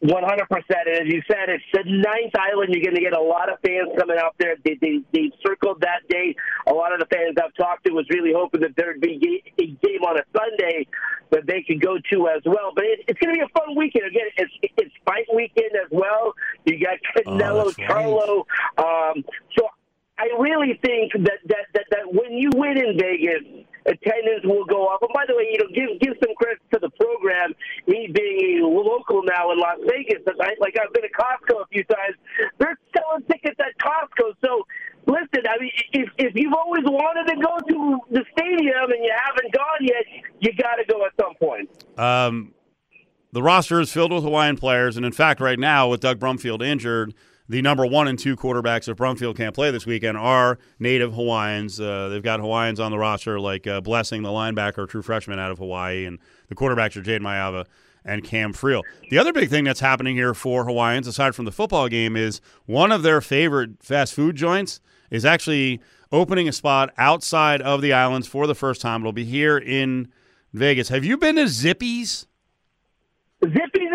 One 0.00 0.22
hundred 0.22 0.48
percent. 0.48 0.86
And 0.86 0.96
as 1.02 1.12
you 1.12 1.22
said, 1.26 1.48
it's 1.48 1.64
the 1.72 1.82
ninth 1.82 2.34
island. 2.38 2.72
You're 2.72 2.84
going 2.84 2.94
to 2.94 3.00
get 3.00 3.16
a 3.16 3.20
lot 3.20 3.50
of 3.50 3.58
fans 3.66 3.90
coming 3.98 4.16
out 4.16 4.36
there. 4.38 4.54
They, 4.64 4.78
they 4.80 5.00
they 5.12 5.32
circled 5.44 5.80
that 5.80 6.06
day. 6.08 6.36
A 6.68 6.72
lot 6.72 6.92
of 6.92 7.00
the 7.00 7.06
fans 7.06 7.36
I've 7.36 7.54
talked 7.54 7.84
to 7.86 7.92
was 7.92 8.06
really 8.08 8.32
hoping 8.32 8.60
that 8.60 8.76
there'd 8.76 9.00
be 9.00 9.42
a 9.58 9.66
game 9.66 10.02
on 10.06 10.16
a 10.16 10.22
Sunday 10.30 10.86
that 11.30 11.46
they 11.46 11.64
could 11.66 11.80
go 11.82 11.98
to 12.12 12.28
as 12.28 12.42
well. 12.46 12.70
But 12.76 12.84
it, 12.84 13.00
it's 13.08 13.18
going 13.18 13.34
to 13.34 13.40
be 13.40 13.44
a 13.44 13.58
fun 13.58 13.74
weekend. 13.74 14.06
Again, 14.06 14.28
it's 14.36 14.52
it's 14.76 14.94
fight 15.04 15.26
weekend 15.34 15.72
as 15.74 15.90
well. 15.90 16.32
You 16.64 16.78
got 16.78 16.98
Canelo, 17.16 17.66
oh, 17.66 17.72
Charlo. 17.72 18.44
Right. 18.78 19.10
Um, 19.10 19.24
so 19.58 19.66
I 20.16 20.30
really 20.38 20.78
think 20.84 21.12
that, 21.14 21.40
that 21.46 21.66
that 21.74 21.86
that 21.90 22.12
when 22.12 22.34
you 22.34 22.50
win 22.54 22.78
in 22.78 22.96
Vegas 22.96 23.66
attendance 23.88 24.44
will 24.44 24.64
go 24.64 24.86
up. 24.86 25.00
And 25.02 25.10
by 25.14 25.24
the 25.26 25.34
way, 25.34 25.48
you 25.50 25.58
know, 25.58 25.70
give 25.72 26.00
give 26.00 26.14
some 26.20 26.34
credit 26.36 26.60
to 26.72 26.78
the 26.78 26.90
program. 27.00 27.54
Me 27.86 28.08
being 28.12 28.60
a 28.62 28.68
local 28.68 29.22
now 29.24 29.50
in 29.52 29.58
Las 29.58 29.80
Vegas, 29.88 30.22
like 30.60 30.76
I've 30.76 30.92
been 30.92 31.02
to 31.02 31.12
Costco 31.16 31.62
a 31.64 31.66
few 31.72 31.84
times. 31.84 32.16
They're 32.58 32.78
selling 32.92 33.24
tickets 33.30 33.56
at 33.58 33.72
Costco. 33.80 34.36
So 34.44 34.66
listen, 35.06 35.42
I 35.48 35.56
mean, 35.60 35.72
if 35.92 36.08
if 36.18 36.32
you've 36.34 36.54
always 36.54 36.84
wanted 36.84 37.32
to 37.32 37.36
go 37.40 37.56
to 37.58 38.00
the 38.12 38.24
stadium 38.36 38.92
and 38.92 39.04
you 39.04 39.12
haven't 39.16 39.52
gone 39.52 39.80
yet, 39.80 40.04
you 40.40 40.52
got 40.54 40.76
to 40.76 40.84
go 40.84 41.04
at 41.04 41.12
some 41.20 41.34
point. 41.40 41.68
Um, 41.98 42.54
the 43.32 43.42
roster 43.42 43.80
is 43.80 43.92
filled 43.92 44.12
with 44.12 44.24
Hawaiian 44.24 44.56
players, 44.56 44.96
and 44.96 45.04
in 45.04 45.12
fact, 45.12 45.40
right 45.40 45.58
now 45.58 45.88
with 45.88 46.00
Doug 46.00 46.18
Brumfield 46.18 46.62
injured 46.62 47.14
the 47.48 47.62
number 47.62 47.86
one 47.86 48.08
and 48.08 48.18
two 48.18 48.36
quarterbacks 48.36 48.88
if 48.88 48.96
Brumfield 48.96 49.36
can't 49.36 49.54
play 49.54 49.70
this 49.70 49.86
weekend 49.86 50.18
are 50.18 50.58
native 50.78 51.14
Hawaiians. 51.14 51.80
Uh, 51.80 52.08
they've 52.08 52.22
got 52.22 52.40
Hawaiians 52.40 52.78
on 52.78 52.90
the 52.90 52.98
roster 52.98 53.40
like 53.40 53.66
uh, 53.66 53.80
Blessing, 53.80 54.22
the 54.22 54.28
linebacker, 54.28 54.88
true 54.88 55.02
freshman 55.02 55.38
out 55.38 55.50
of 55.50 55.58
Hawaii, 55.58 56.04
and 56.04 56.18
the 56.48 56.54
quarterbacks 56.54 56.96
are 56.96 57.02
Jade 57.02 57.22
Maiava 57.22 57.64
and 58.04 58.22
Cam 58.24 58.52
Friel. 58.52 58.82
The 59.10 59.18
other 59.18 59.32
big 59.32 59.48
thing 59.50 59.64
that's 59.64 59.80
happening 59.80 60.16
here 60.16 60.34
for 60.34 60.64
Hawaiians, 60.64 61.06
aside 61.06 61.34
from 61.34 61.44
the 61.44 61.52
football 61.52 61.88
game, 61.88 62.16
is 62.16 62.40
one 62.66 62.92
of 62.92 63.02
their 63.02 63.20
favorite 63.20 63.82
fast 63.82 64.14
food 64.14 64.36
joints 64.36 64.80
is 65.10 65.24
actually 65.24 65.80
opening 66.12 66.48
a 66.48 66.52
spot 66.52 66.92
outside 66.96 67.60
of 67.62 67.82
the 67.82 67.92
islands 67.92 68.26
for 68.26 68.46
the 68.46 68.54
first 68.54 68.80
time. 68.80 69.02
It'll 69.02 69.12
be 69.12 69.24
here 69.24 69.58
in 69.58 70.08
Vegas. 70.52 70.88
Have 70.88 71.04
you 71.04 71.16
been 71.16 71.36
to 71.36 71.48
Zippy's? 71.48 72.26
Zippy's 73.44 73.87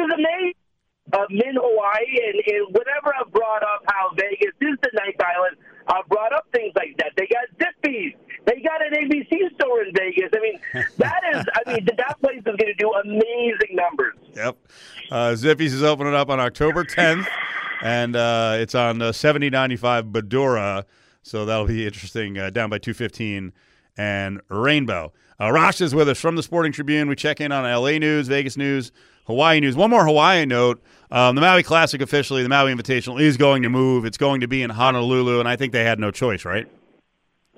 uh, 1.13 1.25
in 1.29 1.55
Hawaii, 1.55 2.17
and, 2.25 2.41
and 2.47 2.67
whenever 2.73 3.13
I've 3.19 3.31
brought 3.31 3.63
up 3.63 3.83
how 3.87 4.11
Vegas 4.17 4.53
is 4.59 4.77
the 4.81 4.89
ninth 4.93 5.21
island, 5.21 5.57
I've 5.87 6.07
brought 6.07 6.33
up 6.33 6.47
things 6.53 6.73
like 6.75 6.95
that. 6.97 7.11
They 7.17 7.27
got 7.27 7.45
Zippy's. 7.59 8.13
They 8.45 8.61
got 8.61 8.85
an 8.85 8.93
ABC 8.93 9.53
store 9.55 9.83
in 9.83 9.93
Vegas. 9.93 10.29
I 10.35 10.39
mean, 10.39 10.59
that 10.97 11.21
is, 11.33 11.45
I 11.53 11.73
mean, 11.73 11.85
that 11.85 12.19
place 12.21 12.37
is 12.37 12.43
going 12.43 12.57
to 12.57 12.73
do 12.73 12.91
amazing 12.91 13.75
numbers. 13.75 14.15
Yep. 14.35 14.57
Uh, 15.11 15.35
Zippy's 15.35 15.73
is 15.73 15.83
opening 15.83 16.13
up 16.13 16.29
on 16.29 16.39
October 16.39 16.83
10th, 16.83 17.27
and 17.81 18.15
uh, 18.15 18.57
it's 18.59 18.75
on 18.75 19.01
uh, 19.01 19.11
7095 19.11 20.05
Badura. 20.05 20.83
So 21.21 21.45
that'll 21.45 21.67
be 21.67 21.85
interesting 21.85 22.37
uh, 22.37 22.49
down 22.49 22.69
by 22.69 22.79
215 22.79 23.53
and 23.97 24.41
Rainbow. 24.49 25.13
Uh, 25.39 25.51
Rosh 25.51 25.81
is 25.81 25.95
with 25.95 26.09
us 26.09 26.19
from 26.19 26.35
the 26.35 26.43
Sporting 26.43 26.71
Tribune. 26.71 27.07
We 27.07 27.15
check 27.15 27.39
in 27.39 27.51
on 27.51 27.63
LA 27.63 27.97
news, 27.97 28.27
Vegas 28.27 28.57
news, 28.57 28.91
Hawaii 29.25 29.59
news. 29.59 29.75
One 29.75 29.89
more 29.89 30.05
Hawaii 30.05 30.45
note. 30.45 30.81
Um, 31.11 31.35
the 31.35 31.41
Maui 31.41 31.63
Classic 31.63 32.01
officially, 32.01 32.43
the 32.43 32.49
Maui 32.49 32.73
Invitational 32.73 33.21
is 33.21 33.37
going 33.37 33.63
to 33.63 33.69
move. 33.69 34.05
It's 34.05 34.17
going 34.17 34.41
to 34.41 34.47
be 34.47 34.63
in 34.63 34.69
Honolulu, 34.69 35.39
and 35.39 35.47
I 35.47 35.55
think 35.55 35.71
they 35.71 35.83
had 35.83 35.99
no 35.99 36.11
choice, 36.11 36.43
right? 36.43 36.67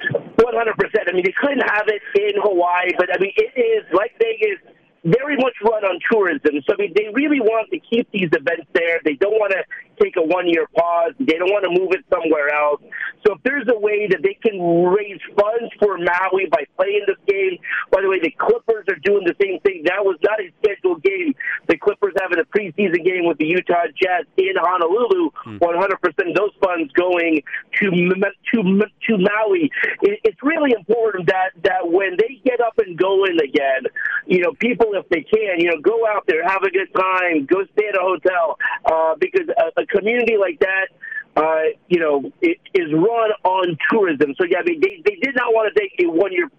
100%. 0.02 0.36
100%. 0.56 1.10
I 1.10 1.14
mean, 1.14 1.24
they 1.24 1.34
couldn't 1.40 1.64
have 1.70 1.88
it 1.88 2.02
in 2.16 2.42
Hawaii, 2.42 2.92
but 2.98 3.08
I 3.14 3.20
mean, 3.20 3.34
it 3.36 3.60
is 3.60 3.84
like 3.94 4.12
Vegas 4.20 4.60
very 5.06 5.38
much 5.38 5.54
run 5.64 5.86
on 5.86 6.00
tourism. 6.12 6.62
So 6.68 6.74
I 6.74 6.78
mean, 6.82 6.94
they 6.96 7.08
really 7.14 7.40
want 7.40 7.70
to 7.72 7.80
keep 7.80 8.10
these 8.12 8.30
events 8.34 8.68
there. 8.74 9.00
They 9.06 9.14
don't 9.14 9.38
want 9.38 9.54
to 9.54 9.64
take 10.02 10.18
a 10.18 10.22
one 10.22 10.50
year 10.50 10.68
pause. 10.76 11.14
They 11.20 11.38
don't 11.38 11.54
want 11.54 11.64
to 11.64 11.72
move 11.72 11.94
it 11.94 12.04
somewhere 12.12 12.50
else. 12.50 12.82
So 13.26 13.34
if 13.34 13.44
there's 13.44 13.68
a 13.70 13.78
way 13.78 14.08
that 14.10 14.22
they 14.22 14.38
can 14.42 14.60
raise 14.60 15.22
funds 15.38 15.72
for 15.80 15.98
Maui 15.98 16.46
by 16.50 16.66
playing 16.78 17.06
this 17.08 17.22
game, 17.28 17.58
by 17.92 18.02
the 18.02 18.10
way, 18.10 18.20
the 18.20 18.34
Clippers 18.38 18.86
are 18.90 19.00
doing 19.04 19.26
the 19.26 19.36
same 19.42 19.60
thing. 19.62 19.84
That 19.86 20.04
was 20.04 20.18
not 20.22 20.42
a 20.42 20.50
scheduled 20.62 21.02
game. 21.02 21.34
The 21.68 21.78
Clippers 21.78 22.14
having 22.20 22.40
a 22.40 22.48
preseason 22.50 23.06
game 23.06 23.26
with 23.26 23.38
the 23.38 23.46
Utah 23.46 23.88
Jazz 23.96 24.26
in 24.38 24.58
Honolulu. 24.58 25.32
Hmm. 25.44 25.58
100% 25.58 26.30
of 26.30 26.36
those 26.36 26.54
funds 26.62 26.92
going 26.94 27.42
to 27.82 27.86
to 27.90 28.64
to 29.08 29.18
Maui. 29.18 29.72
It's 30.02 30.42
really 30.44 30.74
important 30.78 31.28
that 31.28 31.52
that 31.64 31.90
when 31.90 32.18
they 32.18 32.42
get 32.44 32.60
up 32.62 32.78
and 32.78 32.98
going 32.98 33.38
again, 33.42 33.90
you 34.26 34.42
know, 34.42 34.54
people 34.60 34.95
if 34.96 35.10
they 35.10 35.22
can, 35.22 35.60
you 35.60 35.70
know, 35.70 35.80
go 35.82 36.06
out 36.08 36.26
there, 36.28 36.44
have 36.48 36.64
a 36.64 36.72
good 36.72 36.94
time, 36.96 37.46
go 37.46 37.64
stay 37.74 37.88
at 37.88 37.96
a 37.96 38.02
hotel, 38.02 38.58
uh, 38.86 39.16
because 39.20 39.48
a, 39.50 39.82
a 39.82 39.86
community 39.86 40.38
like 40.38 40.60
that, 40.60 40.88
uh, 41.36 41.64
you 41.88 42.00
know, 42.00 42.32
it 42.42 42.58
is 42.74 42.92
run 42.94 43.32
on 43.44 43.78
tourism. 43.92 44.34
So 44.40 44.46
yeah, 44.50 44.60
I 44.60 44.64
mean, 44.64 44.80
they, 44.80 45.02
they 45.04 45.16
did 45.22 45.36
not 45.36 45.54
want 45.54 45.74
to 45.74 45.80
take 45.80 45.92
a 46.04 46.10
one 46.10 46.32
year 46.32 46.50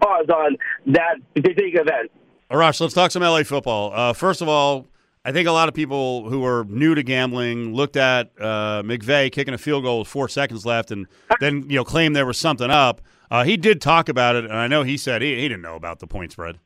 pause 0.00 0.28
on 0.28 0.56
that 0.86 1.16
big 1.34 1.58
event. 1.58 2.10
Arash, 2.50 2.80
let's 2.80 2.94
talk 2.94 3.10
some 3.10 3.22
LA 3.22 3.44
football. 3.44 3.92
Uh, 3.94 4.12
first 4.12 4.42
of 4.42 4.48
all, 4.48 4.86
I 5.24 5.32
think 5.32 5.46
a 5.46 5.52
lot 5.52 5.68
of 5.68 5.74
people 5.74 6.28
who 6.28 6.44
are 6.44 6.64
new 6.64 6.94
to 6.94 7.02
gambling 7.02 7.74
looked 7.74 7.96
at 7.96 8.32
uh, 8.40 8.82
McVay 8.82 9.30
kicking 9.30 9.54
a 9.54 9.58
field 9.58 9.84
goal 9.84 10.00
with 10.00 10.08
four 10.08 10.28
seconds 10.28 10.64
left, 10.64 10.90
and 10.90 11.06
then 11.40 11.68
you 11.68 11.76
know 11.76 11.84
claimed 11.84 12.16
there 12.16 12.26
was 12.26 12.38
something 12.38 12.70
up. 12.70 13.02
Uh, 13.30 13.44
he 13.44 13.56
did 13.56 13.80
talk 13.80 14.08
about 14.08 14.34
it, 14.34 14.44
and 14.44 14.54
I 14.54 14.66
know 14.66 14.82
he 14.82 14.96
said 14.96 15.22
he, 15.22 15.36
he 15.36 15.42
didn't 15.42 15.62
know 15.62 15.76
about 15.76 16.00
the 16.00 16.06
point 16.06 16.32
spread. 16.32 16.58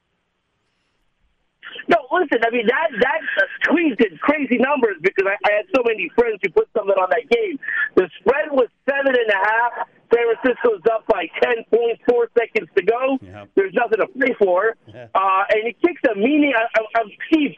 Listen. 2.35 2.47
I 2.47 2.51
mean 2.51 2.67
that 2.67 2.89
that 3.01 3.21
tweet 3.63 3.99
did 3.99 4.21
crazy 4.21 4.59
numbers 4.59 4.97
because 5.03 5.27
I, 5.27 5.37
I 5.49 5.53
had 5.63 5.67
so 5.75 5.83
many 5.87 6.11
friends 6.15 6.41
who 6.43 6.51
put 6.51 6.69
something 6.77 6.95
on 6.95 7.09
that 7.11 7.29
game. 7.31 7.59
The 7.95 8.11
spread 8.21 8.51
was 8.51 8.69
seven 8.89 9.15
and 9.15 9.31
a 9.31 9.39
half. 9.39 9.89
San 10.13 10.23
Francisco's 10.31 10.83
up 10.93 11.07
by 11.09 11.27
ten 11.43 11.65
points, 11.73 12.01
four 12.09 12.29
seconds 12.39 12.69
to 12.77 12.85
go. 12.85 13.19
Yep. 13.21 13.49
There's 13.57 13.75
nothing 13.75 13.99
to 13.99 14.07
play 14.07 14.35
for, 14.39 14.77
yeah. 14.87 15.09
uh, 15.15 15.43
and 15.51 15.67
it 15.67 15.77
kicks 15.83 16.03
a 16.11 16.15
meaning. 16.15 16.53
I, 16.55 16.67
I, 16.79 17.01
I, 17.01 17.03
Steve, 17.27 17.55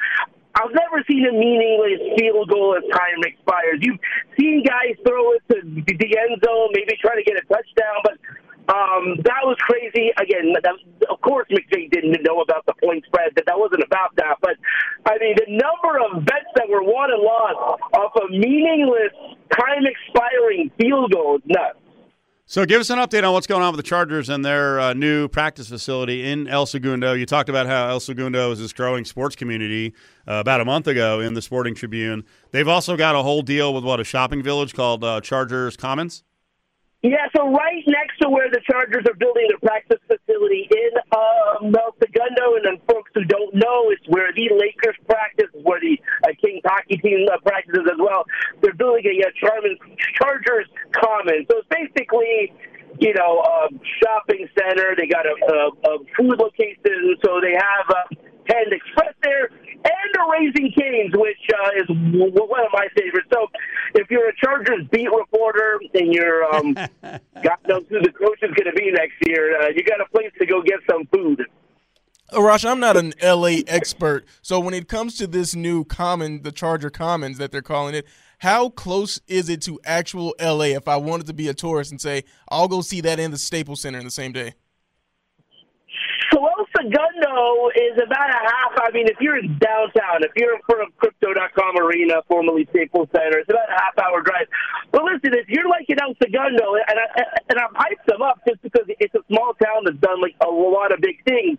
I've 0.56 0.72
never 0.72 1.04
seen 1.04 1.26
a 1.28 1.32
meaningless 1.32 2.00
field 2.16 2.48
goal 2.48 2.76
as 2.76 2.84
time 2.88 3.20
expires. 3.22 3.78
You've 3.80 4.00
seen 4.40 4.64
guys 4.64 4.96
throw 5.04 5.36
it 5.36 5.42
to 5.52 5.56
the 5.60 6.10
end 6.16 6.40
zone, 6.40 6.68
maybe 6.72 6.96
try 6.96 7.14
to 7.14 7.22
get 7.22 7.36
a 7.36 7.44
touchdown, 7.44 8.00
but 8.02 8.16
um, 8.68 9.20
that 9.22 9.44
was 9.44 9.56
crazy. 9.60 10.10
Again, 10.18 10.54
that, 10.54 10.74
of 11.08 11.20
course, 11.20 11.46
McVay 11.52 11.90
didn't 11.90 12.18
know 12.24 12.40
about 12.40 12.66
the 12.66 12.74
point 12.82 13.04
spread. 13.06 13.30
That 13.36 13.44
that 13.46 13.58
wasn't 13.58 13.84
about 13.84 14.16
that. 14.16 14.38
But 14.40 14.56
I 15.06 15.18
mean, 15.18 15.36
the 15.36 15.46
number 15.46 16.00
of 16.02 16.24
bets 16.24 16.50
that 16.56 16.68
were 16.68 16.82
won 16.82 17.12
and 17.12 17.22
lost 17.22 17.80
off 17.94 18.16
a 18.16 18.26
meaningless, 18.32 19.14
time 19.54 19.86
expiring 19.86 20.70
field 20.80 21.12
goal 21.12 21.38
nuts. 21.46 21.78
So, 22.48 22.64
give 22.64 22.80
us 22.80 22.90
an 22.90 22.98
update 22.98 23.26
on 23.26 23.32
what's 23.32 23.48
going 23.48 23.62
on 23.62 23.72
with 23.72 23.84
the 23.84 23.88
Chargers 23.88 24.28
and 24.28 24.44
their 24.44 24.78
uh, 24.78 24.92
new 24.92 25.26
practice 25.26 25.68
facility 25.68 26.30
in 26.30 26.46
El 26.46 26.64
Segundo. 26.64 27.12
You 27.12 27.26
talked 27.26 27.48
about 27.48 27.66
how 27.66 27.88
El 27.88 27.98
Segundo 27.98 28.52
is 28.52 28.60
this 28.60 28.72
growing 28.72 29.04
sports 29.04 29.34
community 29.34 29.94
uh, 30.28 30.34
about 30.34 30.60
a 30.60 30.64
month 30.64 30.86
ago 30.86 31.18
in 31.18 31.34
the 31.34 31.42
Sporting 31.42 31.74
Tribune. 31.74 32.22
They've 32.52 32.68
also 32.68 32.96
got 32.96 33.16
a 33.16 33.22
whole 33.24 33.42
deal 33.42 33.74
with 33.74 33.82
what 33.82 33.98
a 33.98 34.04
shopping 34.04 34.44
village 34.44 34.74
called 34.74 35.02
uh, 35.02 35.20
Chargers 35.22 35.76
Commons. 35.76 36.22
Yeah, 37.02 37.28
so 37.36 37.52
right 37.52 37.84
next 37.86 38.18
to 38.22 38.28
where 38.28 38.50
the 38.50 38.60
Chargers 38.68 39.04
are 39.06 39.14
building 39.14 39.46
their 39.48 39.60
practice 39.60 40.00
facility 40.08 40.66
in 40.70 40.90
um, 41.12 41.74
El 41.76 41.94
Segundo, 42.00 42.56
and 42.56 42.64
then 42.64 42.78
folks 42.88 43.12
who 43.14 43.22
don't 43.24 43.54
know, 43.54 43.90
it's 43.92 44.02
where 44.08 44.32
the 44.32 44.48
Lakers 44.56 44.96
practice, 45.06 45.52
where 45.62 45.78
the 45.78 46.00
uh, 46.24 46.32
King 46.42 46.60
hockey 46.64 46.96
team 46.96 47.28
uh, 47.30 47.38
practices 47.44 47.84
as 47.86 47.98
well. 48.00 48.24
They're 48.62 48.74
building 48.74 49.04
a 49.06 49.28
uh, 49.28 49.30
Chargers 49.38 50.68
Common. 50.96 51.46
So 51.50 51.60
it's 51.60 51.68
basically 51.68 52.52
you 52.98 53.12
know, 53.12 53.44
a 53.44 53.68
shopping 54.02 54.48
center. 54.58 54.96
They 54.96 55.06
got 55.06 55.26
a, 55.26 55.36
a, 55.36 55.58
a 55.92 55.98
food 56.16 56.38
location, 56.38 57.16
so 57.24 57.40
they 57.44 57.52
have 57.52 57.86
a 57.92 58.02
Panda 58.48 58.76
Express 58.76 59.14
there 59.22 59.50
and 59.86 60.16
a 60.16 60.30
Raising 60.30 60.72
Cane's, 60.72 61.14
which 61.14 61.38
uh, 61.54 61.70
is 61.76 61.86
one 61.88 62.64
of 62.64 62.72
my 62.72 62.88
favorites. 62.96 63.28
So 63.32 63.46
if 63.94 64.10
you're 64.10 64.28
a 64.28 64.36
Chargers 64.36 64.86
beat 64.90 65.08
reporter 65.10 65.80
and 65.94 66.12
you're, 66.12 66.44
um, 66.54 66.74
God 67.04 67.58
knows 67.68 67.84
who 67.88 68.00
the 68.00 68.12
coach 68.12 68.38
is 68.42 68.50
going 68.54 68.66
to 68.66 68.72
be 68.72 68.90
next 68.90 69.14
year, 69.26 69.60
uh, 69.60 69.68
you 69.68 69.82
got 69.84 70.00
a 70.00 70.08
place 70.10 70.30
to 70.38 70.46
go 70.46 70.62
get 70.62 70.80
some 70.90 71.06
food. 71.06 71.44
Arash, 72.32 72.68
I'm 72.68 72.80
not 72.80 72.96
an 72.96 73.14
LA 73.22 73.60
expert, 73.68 74.26
so 74.42 74.58
when 74.58 74.74
it 74.74 74.88
comes 74.88 75.16
to 75.18 75.28
this 75.28 75.54
new 75.54 75.84
common, 75.84 76.42
the 76.42 76.50
Charger 76.50 76.90
Commons 76.90 77.38
that 77.38 77.52
they're 77.52 77.62
calling 77.62 77.94
it, 77.94 78.04
how 78.38 78.68
close 78.68 79.20
is 79.28 79.48
it 79.48 79.62
to 79.62 79.78
actual 79.84 80.34
LA 80.40 80.74
if 80.74 80.88
I 80.88 80.96
wanted 80.96 81.28
to 81.28 81.34
be 81.34 81.46
a 81.46 81.54
tourist 81.54 81.92
and 81.92 82.00
say, 82.00 82.24
I'll 82.48 82.66
go 82.66 82.80
see 82.80 83.00
that 83.02 83.20
in 83.20 83.30
the 83.30 83.38
Staples 83.38 83.82
Center 83.82 83.98
in 83.98 84.04
the 84.04 84.10
same 84.10 84.32
day? 84.32 84.54
Segundo 86.76 87.72
is 87.72 87.96
about 87.96 88.28
a 88.28 88.40
half. 88.44 88.76
I 88.84 88.92
mean, 88.92 89.08
if 89.08 89.16
you're 89.20 89.38
in 89.38 89.56
downtown, 89.56 90.20
if 90.20 90.32
you're 90.36 90.54
in 90.54 90.60
front 90.68 90.84
of 90.84 90.96
Crypto.com 90.98 91.80
Arena, 91.80 92.20
formerly 92.28 92.68
Staples 92.68 93.08
Center, 93.16 93.40
it's 93.40 93.48
about 93.48 93.72
a 93.72 93.78
half 93.80 93.96
hour 93.96 94.20
drive. 94.20 94.44
But 94.92 95.04
listen, 95.04 95.32
if 95.32 95.48
you're 95.48 95.68
like 95.68 95.88
in 95.88 95.96
El 95.96 96.12
Segundo, 96.20 96.76
and 96.76 96.96
I 97.00 97.06
and 97.48 97.56
I've 97.56 97.72
hyped 97.72 98.04
them 98.06 98.20
up 98.20 98.44
just 98.46 98.60
because 98.60 98.84
it's 99.00 99.14
a 99.14 99.24
small 99.32 99.56
town 99.56 99.88
that's 99.88 99.98
done 100.04 100.20
like 100.20 100.36
a 100.44 100.50
lot 100.50 100.92
of 100.92 101.00
big 101.00 101.24
things. 101.24 101.58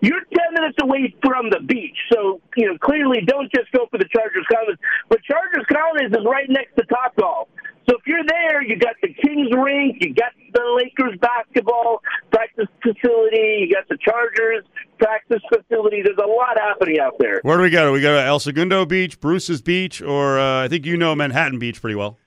You're 0.00 0.20
10 0.20 0.52
minutes 0.52 0.76
away 0.82 1.14
from 1.24 1.48
the 1.48 1.60
beach. 1.60 1.96
So, 2.12 2.40
you 2.56 2.68
know, 2.68 2.76
clearly 2.76 3.24
don't 3.24 3.50
just 3.54 3.72
go 3.72 3.86
for 3.90 3.96
the 3.96 4.08
Chargers 4.12 4.44
Commons. 4.52 4.78
But 5.08 5.22
Chargers 5.22 5.64
Commons 5.64 6.12
is 6.12 6.24
right 6.26 6.48
next 6.48 6.76
to 6.76 6.84
Top 6.84 7.16
Golf. 7.16 7.48
So 7.88 7.96
if 7.96 8.06
you're 8.06 8.24
there, 8.24 8.62
you 8.62 8.76
got 8.76 8.96
the 9.02 9.12
Kings 9.12 9.48
rink, 9.52 9.98
you 10.00 10.14
got 10.14 10.32
the 10.52 10.64
Lakers 10.76 11.18
basketball 11.20 12.02
practice 12.34 12.66
facility, 12.82 13.66
you 13.66 13.72
got 13.72 13.88
the 13.88 13.96
Chargers 14.04 14.64
practice 14.98 15.40
facility. 15.48 16.02
There's 16.02 16.18
a 16.18 16.26
lot 16.26 16.58
happening 16.58 16.98
out 16.98 17.14
there. 17.18 17.40
Where 17.42 17.56
do 17.56 17.62
we 17.62 17.70
go? 17.70 17.86
Do 17.86 17.92
we 17.92 18.00
go 18.00 18.16
to 18.16 18.22
El 18.22 18.40
Segundo 18.40 18.84
Beach, 18.84 19.20
Bruce's 19.20 19.62
Beach, 19.62 20.02
or 20.02 20.38
uh, 20.38 20.64
I 20.64 20.68
think 20.68 20.84
you 20.84 20.96
know 20.96 21.14
Manhattan 21.14 21.58
Beach 21.58 21.80
pretty 21.80 21.94
well. 21.94 22.18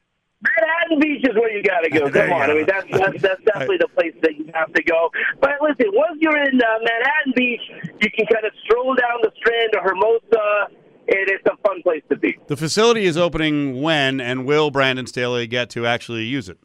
Manhattan 0.41 0.99
Beach 0.99 1.25
is 1.27 1.35
where 1.35 1.51
you 1.51 1.63
got 1.63 1.81
to 1.81 1.89
go. 1.89 2.09
Come 2.11 2.31
on, 2.31 2.49
I 2.49 2.53
mean 2.53 2.65
that's, 2.65 2.85
that's 2.89 3.21
that's 3.21 3.43
definitely 3.45 3.77
the 3.77 3.89
place 3.89 4.13
that 4.21 4.37
you 4.37 4.49
have 4.53 4.71
to 4.73 4.83
go. 4.83 5.09
But 5.41 5.55
listen, 5.61 5.91
once 5.93 6.17
you're 6.21 6.37
in 6.37 6.61
uh, 6.61 6.65
Manhattan 6.79 7.33
Beach, 7.35 7.61
you 8.01 8.09
can 8.11 8.25
kind 8.27 8.45
of 8.45 8.53
stroll 8.63 8.95
down 8.95 9.19
the 9.23 9.31
Strand 9.37 9.71
to 9.73 9.79
Hermosa. 9.81 10.77
And 11.09 11.29
it's 11.29 11.45
a 11.45 11.55
fun 11.65 11.81
place 11.83 12.03
to 12.09 12.17
be. 12.17 12.37
The 12.47 12.57
facility 12.57 13.05
is 13.05 13.15
opening 13.15 13.81
when, 13.81 14.19
and 14.19 14.45
will 14.45 14.71
Brandon 14.71 15.07
Staley 15.07 15.47
get 15.47 15.69
to 15.69 15.85
actually 15.85 16.25
use 16.25 16.49
it? 16.49 16.57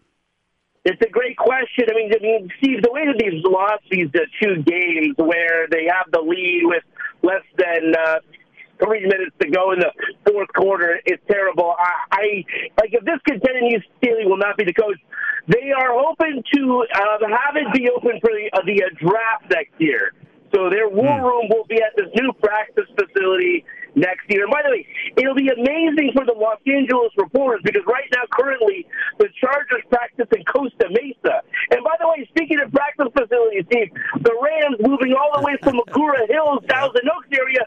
It's 0.84 1.00
a 1.00 1.08
great 1.08 1.36
question. 1.36 1.86
I 1.88 1.94
mean, 1.94 2.10
I 2.12 2.18
mean, 2.20 2.50
Steve, 2.58 2.82
the 2.82 2.90
way 2.90 3.06
that 3.06 3.16
these 3.16 3.42
lost 3.44 3.84
these 3.88 4.08
uh, 4.14 4.26
two 4.42 4.62
games 4.62 5.14
where 5.16 5.68
they 5.70 5.86
have 5.86 6.10
the 6.10 6.20
lead 6.20 6.62
with 6.64 6.82
less 7.22 7.46
than 7.56 7.94
uh, 7.94 8.18
three 8.82 9.06
minutes 9.06 9.30
to 9.40 9.48
go 9.48 9.70
in 9.72 9.78
the 9.78 9.92
fourth 10.26 10.48
quarter 10.52 10.98
is 11.06 11.18
terrible. 11.30 11.76
I, 11.78 11.92
I 12.10 12.44
like 12.80 12.90
if 12.92 13.04
this 13.04 13.20
continues, 13.22 13.84
Staley 13.98 14.26
will 14.26 14.38
not 14.38 14.56
be 14.56 14.64
the 14.64 14.74
coach. 14.74 14.98
They 15.46 15.70
are 15.70 15.94
hoping 15.94 16.42
to 16.54 16.86
uh, 16.94 17.28
have 17.30 17.54
it 17.54 17.72
be 17.72 17.88
open 17.88 18.18
for 18.20 18.30
the, 18.30 18.50
uh, 18.52 18.62
the 18.66 18.82
uh, 18.82 18.88
draft 18.98 19.50
next 19.50 19.78
year. 19.78 20.14
So 20.52 20.68
their 20.68 20.88
war 20.88 21.18
hmm. 21.18 21.24
room 21.24 21.46
will 21.48 21.64
be 21.68 21.76
at 21.76 21.94
this 21.96 22.08
new 22.14 22.32
practice 22.42 22.90
facility 22.98 23.64
next 23.94 24.28
year. 24.28 24.44
And 24.44 24.52
by 24.52 24.62
the 24.64 24.70
way, 24.70 24.86
it'll 25.16 25.34
be 25.34 25.48
amazing 25.48 26.12
for 26.14 26.24
the 26.24 26.32
Los 26.32 26.58
Angeles 26.66 27.12
reporters 27.16 27.60
because 27.64 27.82
right 27.86 28.08
now, 28.12 28.22
currently, 28.32 28.86
the 29.18 29.28
Chargers 29.40 29.82
practice 29.90 30.26
in 30.36 30.44
Costa 30.44 30.88
Mesa. 30.90 31.42
And 31.70 31.84
by 31.84 31.96
the 32.00 32.08
way, 32.08 32.26
speaking 32.30 32.60
of 32.60 32.72
practice 32.72 33.08
facilities, 33.12 33.64
Steve, 33.66 33.92
the 34.20 34.34
Rams 34.40 34.76
moving 34.80 35.14
all 35.14 35.30
the 35.40 35.44
way 35.44 35.56
from 35.62 35.80
Agoura 35.86 36.28
Hills, 36.28 36.64
Thousand 36.68 37.08
Oaks 37.08 37.28
area 37.32 37.60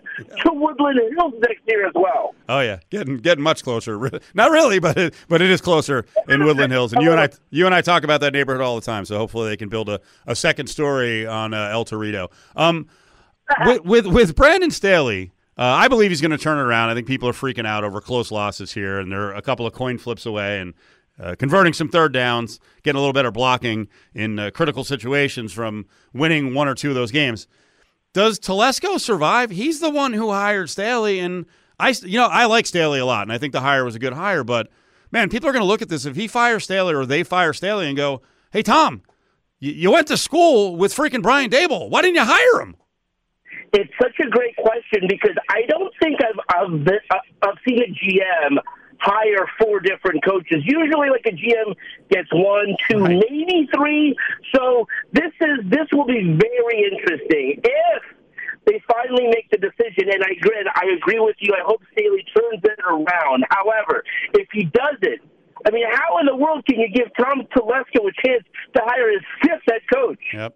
to 0.43 0.51
Woodland 0.53 0.99
Hills 1.17 1.34
next 1.39 1.61
year 1.67 1.88
as 1.88 1.93
well. 1.95 2.36
Oh 2.49 2.59
yeah, 2.59 2.80
getting 2.89 3.17
getting 3.17 3.43
much 3.43 3.63
closer. 3.63 3.97
Not 4.34 4.51
really, 4.51 4.80
but 4.80 4.97
it, 4.97 5.13
but 5.28 5.41
it 5.41 5.49
is 5.49 5.61
closer 5.61 6.05
in 6.28 6.43
Woodland 6.43 6.71
Hills. 6.71 6.93
And 6.93 7.01
you 7.01 7.11
and 7.11 7.19
I 7.19 7.30
you 7.49 7.65
and 7.65 7.76
I 7.76 7.82
talk 7.82 8.03
about 8.03 8.21
that 8.21 8.34
neighborhood 8.34 8.61
all 8.61 8.76
the 8.76 8.86
time. 8.86 9.05
So 9.05 9.17
hopefully 9.17 9.49
they 9.49 9.57
can 9.57 9.69
build 9.69 9.89
a, 9.89 9.99
a 10.28 10.36
second 10.36 10.67
story 10.67 11.26
on 11.26 11.53
uh, 11.53 11.69
El 11.71 11.86
Torito. 11.86 12.32
Um, 12.55 12.88
with, 13.65 13.86
with 13.86 14.07
with 14.07 14.36
Brandon 14.36 14.71
Staley. 14.71 15.32
Uh, 15.58 15.64
I 15.64 15.88
believe 15.88 16.12
he's 16.12 16.22
going 16.22 16.32
to 16.32 16.38
turn 16.38 16.58
it 16.58 16.62
around. 16.62 16.89
I 16.89 16.93
think 16.95 17.08
people 17.08 17.30
are 17.30 17.34
freaking 17.34 17.66
out 17.66 17.84
over 17.84 18.01
close 18.01 18.30
losses 18.32 18.74
here, 18.74 18.99
and 18.99 19.12
they're 19.12 19.32
a 19.34 19.41
couple 19.41 19.66
of 19.66 19.74
coin 19.74 19.97
flips 19.97 20.26
away 20.26 20.60
and 20.60 20.74
uh, 21.18 21.36
converting 21.39 21.72
some 21.72 21.88
third 21.88 22.12
downs, 22.12 22.60
getting 22.84 22.97
a 22.97 22.99
little 22.99 23.14
better 23.14 23.32
blocking 23.32 23.88
in 24.14 24.38
uh, 24.38 24.51
critical 24.51 24.84
situations 24.84 25.53
from 25.53 25.86
winning 26.14 26.53
one 26.53 26.68
or 26.68 26.76
two 26.76 26.89
of 26.89 26.95
those 26.95 27.12
games. 27.12 27.47
Does 28.12 28.38
Telesco 28.38 28.99
survive? 28.99 29.49
He's 29.49 29.80
the 29.80 29.89
one 29.89 30.12
who 30.14 30.30
hired 30.30 30.70
Staley, 30.70 31.20
and 31.20 31.45
I, 31.80 31.89
you 32.03 32.20
know, 32.20 32.28
I 32.28 32.45
like 32.45 32.66
Staley 32.66 32.99
a 32.99 33.06
lot, 33.06 33.24
and 33.24 33.32
I 33.32 33.38
think 33.38 33.53
the 33.53 33.62
hire 33.62 33.86
was 33.86 33.95
a 33.95 33.99
good 33.99 34.14
hire. 34.14 34.43
But 34.43 34.70
man, 35.12 35.30
people 35.30 35.47
are 35.47 35.53
going 35.53 35.64
to 35.64 35.68
look 35.68 35.82
at 35.82 35.88
this 35.89 36.06
if 36.06 36.18
he 36.18 36.28
fires 36.28 36.66
Staley 36.66 36.93
or 36.93 37.06
they 37.06 37.24
fire 37.24 37.53
Staley 37.53 37.88
and 37.88 37.95
go, 37.95 38.22
"Hey, 38.51 38.62
Tom, 38.62 39.01
You, 39.60 39.72
you 39.72 39.91
went 39.91 40.08
to 40.08 40.18
school 40.18 40.76
with 40.76 40.93
freaking 40.93 41.22
Brian 41.22 41.49
Daboll. 41.49 41.89
Why 41.89 42.01
didn't 42.01 42.16
you 42.16 42.26
hire 42.26 42.62
him? 42.62 42.76
It's 43.76 43.91
such 44.01 44.15
a 44.26 44.30
great 44.30 44.55
question 44.55 45.03
because 45.09 45.36
I 45.49 45.63
don't 45.67 45.93
think 46.01 46.19
I've 46.23 46.39
I've, 46.47 46.86
been, 46.86 46.99
I've 47.41 47.59
seen 47.67 47.84
a 47.84 47.91
GM 47.91 48.57
hire 48.99 49.45
four 49.59 49.82
different 49.82 50.23
coaches. 50.23 50.63
Usually, 50.63 51.09
like 51.09 51.26
a 51.26 51.36
GM 51.36 51.76
gets 52.09 52.32
one, 52.32 52.78
two, 52.89 52.99
right. 52.99 53.21
maybe 53.30 53.67
three. 53.76 54.15
So 54.55 54.88
this 55.11 55.32
is 55.41 55.59
this 55.65 55.88
will 55.91 56.05
be 56.05 56.23
very 56.23 56.88
interesting 56.89 57.59
if 57.63 58.03
they 58.65 58.82
finally 58.88 59.28
make 59.28 59.49
the 59.51 59.57
decision. 59.57 60.07
And 60.09 60.23
I 60.23 60.32
agree. 60.39 60.63
I 60.73 60.95
agree 60.95 61.19
with 61.19 61.36
you. 61.39 61.53
I 61.53 61.63
hope 61.65 61.82
Staley 61.91 62.23
turns 62.34 62.63
it 62.63 62.80
around. 62.88 63.43
However, 63.49 64.03
if 64.36 64.47
he 64.53 64.63
doesn't. 64.65 65.21
I 65.67 65.71
mean, 65.71 65.86
how 65.91 66.19
in 66.19 66.28
the 66.28 66.36
world 66.36 66.63
can 66.65 66.80
you 66.80 66.88
give 66.89 67.07
Tom 67.17 67.41
Telesco 67.55 68.07
a 68.07 68.28
chance 68.28 68.43
to 68.76 68.82
hire 68.86 69.11
his 69.11 69.21
fifth 69.41 69.63
head 69.67 69.82
coach? 69.91 70.19
Yep. 70.32 70.55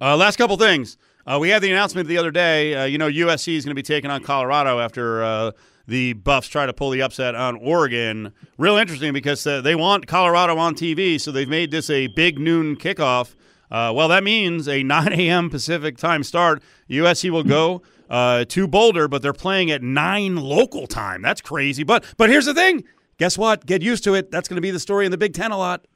Uh, 0.00 0.16
last 0.16 0.36
couple 0.36 0.56
things. 0.56 0.96
Uh, 1.26 1.38
we 1.40 1.48
had 1.48 1.60
the 1.60 1.70
announcement 1.70 2.08
the 2.08 2.18
other 2.18 2.30
day. 2.30 2.74
Uh, 2.74 2.84
you 2.84 2.98
know, 2.98 3.08
USC 3.08 3.56
is 3.56 3.64
going 3.64 3.72
to 3.72 3.74
be 3.74 3.82
taking 3.82 4.10
on 4.10 4.22
Colorado 4.22 4.78
after 4.78 5.24
uh, 5.24 5.50
the 5.88 6.12
Buffs 6.12 6.46
try 6.46 6.66
to 6.66 6.72
pull 6.72 6.90
the 6.90 7.02
upset 7.02 7.34
on 7.34 7.56
Oregon. 7.56 8.32
Real 8.58 8.76
interesting 8.76 9.12
because 9.12 9.44
uh, 9.46 9.60
they 9.60 9.74
want 9.74 10.06
Colorado 10.06 10.56
on 10.56 10.74
TV, 10.74 11.20
so 11.20 11.32
they've 11.32 11.48
made 11.48 11.72
this 11.72 11.90
a 11.90 12.06
big 12.08 12.38
noon 12.38 12.76
kickoff. 12.76 13.34
Uh, 13.70 13.92
well, 13.94 14.06
that 14.08 14.22
means 14.22 14.68
a 14.68 14.82
9 14.84 15.12
a.m. 15.12 15.50
Pacific 15.50 15.96
time 15.98 16.22
start. 16.22 16.62
USC 16.88 17.30
will 17.30 17.44
go 17.44 17.82
uh, 18.08 18.44
to 18.44 18.68
Boulder, 18.68 19.08
but 19.08 19.20
they're 19.20 19.32
playing 19.32 19.70
at 19.72 19.82
9 19.82 20.36
local 20.36 20.86
time. 20.86 21.22
That's 21.22 21.40
crazy. 21.40 21.82
But 21.82 22.04
but 22.16 22.30
here's 22.30 22.46
the 22.46 22.54
thing. 22.54 22.84
Guess 23.18 23.36
what? 23.36 23.66
Get 23.66 23.82
used 23.82 24.04
to 24.04 24.14
it. 24.14 24.30
That's 24.30 24.48
going 24.48 24.56
to 24.56 24.62
be 24.62 24.70
the 24.70 24.78
story 24.78 25.06
in 25.06 25.10
the 25.10 25.18
Big 25.18 25.32
Ten 25.32 25.50
a 25.50 25.58
lot. 25.58 25.86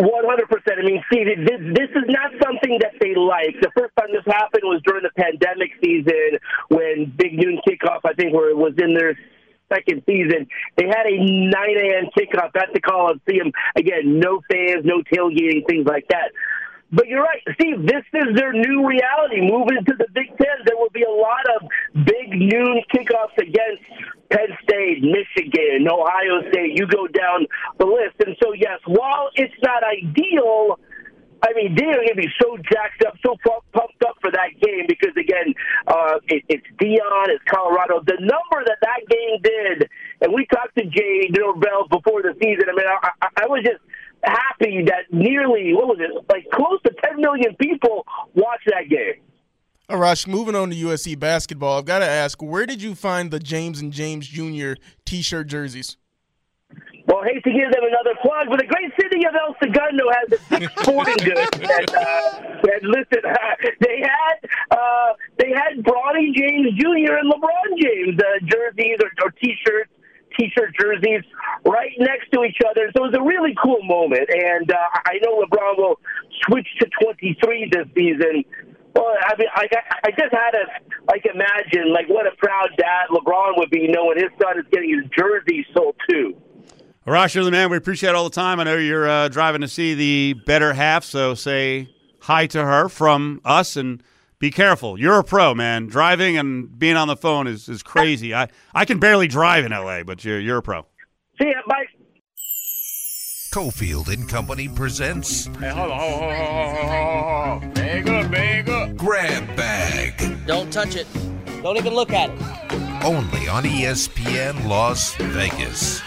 One 0.00 0.24
hundred 0.24 0.48
percent. 0.48 0.80
I 0.80 0.82
mean, 0.82 1.04
see, 1.12 1.24
this 1.24 1.60
this 1.76 1.90
is 1.92 2.08
not 2.08 2.32
something 2.42 2.78
that 2.80 2.96
they 3.00 3.14
like. 3.14 3.60
The 3.60 3.70
first 3.76 3.92
time 4.00 4.08
this 4.12 4.24
happened 4.24 4.64
was 4.64 4.80
during 4.86 5.04
the 5.04 5.12
pandemic 5.12 5.76
season 5.84 6.40
when 6.68 7.12
Big 7.18 7.36
Noon 7.36 7.60
Kickoff, 7.68 8.00
I 8.08 8.14
think, 8.14 8.32
where 8.32 8.48
it 8.48 8.56
was 8.56 8.72
in 8.78 8.94
their 8.94 9.12
second 9.68 10.02
season. 10.08 10.48
They 10.76 10.86
had 10.86 11.06
a 11.06 11.16
9 11.16 11.52
a.m. 11.52 12.08
kickoff 12.16 12.56
at 12.56 12.72
the 12.74 12.80
Coliseum. 12.80 13.52
Again, 13.76 14.18
no 14.18 14.40
fans, 14.50 14.84
no 14.84 15.02
tailgating, 15.02 15.66
things 15.66 15.86
like 15.86 16.08
that. 16.08 16.32
But 16.92 17.06
you're 17.06 17.22
right, 17.22 17.42
Steve. 17.54 17.86
This 17.86 18.02
is 18.12 18.34
their 18.34 18.52
new 18.52 18.86
reality. 18.86 19.40
Moving 19.40 19.84
to 19.86 19.94
the 19.94 20.06
Big 20.12 20.26
Ten, 20.26 20.58
there 20.66 20.76
will 20.76 20.90
be 20.90 21.04
a 21.06 21.10
lot 21.10 21.46
of 21.54 21.68
big 22.04 22.34
noon 22.34 22.82
kickoffs 22.92 23.38
against 23.38 23.82
Penn 24.30 24.50
State, 24.64 24.98
Michigan, 24.98 25.86
Ohio 25.86 26.42
State. 26.50 26.74
You 26.74 26.88
go 26.88 27.06
down 27.06 27.46
the 27.78 27.86
list, 27.86 28.18
and 28.26 28.36
so 28.42 28.52
yes, 28.54 28.80
while 28.86 29.30
it's 29.36 29.54
not 29.62 29.84
ideal, 29.86 30.80
I 31.46 31.54
mean 31.54 31.76
they're 31.78 31.94
going 31.94 32.08
to 32.08 32.14
be 32.18 32.30
so 32.42 32.56
jacked 32.58 33.04
up, 33.06 33.14
so 33.24 33.36
pumped 33.46 34.02
up 34.02 34.18
for 34.20 34.32
that 34.32 34.58
game 34.60 34.86
because 34.88 35.14
again, 35.14 35.54
uh, 35.86 36.18
it, 36.26 36.42
it's 36.48 36.66
Deion, 36.82 37.30
it's 37.30 37.44
Colorado. 37.46 38.02
The 38.02 38.18
number 38.18 38.66
that 38.66 38.82
that 38.82 39.06
game 39.06 39.38
did, 39.42 39.88
and 40.22 40.34
we 40.34 40.44
talked 40.46 40.76
to 40.76 40.84
Jay 40.86 41.30
Norvell 41.30 41.86
before 41.86 42.22
the 42.22 42.34
season. 42.42 42.66
I 42.66 42.74
mean, 42.74 42.86
I, 42.86 43.10
I, 43.22 43.28
I 43.42 43.46
was 43.46 43.62
just 43.62 43.78
happy 44.24 44.84
that 44.86 45.12
nearly 45.12 45.72
what 45.74 45.86
was 45.88 45.98
it 46.00 46.10
like 46.28 46.48
close 46.52 46.80
to 46.82 46.90
10 47.04 47.20
million 47.20 47.54
people 47.56 48.06
watched 48.34 48.66
that 48.66 48.88
game. 48.88 49.22
Arash, 49.88 50.26
moving 50.26 50.54
on 50.54 50.70
to 50.70 50.76
USC 50.76 51.18
basketball, 51.18 51.78
I've 51.78 51.84
got 51.84 51.98
to 51.98 52.06
ask, 52.06 52.40
where 52.40 52.64
did 52.64 52.80
you 52.80 52.94
find 52.94 53.30
the 53.30 53.40
James 53.40 53.80
and 53.80 53.92
James 53.92 54.28
Jr. 54.28 54.74
T-shirt 55.04 55.48
jerseys? 55.48 55.96
Well, 57.06 57.24
I 57.24 57.34
hate 57.34 57.42
to 57.42 57.50
give 57.50 57.72
them 57.72 57.82
another 57.82 58.14
plug, 58.22 58.46
but 58.48 58.60
the 58.60 58.66
great 58.70 58.92
city 59.00 59.26
of 59.26 59.34
El 59.34 59.56
Segundo 59.58 60.04
has 60.14 60.38
a 60.38 60.38
big 60.60 60.70
sporting 60.78 61.18
goods. 61.26 61.50
And, 61.58 61.90
uh, 61.90 62.70
and 62.70 62.82
listen, 62.86 63.22
uh, 63.26 63.54
they 63.80 63.98
had 63.98 64.36
uh, 64.70 65.12
they 65.36 65.50
had 65.50 65.82
Bronny 65.82 66.30
James 66.32 66.70
Jr. 66.78 67.18
and 67.18 67.32
LeBron 67.32 67.82
James 67.82 68.20
uh, 68.20 68.46
jerseys 68.46 68.98
or, 69.02 69.10
or 69.26 69.30
T-shirts 69.42 69.90
T-shirt 70.40 70.74
jerseys 70.80 71.22
right 71.66 71.92
next 71.98 72.30
to 72.32 72.44
each 72.44 72.56
other. 72.68 72.90
So 72.96 73.04
it 73.04 73.12
was 73.12 73.16
a 73.16 73.22
really 73.22 73.54
cool 73.62 73.82
moment. 73.82 74.28
And 74.32 74.70
uh, 74.70 74.76
I 75.04 75.18
know 75.22 75.42
LeBron 75.42 75.76
will 75.76 76.00
switch 76.46 76.66
to 76.80 76.88
23 77.04 77.70
this 77.72 77.86
season. 77.94 78.44
Well, 78.94 79.14
I 79.22 79.36
mean, 79.36 79.48
I, 79.54 79.68
I 80.04 80.10
just 80.10 80.32
had 80.32 80.50
to 80.52 80.64
like 81.08 81.24
imagine 81.26 81.92
like 81.92 82.08
what 82.08 82.26
a 82.26 82.34
proud 82.36 82.70
dad 82.76 83.08
LeBron 83.10 83.58
would 83.58 83.70
be 83.70 83.86
knowing 83.86 84.16
his 84.16 84.30
son 84.42 84.58
is 84.58 84.64
getting 84.72 84.90
his 84.90 85.10
jersey 85.16 85.64
sold 85.76 85.94
too. 86.08 86.36
Arash, 87.06 87.34
you're 87.34 87.44
the 87.44 87.50
man. 87.50 87.70
We 87.70 87.76
appreciate 87.76 88.14
all 88.14 88.24
the 88.24 88.34
time. 88.34 88.60
I 88.60 88.64
know 88.64 88.76
you're 88.76 89.08
uh, 89.08 89.28
driving 89.28 89.60
to 89.60 89.68
see 89.68 89.94
the 89.94 90.40
better 90.44 90.72
half, 90.72 91.04
so 91.04 91.34
say 91.34 91.94
hi 92.20 92.46
to 92.48 92.64
her 92.64 92.88
from 92.88 93.40
us 93.44 93.76
and 93.76 94.02
be 94.40 94.50
careful. 94.50 94.98
You're 94.98 95.18
a 95.18 95.24
pro, 95.24 95.54
man. 95.54 95.86
Driving 95.86 96.36
and 96.36 96.76
being 96.76 96.96
on 96.96 97.06
the 97.06 97.16
phone 97.16 97.46
is, 97.46 97.68
is 97.68 97.82
crazy. 97.82 98.34
I, 98.34 98.48
I 98.74 98.86
can 98.86 98.98
barely 98.98 99.28
drive 99.28 99.64
in 99.64 99.70
LA, 99.70 100.02
but 100.02 100.24
you're, 100.24 100.40
you're 100.40 100.56
a 100.56 100.62
pro. 100.62 100.86
See 101.38 101.48
ya. 101.48 101.60
Bye. 101.68 101.84
Cofield 103.52 104.08
and 104.08 104.28
Company 104.28 104.68
presents. 104.68 105.46
Hey, 105.58 105.68
hold 105.68 105.90
on, 105.90 105.98
hold 105.98 106.22
on, 106.22 106.36
hold 106.36 106.78
on, 106.78 107.60
hold 107.60 107.64
on. 107.64 107.72
Bag 107.74 108.08
up, 108.08 108.30
bag 108.30 108.68
up. 108.68 108.96
Grab 108.96 109.56
Bag. 109.56 110.46
Don't 110.46 110.72
touch 110.72 110.96
it. 110.96 111.06
Don't 111.62 111.76
even 111.76 111.92
look 111.92 112.12
at 112.12 112.30
it. 112.30 113.04
Only 113.04 113.48
on 113.48 113.64
ESPN 113.64 114.66
Las 114.66 115.14
Vegas. 115.16 116.00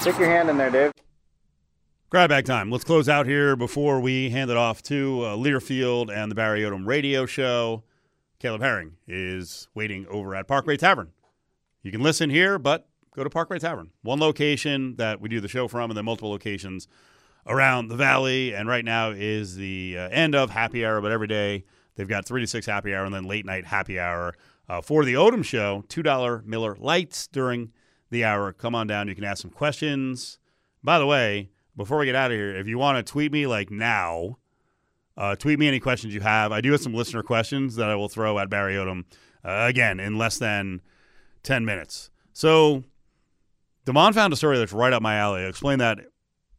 Stick 0.00 0.18
your 0.18 0.28
hand 0.28 0.50
in 0.50 0.58
there, 0.58 0.70
Dave. 0.70 0.92
Grab 2.12 2.28
bag 2.28 2.44
time. 2.44 2.70
Let's 2.70 2.84
close 2.84 3.08
out 3.08 3.24
here 3.24 3.56
before 3.56 3.98
we 3.98 4.28
hand 4.28 4.50
it 4.50 4.56
off 4.58 4.82
to 4.82 5.22
uh, 5.22 5.34
Learfield 5.34 6.14
and 6.14 6.30
the 6.30 6.34
Barry 6.34 6.60
Odom 6.60 6.86
radio 6.86 7.24
show. 7.24 7.84
Caleb 8.38 8.60
Herring 8.60 8.96
is 9.08 9.66
waiting 9.72 10.06
over 10.08 10.34
at 10.34 10.46
Parkway 10.46 10.76
Tavern. 10.76 11.12
You 11.82 11.90
can 11.90 12.02
listen 12.02 12.28
here, 12.28 12.58
but 12.58 12.86
go 13.16 13.24
to 13.24 13.30
Parkway 13.30 13.58
Tavern. 13.58 13.92
One 14.02 14.20
location 14.20 14.96
that 14.96 15.22
we 15.22 15.30
do 15.30 15.40
the 15.40 15.48
show 15.48 15.68
from, 15.68 15.90
and 15.90 15.96
then 15.96 16.04
multiple 16.04 16.28
locations 16.28 16.86
around 17.46 17.88
the 17.88 17.96
valley. 17.96 18.54
And 18.54 18.68
right 18.68 18.84
now 18.84 19.12
is 19.12 19.56
the 19.56 19.96
uh, 19.98 20.08
end 20.10 20.34
of 20.34 20.50
happy 20.50 20.84
hour, 20.84 21.00
but 21.00 21.12
every 21.12 21.28
day 21.28 21.64
they've 21.94 22.06
got 22.06 22.26
3 22.26 22.42
to 22.42 22.46
6 22.46 22.66
happy 22.66 22.94
hour 22.94 23.06
and 23.06 23.14
then 23.14 23.24
late 23.24 23.46
night 23.46 23.64
happy 23.64 23.98
hour. 23.98 24.34
Uh, 24.68 24.82
for 24.82 25.06
the 25.06 25.14
Odom 25.14 25.42
show, 25.42 25.82
$2 25.88 26.44
Miller 26.44 26.76
Lites 26.78 27.26
during 27.26 27.72
the 28.10 28.22
hour. 28.22 28.52
Come 28.52 28.74
on 28.74 28.86
down. 28.86 29.08
You 29.08 29.14
can 29.14 29.24
ask 29.24 29.40
some 29.40 29.50
questions. 29.50 30.38
By 30.84 30.98
the 30.98 31.06
way, 31.06 31.51
before 31.76 31.98
we 31.98 32.06
get 32.06 32.14
out 32.14 32.30
of 32.30 32.36
here, 32.36 32.54
if 32.54 32.66
you 32.66 32.78
want 32.78 33.04
to 33.04 33.10
tweet 33.10 33.32
me 33.32 33.46
like 33.46 33.70
now, 33.70 34.38
uh, 35.16 35.36
tweet 35.36 35.58
me 35.58 35.68
any 35.68 35.80
questions 35.80 36.14
you 36.14 36.20
have. 36.20 36.52
I 36.52 36.60
do 36.60 36.72
have 36.72 36.80
some 36.80 36.94
listener 36.94 37.22
questions 37.22 37.76
that 37.76 37.88
I 37.88 37.94
will 37.94 38.08
throw 38.08 38.38
at 38.38 38.50
Barry 38.50 38.74
Odom 38.74 39.04
uh, 39.44 39.66
again 39.68 40.00
in 40.00 40.16
less 40.18 40.38
than 40.38 40.80
10 41.42 41.64
minutes. 41.64 42.10
So, 42.32 42.84
Damon 43.84 44.12
found 44.12 44.32
a 44.32 44.36
story 44.36 44.58
that's 44.58 44.72
right 44.72 44.92
up 44.92 45.02
my 45.02 45.16
alley. 45.16 45.42
I'll 45.42 45.48
explain 45.48 45.78
that 45.80 45.98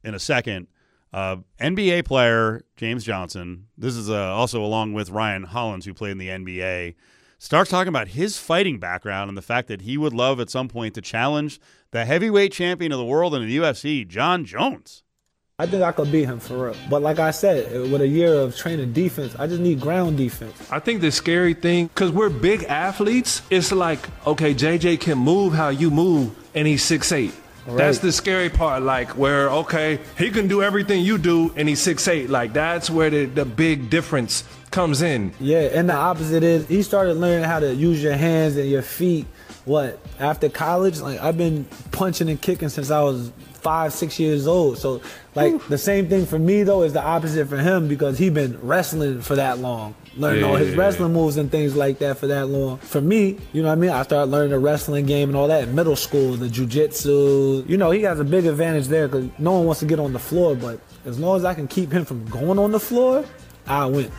in 0.03 0.13
a 0.13 0.19
second. 0.19 0.67
Uh, 1.13 1.37
NBA 1.59 2.05
player 2.05 2.63
James 2.75 3.03
Johnson, 3.03 3.67
this 3.77 3.95
is 3.95 4.09
uh, 4.09 4.33
also 4.33 4.63
along 4.63 4.93
with 4.93 5.09
Ryan 5.09 5.43
Hollins, 5.43 5.85
who 5.85 5.93
played 5.93 6.11
in 6.11 6.17
the 6.17 6.29
NBA, 6.29 6.95
starts 7.43 7.69
talking 7.69 7.89
about 7.89 8.07
his 8.07 8.37
fighting 8.37 8.79
background 8.79 9.27
and 9.27 9.37
the 9.37 9.41
fact 9.41 9.67
that 9.67 9.81
he 9.81 9.97
would 9.97 10.13
love 10.13 10.39
at 10.39 10.49
some 10.49 10.69
point 10.69 10.93
to 10.93 11.01
challenge 11.01 11.59
the 11.91 12.05
heavyweight 12.05 12.53
champion 12.53 12.93
of 12.93 12.97
the 12.97 13.03
world 13.03 13.35
in 13.35 13.45
the 13.45 13.57
UFC, 13.57 14.07
Jon 14.07 14.45
Jones. 14.45 15.03
I 15.59 15.65
think 15.67 15.83
I 15.83 15.91
could 15.91 16.09
beat 16.09 16.23
him 16.23 16.39
for 16.39 16.67
real. 16.67 16.75
But 16.89 17.01
like 17.01 17.19
I 17.19 17.31
said, 17.31 17.91
with 17.91 18.01
a 18.01 18.07
year 18.07 18.33
of 18.33 18.55
training 18.55 18.93
defense, 18.93 19.35
I 19.37 19.47
just 19.47 19.59
need 19.59 19.81
ground 19.81 20.17
defense. 20.17 20.71
I 20.71 20.79
think 20.79 21.01
the 21.01 21.11
scary 21.11 21.53
thing, 21.53 21.87
because 21.87 22.13
we're 22.13 22.29
big 22.29 22.63
athletes, 22.63 23.41
it's 23.49 23.73
like, 23.73 23.99
okay, 24.25 24.55
JJ 24.55 25.01
can 25.01 25.17
move 25.17 25.53
how 25.53 25.67
you 25.67 25.91
move, 25.91 26.33
and 26.55 26.65
he's 26.65 26.83
six 26.83 27.11
eight. 27.11 27.33
Right. 27.67 27.77
That's 27.77 27.99
the 27.99 28.11
scary 28.11 28.49
part, 28.49 28.83
like 28.83 29.17
where 29.17 29.49
okay, 29.49 29.99
he 30.17 30.31
can 30.31 30.47
do 30.47 30.61
everything 30.63 31.03
you 31.03 31.17
do, 31.17 31.53
and 31.55 31.69
he's 31.69 31.81
six 31.81 32.07
eight. 32.07 32.29
Like 32.29 32.53
that's 32.53 32.89
where 32.89 33.09
the, 33.09 33.25
the 33.25 33.45
big 33.45 33.89
difference 33.89 34.43
comes 34.73 35.01
in. 35.01 35.31
Yeah, 35.39 35.69
and 35.71 35.87
the 35.87 35.95
opposite 35.95 36.43
is 36.43 36.67
he 36.67 36.81
started 36.81 37.13
learning 37.13 37.45
how 37.45 37.59
to 37.59 37.73
use 37.73 38.03
your 38.03 38.15
hands 38.15 38.57
and 38.57 38.69
your 38.69 38.81
feet. 38.81 39.25
What 39.65 39.99
after 40.19 40.49
college? 40.49 40.99
Like 40.99 41.21
I've 41.21 41.37
been 41.37 41.65
punching 41.91 42.27
and 42.27 42.41
kicking 42.41 42.67
since 42.67 42.91
I 42.91 43.01
was 43.01 43.31
five, 43.53 43.93
six 43.93 44.19
years 44.19 44.47
old. 44.47 44.77
So 44.77 45.01
like 45.35 45.53
Ooh. 45.53 45.61
the 45.69 45.77
same 45.77 46.09
thing 46.09 46.25
for 46.25 46.37
me 46.37 46.63
though 46.63 46.83
is 46.83 46.91
the 46.91 47.03
opposite 47.03 47.47
for 47.47 47.57
him 47.57 47.87
because 47.87 48.17
he 48.17 48.29
been 48.29 48.59
wrestling 48.61 49.21
for 49.21 49.35
that 49.35 49.59
long 49.59 49.95
learning 50.17 50.41
yeah, 50.41 50.47
all 50.47 50.55
his 50.55 50.75
wrestling 50.75 51.13
moves 51.13 51.37
and 51.37 51.49
things 51.49 51.75
like 51.75 51.99
that 51.99 52.17
for 52.17 52.27
that 52.27 52.47
long. 52.47 52.77
For 52.77 53.01
me, 53.01 53.37
you 53.51 53.61
know 53.61 53.69
what 53.69 53.73
I 53.73 53.75
mean? 53.75 53.89
I 53.89 54.03
started 54.03 54.29
learning 54.29 54.51
the 54.51 54.59
wrestling 54.59 55.05
game 55.05 55.29
and 55.29 55.35
all 55.35 55.47
that 55.47 55.67
in 55.67 55.75
middle 55.75 55.95
school, 55.95 56.33
the 56.33 56.47
jujitsu. 56.47 57.67
You 57.67 57.77
know, 57.77 57.91
he 57.91 58.01
has 58.03 58.19
a 58.19 58.23
big 58.23 58.45
advantage 58.45 58.87
there 58.87 59.07
because 59.07 59.29
no 59.39 59.53
one 59.53 59.65
wants 59.65 59.79
to 59.79 59.85
get 59.85 59.99
on 59.99 60.13
the 60.13 60.19
floor, 60.19 60.55
but 60.55 60.79
as 61.05 61.19
long 61.19 61.37
as 61.37 61.45
I 61.45 61.53
can 61.53 61.67
keep 61.67 61.91
him 61.91 62.05
from 62.05 62.25
going 62.25 62.59
on 62.59 62.71
the 62.71 62.79
floor, 62.79 63.25
I 63.65 63.85
win. 63.85 64.11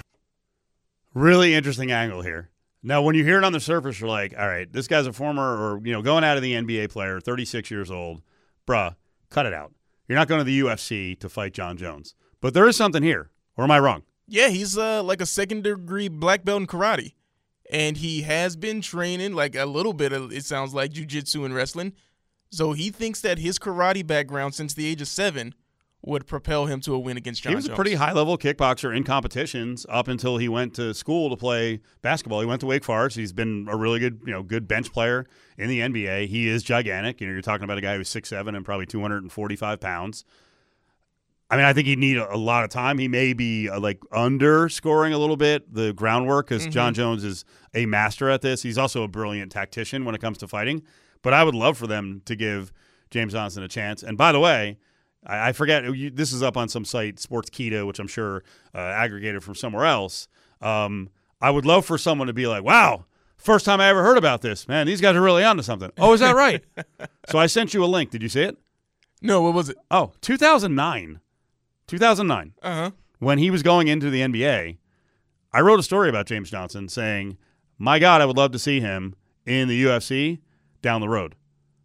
Really 1.14 1.54
interesting 1.54 1.92
angle 1.92 2.22
here. 2.22 2.50
Now, 2.82 3.00
when 3.02 3.14
you 3.14 3.24
hear 3.24 3.38
it 3.38 3.44
on 3.44 3.52
the 3.52 3.60
surface, 3.60 4.00
you're 4.00 4.10
like, 4.10 4.34
all 4.36 4.46
right, 4.48 4.70
this 4.70 4.88
guy's 4.88 5.06
a 5.06 5.12
former 5.12 5.42
or, 5.42 5.80
you 5.84 5.92
know, 5.92 6.02
going 6.02 6.24
out 6.24 6.36
of 6.36 6.42
the 6.42 6.52
NBA 6.52 6.90
player, 6.90 7.20
36 7.20 7.70
years 7.70 7.90
old. 7.90 8.20
Bruh, 8.66 8.96
cut 9.30 9.46
it 9.46 9.54
out. 9.54 9.72
You're 10.08 10.18
not 10.18 10.28
going 10.28 10.40
to 10.40 10.44
the 10.44 10.60
UFC 10.60 11.18
to 11.20 11.28
fight 11.28 11.54
Jon 11.54 11.76
Jones. 11.76 12.14
But 12.40 12.52
there 12.52 12.68
is 12.68 12.76
something 12.76 13.02
here. 13.02 13.30
Or 13.56 13.64
am 13.64 13.70
I 13.70 13.78
wrong? 13.78 14.02
Yeah, 14.26 14.48
he's 14.48 14.76
uh, 14.76 15.02
like 15.02 15.20
a 15.20 15.26
second 15.26 15.64
degree 15.64 16.08
black 16.08 16.44
belt 16.44 16.60
in 16.60 16.66
karate. 16.66 17.14
And 17.70 17.96
he 17.96 18.22
has 18.22 18.56
been 18.56 18.82
training 18.82 19.34
like 19.34 19.54
a 19.54 19.64
little 19.64 19.94
bit, 19.94 20.12
of, 20.12 20.32
it 20.32 20.44
sounds 20.44 20.74
like, 20.74 20.92
jujitsu 20.92 21.44
and 21.44 21.54
wrestling. 21.54 21.94
So 22.50 22.72
he 22.72 22.90
thinks 22.90 23.20
that 23.22 23.38
his 23.38 23.58
karate 23.58 24.06
background 24.06 24.54
since 24.54 24.74
the 24.74 24.86
age 24.86 25.00
of 25.00 25.08
seven 25.08 25.54
would 26.06 26.26
propel 26.26 26.66
him 26.66 26.80
to 26.82 26.94
a 26.94 26.98
win 26.98 27.16
against 27.16 27.42
Jon 27.42 27.52
He 27.52 27.54
was 27.56 27.64
Jones. 27.64 27.72
a 27.72 27.76
pretty 27.76 27.94
high 27.94 28.12
level 28.12 28.36
kickboxer 28.36 28.94
in 28.94 29.04
competitions 29.04 29.86
up 29.88 30.06
until 30.06 30.36
he 30.36 30.48
went 30.48 30.74
to 30.74 30.92
school 30.92 31.30
to 31.30 31.36
play 31.36 31.80
basketball. 32.02 32.40
He 32.40 32.46
went 32.46 32.60
to 32.60 32.66
Wake 32.66 32.84
Forest. 32.84 33.16
He's 33.16 33.32
been 33.32 33.66
a 33.70 33.76
really 33.76 34.00
good, 34.00 34.20
you 34.26 34.32
know, 34.32 34.42
good 34.42 34.68
bench 34.68 34.92
player 34.92 35.26
in 35.56 35.68
the 35.68 35.80
NBA. 35.80 36.26
He 36.28 36.48
is 36.48 36.62
gigantic. 36.62 37.20
You 37.20 37.26
know, 37.26 37.32
you're 37.32 37.40
talking 37.42 37.64
about 37.64 37.78
a 37.78 37.80
guy 37.80 37.96
who's 37.96 38.08
six 38.08 38.28
seven 38.28 38.54
and 38.54 38.64
probably 38.64 38.86
245 38.86 39.80
pounds. 39.80 40.24
I 41.50 41.56
mean, 41.56 41.66
I 41.66 41.72
think 41.72 41.86
he'd 41.86 41.98
need 41.98 42.16
a, 42.16 42.34
a 42.34 42.36
lot 42.36 42.64
of 42.64 42.70
time. 42.70 42.98
He 42.98 43.06
may 43.06 43.32
be 43.32 43.68
uh, 43.68 43.78
like 43.78 44.00
underscoring 44.12 45.12
a 45.12 45.18
little 45.18 45.36
bit 45.36 45.72
the 45.72 45.92
groundwork 45.92 46.48
because 46.48 46.66
Mhm. 46.66 46.70
Jon 46.72 46.94
Jones 46.94 47.22
is 47.24 47.44
a 47.74 47.86
master 47.86 48.28
at 48.30 48.40
this. 48.42 48.62
He's 48.62 48.78
also 48.78 49.02
a 49.04 49.08
brilliant 49.08 49.52
tactician 49.52 50.04
when 50.04 50.14
it 50.14 50.20
comes 50.20 50.38
to 50.38 50.48
fighting. 50.48 50.82
But 51.22 51.32
I 51.32 51.44
would 51.44 51.54
love 51.54 51.78
for 51.78 51.86
them 51.86 52.22
to 52.24 52.34
give 52.36 52.72
James 53.10 53.32
Johnson 53.34 53.62
a 53.62 53.68
chance. 53.68 54.02
And 54.02 54.18
by 54.18 54.32
the 54.32 54.40
way, 54.40 54.78
I, 55.26 55.48
I 55.48 55.52
forget 55.52 55.84
you, 55.84 56.10
this 56.10 56.32
is 56.32 56.42
up 56.42 56.56
on 56.56 56.68
some 56.68 56.84
site, 56.84 57.16
Sportskeeda, 57.16 57.86
which 57.86 57.98
I'm 57.98 58.08
sure 58.08 58.42
uh, 58.74 58.78
aggregated 58.78 59.42
from 59.42 59.54
somewhere 59.54 59.84
else. 59.84 60.28
Um, 60.60 61.10
I 61.40 61.50
would 61.50 61.66
love 61.66 61.84
for 61.84 61.98
someone 61.98 62.26
to 62.26 62.32
be 62.32 62.46
like, 62.46 62.64
"Wow, 62.64 63.06
first 63.36 63.64
time 63.64 63.80
I 63.80 63.88
ever 63.88 64.02
heard 64.02 64.18
about 64.18 64.42
this. 64.42 64.66
Man, 64.68 64.86
these 64.86 65.00
guys 65.00 65.16
are 65.16 65.20
really 65.20 65.44
onto 65.44 65.62
something." 65.62 65.90
Oh, 65.98 66.12
is 66.12 66.20
that 66.20 66.34
right? 66.34 66.64
so 67.28 67.38
I 67.38 67.46
sent 67.46 67.74
you 67.74 67.84
a 67.84 67.86
link. 67.86 68.10
Did 68.10 68.22
you 68.22 68.28
see 68.28 68.42
it? 68.42 68.56
No, 69.20 69.42
what 69.42 69.54
was 69.54 69.68
it? 69.68 69.76
Oh, 69.90 70.12
2009. 70.20 71.20
2009. 71.86 72.52
Uh 72.62 72.74
huh. 72.74 72.90
When 73.18 73.38
he 73.38 73.50
was 73.50 73.62
going 73.62 73.88
into 73.88 74.10
the 74.10 74.20
NBA, 74.20 74.78
I 75.52 75.60
wrote 75.60 75.80
a 75.80 75.84
story 75.84 76.08
about 76.08 76.26
James 76.26 76.50
Johnson 76.50 76.88
saying, 76.88 77.38
"My 77.78 77.98
God, 77.98 78.20
I 78.20 78.26
would 78.26 78.36
love 78.36 78.52
to 78.52 78.58
see 78.58 78.80
him 78.80 79.14
in 79.46 79.68
the 79.68 79.84
UFC 79.84 80.40
down 80.82 81.00
the 81.00 81.08
road." 81.08 81.34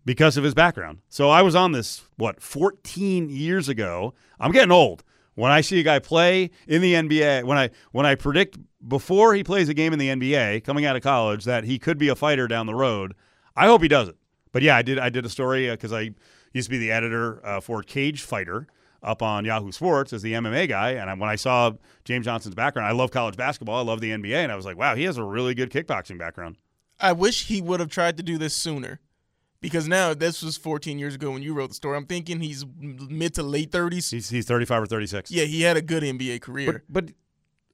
Because 0.09 0.37
of 0.37 0.43
his 0.43 0.55
background. 0.55 1.01
So 1.07 1.29
I 1.29 1.43
was 1.43 1.53
on 1.53 1.71
this, 1.71 2.01
what, 2.17 2.41
14 2.41 3.29
years 3.29 3.69
ago. 3.69 4.15
I'm 4.39 4.51
getting 4.51 4.71
old. 4.71 5.03
When 5.35 5.51
I 5.51 5.61
see 5.61 5.79
a 5.79 5.83
guy 5.83 5.99
play 5.99 6.49
in 6.67 6.81
the 6.81 6.95
NBA, 6.95 7.43
when 7.43 7.59
I 7.59 7.69
when 7.91 8.07
I 8.07 8.15
predict 8.15 8.57
before 8.87 9.35
he 9.35 9.43
plays 9.43 9.69
a 9.69 9.75
game 9.75 9.93
in 9.93 9.99
the 9.99 10.07
NBA 10.07 10.63
coming 10.63 10.83
out 10.83 10.95
of 10.95 11.03
college 11.03 11.45
that 11.45 11.63
he 11.63 11.77
could 11.77 11.99
be 11.99 12.07
a 12.07 12.15
fighter 12.15 12.47
down 12.47 12.65
the 12.65 12.73
road, 12.73 13.13
I 13.55 13.67
hope 13.67 13.83
he 13.83 13.87
does 13.87 14.07
it. 14.07 14.15
But 14.51 14.63
yeah, 14.63 14.75
I 14.75 14.81
did 14.81 14.97
I 14.97 15.09
did 15.09 15.27
a 15.27 15.29
story 15.29 15.69
because 15.69 15.93
I 15.93 16.15
used 16.53 16.65
to 16.65 16.71
be 16.71 16.79
the 16.79 16.91
editor 16.91 17.45
uh, 17.45 17.59
for 17.61 17.83
Cagewriter 17.83 18.65
up 19.03 19.21
on 19.21 19.45
Yahoo 19.45 19.71
Sports 19.71 20.11
as 20.11 20.23
the 20.23 20.33
MMA 20.33 20.67
guy, 20.67 20.93
and 20.93 21.07
I, 21.07 21.13
when 21.13 21.29
I 21.29 21.35
saw 21.35 21.73
James 22.03 22.25
Johnson's 22.25 22.55
background, 22.55 22.87
I 22.87 22.93
love 22.93 23.11
college 23.11 23.37
basketball, 23.37 23.77
I 23.77 23.83
love 23.83 24.01
the 24.01 24.09
NBA, 24.09 24.37
and 24.37 24.51
I 24.51 24.55
was 24.55 24.65
like, 24.65 24.75
wow, 24.75 24.95
he 24.95 25.03
has 25.03 25.17
a 25.17 25.23
really 25.23 25.53
good 25.53 25.69
kickboxing 25.69 26.17
background. 26.17 26.57
I 26.99 27.11
wish 27.11 27.45
he 27.45 27.61
would 27.61 27.79
have 27.79 27.89
tried 27.89 28.17
to 28.17 28.23
do 28.23 28.39
this 28.39 28.55
sooner. 28.55 28.99
Because 29.61 29.87
now 29.87 30.13
this 30.13 30.41
was 30.41 30.55
14 30.55 30.97
years 30.97 31.15
ago 31.15 31.31
when 31.31 31.43
you 31.43 31.53
wrote 31.53 31.67
the 31.67 31.75
story. 31.75 31.97
I'm 31.97 32.05
thinking 32.05 32.39
he's 32.39 32.65
mid 32.79 33.33
to 33.35 33.43
late 33.43 33.71
30s. 33.71 34.11
He's 34.11 34.29
he's 34.29 34.45
35 34.45 34.83
or 34.83 34.85
36. 34.85 35.31
Yeah, 35.31 35.43
he 35.43 35.63
had 35.63 35.75
a 35.75 35.81
good 35.81 36.01
NBA 36.01 36.41
career. 36.41 36.83
But, 36.87 37.07
but 37.07 37.13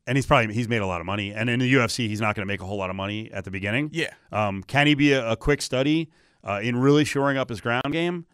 and 0.07 0.17
he's 0.17 0.25
probably 0.25 0.53
he's 0.53 0.67
made 0.67 0.81
a 0.81 0.87
lot 0.87 0.99
of 0.99 1.05
money. 1.05 1.31
And 1.31 1.49
in 1.49 1.59
the 1.59 1.71
UFC, 1.71 2.07
he's 2.07 2.21
not 2.21 2.35
going 2.35 2.43
to 2.43 2.51
make 2.51 2.61
a 2.61 2.65
whole 2.65 2.77
lot 2.77 2.89
of 2.89 2.95
money 2.95 3.31
at 3.31 3.43
the 3.43 3.51
beginning. 3.51 3.89
Yeah. 3.93 4.13
Um, 4.31 4.63
can 4.63 4.87
he 4.87 4.95
be 4.95 5.13
a, 5.13 5.31
a 5.31 5.35
quick 5.35 5.61
study 5.61 6.09
uh, 6.43 6.59
in 6.61 6.75
really 6.75 7.05
shoring 7.05 7.37
up 7.37 7.49
his 7.49 7.61
ground 7.61 7.91
game? 7.91 8.25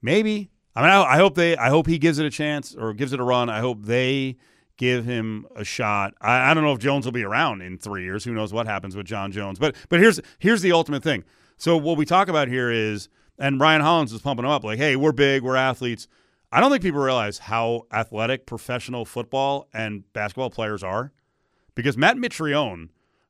Maybe. 0.00 0.50
I 0.74 0.82
mean, 0.82 0.90
I, 0.90 1.02
I 1.02 1.16
hope 1.16 1.34
they. 1.34 1.56
I 1.56 1.68
hope 1.68 1.86
he 1.86 1.98
gives 1.98 2.18
it 2.18 2.26
a 2.26 2.30
chance 2.30 2.74
or 2.74 2.94
gives 2.94 3.12
it 3.12 3.20
a 3.20 3.24
run. 3.24 3.50
I 3.50 3.60
hope 3.60 3.82
they 3.82 4.36
give 4.76 5.04
him 5.04 5.46
a 5.54 5.64
shot. 5.64 6.14
I, 6.20 6.50
I 6.50 6.54
don't 6.54 6.64
know 6.64 6.72
if 6.72 6.78
Jones 6.78 7.04
will 7.04 7.12
be 7.12 7.24
around 7.24 7.62
in 7.62 7.78
three 7.78 8.04
years. 8.04 8.24
Who 8.24 8.32
knows 8.32 8.52
what 8.52 8.66
happens 8.66 8.96
with 8.96 9.06
Jon 9.06 9.30
Jones? 9.30 9.58
But 9.58 9.76
but 9.88 10.00
here's 10.00 10.20
here's 10.38 10.62
the 10.62 10.72
ultimate 10.72 11.02
thing. 11.02 11.24
So 11.62 11.76
what 11.76 11.96
we 11.96 12.04
talk 12.04 12.26
about 12.26 12.48
here 12.48 12.72
is, 12.72 13.08
and 13.38 13.60
Ryan 13.60 13.82
Hollins 13.82 14.12
is 14.12 14.20
pumping 14.20 14.44
him 14.44 14.50
up 14.50 14.64
like, 14.64 14.78
hey, 14.78 14.96
we're 14.96 15.12
big, 15.12 15.44
we're 15.44 15.54
athletes. 15.54 16.08
I 16.50 16.60
don't 16.60 16.72
think 16.72 16.82
people 16.82 17.00
realize 17.00 17.38
how 17.38 17.86
athletic 17.92 18.46
professional 18.46 19.04
football 19.04 19.68
and 19.72 20.02
basketball 20.12 20.50
players 20.50 20.82
are, 20.82 21.12
because 21.76 21.96
Matt 21.96 22.16
Mitrione 22.16 22.88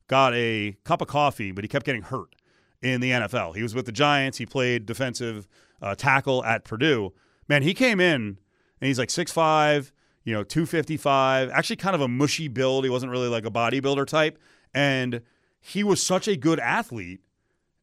got 0.08 0.32
a 0.32 0.78
cup 0.82 1.02
of 1.02 1.08
coffee, 1.08 1.52
but 1.52 1.62
he 1.62 1.68
kept 1.68 1.84
getting 1.84 2.00
hurt 2.00 2.34
in 2.80 3.02
the 3.02 3.10
NFL. 3.10 3.54
He 3.54 3.62
was 3.62 3.74
with 3.74 3.84
the 3.84 3.92
Giants. 3.92 4.38
He 4.38 4.46
played 4.46 4.86
defensive 4.86 5.46
uh, 5.82 5.94
tackle 5.94 6.42
at 6.42 6.64
Purdue. 6.64 7.12
Man, 7.48 7.62
he 7.62 7.74
came 7.74 8.00
in 8.00 8.38
and 8.80 8.88
he's 8.88 8.98
like 8.98 9.10
6'5", 9.10 9.92
you 10.24 10.32
know, 10.32 10.42
255, 10.42 11.50
actually 11.50 11.76
kind 11.76 11.94
of 11.94 12.00
a 12.00 12.08
mushy 12.08 12.48
build. 12.48 12.84
He 12.84 12.90
wasn't 12.90 13.12
really 13.12 13.28
like 13.28 13.44
a 13.44 13.50
bodybuilder 13.50 14.06
type. 14.06 14.38
And 14.72 15.20
he 15.60 15.84
was 15.84 16.02
such 16.02 16.26
a 16.26 16.34
good 16.34 16.60
athlete 16.60 17.20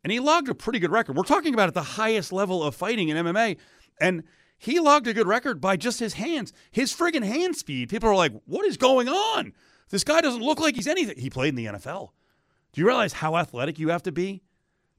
and 0.09 0.13
he 0.13 0.19
logged 0.19 0.49
a 0.49 0.55
pretty 0.55 0.79
good 0.79 0.89
record. 0.91 1.15
We're 1.15 1.21
talking 1.21 1.53
about 1.53 1.67
at 1.67 1.75
the 1.75 1.83
highest 1.83 2.33
level 2.33 2.63
of 2.63 2.73
fighting 2.73 3.09
in 3.09 3.17
MMA. 3.17 3.57
And 4.01 4.23
he 4.57 4.79
logged 4.79 5.05
a 5.05 5.13
good 5.13 5.27
record 5.27 5.61
by 5.61 5.77
just 5.77 5.99
his 5.99 6.13
hands, 6.15 6.51
his 6.71 6.91
friggin' 6.91 7.23
hand 7.23 7.55
speed. 7.55 7.89
People 7.89 8.09
are 8.09 8.15
like, 8.15 8.33
what 8.45 8.65
is 8.65 8.75
going 8.75 9.07
on? 9.07 9.53
This 9.91 10.03
guy 10.03 10.19
doesn't 10.19 10.41
look 10.41 10.59
like 10.59 10.73
he's 10.75 10.87
anything. 10.87 11.19
He 11.19 11.29
played 11.29 11.49
in 11.49 11.55
the 11.55 11.65
NFL. 11.67 12.09
Do 12.73 12.81
you 12.81 12.87
realize 12.87 13.13
how 13.13 13.37
athletic 13.37 13.77
you 13.77 13.89
have 13.89 14.01
to 14.01 14.11
be 14.11 14.41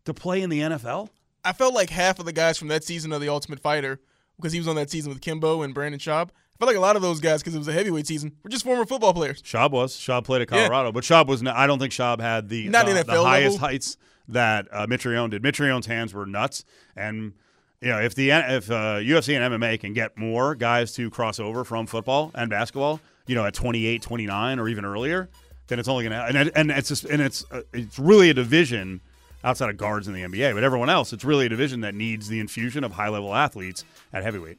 to 0.05 0.15
play 0.15 0.43
in 0.43 0.49
the 0.49 0.61
NFL? 0.61 1.09
I 1.45 1.55
felt 1.55 1.75
like 1.75 1.91
half 1.91 2.21
of 2.21 2.25
the 2.25 2.33
guys 2.33 2.57
from 2.57 2.69
that 2.69 2.85
season 2.85 3.11
of 3.13 3.21
The 3.21 3.29
Ultimate 3.29 3.59
Fighter, 3.59 4.01
because 4.37 4.53
he 4.53 4.61
was 4.61 4.69
on 4.69 4.77
that 4.77 4.91
season 4.91 5.11
with 5.13 5.21
Kimbo 5.21 5.63
and 5.63 5.75
Brandon 5.75 5.99
Schaub, 5.99 6.29
I 6.29 6.57
felt 6.61 6.69
like 6.69 6.77
a 6.77 6.81
lot 6.81 6.95
of 6.95 7.03
those 7.03 7.19
guys, 7.21 7.41
because 7.43 7.55
it 7.57 7.59
was 7.59 7.69
a 7.69 7.73
heavyweight 7.73 8.07
season, 8.07 8.37
were 8.45 8.51
just 8.51 8.65
former 8.65 8.85
football 8.87 9.13
players. 9.15 9.43
Schaub 9.43 9.73
was. 9.73 9.97
Schaub 9.97 10.25
played 10.25 10.43
at 10.43 10.51
Yeah. 10.51 10.67
Colorado, 10.69 10.93
but 10.93 11.03
Schaub 11.05 11.27
was. 11.27 11.43
Not, 11.43 11.57
I 11.57 11.67
don't 11.67 11.79
think 11.81 11.93
Schaub 11.93 12.21
had 12.21 12.49
the 12.49 12.69
Not 12.69 12.87
the, 12.87 12.93
NFL 12.93 13.07
the 13.07 13.25
highest 13.25 13.55
level. 13.55 13.69
heights 13.69 13.97
that 14.33 14.69
uh, 14.73 14.87
Mitrione 14.87 15.31
did. 15.31 15.43
Mitrione's 15.43 15.87
hands 15.87 16.15
were 16.15 16.27
nuts, 16.27 16.65
and 16.97 17.33
you 17.81 17.89
know 17.89 17.99
if 17.99 18.15
the 18.15 18.31
if 18.31 18.71
uh, 18.71 18.99
UFC 18.99 19.39
and 19.39 19.55
MMA 19.55 19.81
can 19.81 19.93
get 19.93 20.17
more 20.17 20.55
guys 20.55 20.93
to 20.95 21.11
cross 21.11 21.39
over 21.41 21.65
from 21.65 21.87
football 21.87 22.31
and 22.35 22.51
basketball, 22.51 23.01
you 23.27 23.35
know 23.35 23.45
at 23.45 23.55
28, 23.55 24.03
29, 24.03 24.59
or 24.59 24.69
even 24.69 24.85
earlier, 24.85 25.29
then 25.69 25.79
it's 25.79 25.89
only 25.89 26.09
going 26.09 26.33
to 26.33 26.39
and 26.39 26.51
and 26.55 26.71
it's 26.71 26.89
just, 26.89 27.05
and 27.05 27.23
it's 27.23 27.45
uh, 27.51 27.63
it's 27.73 27.99
really 27.99 28.31
a 28.31 28.35
division 28.35 29.01
outside 29.43 29.71
of 29.71 29.77
guards 29.77 30.07
in 30.07 30.15
the 30.15 30.23
NBA, 30.23 30.55
but 30.55 30.63
everyone 30.63 30.91
else, 30.91 31.13
it's 31.13 31.25
really 31.25 31.47
a 31.47 31.49
division 31.49 31.81
that 31.81 31.95
needs 31.95 32.29
the 32.29 32.41
infusion 32.41 32.85
of 32.85 32.93
high 32.93 33.09
level 33.09 33.35
athletes 33.35 33.85
at 34.13 34.23
heavyweight. 34.23 34.59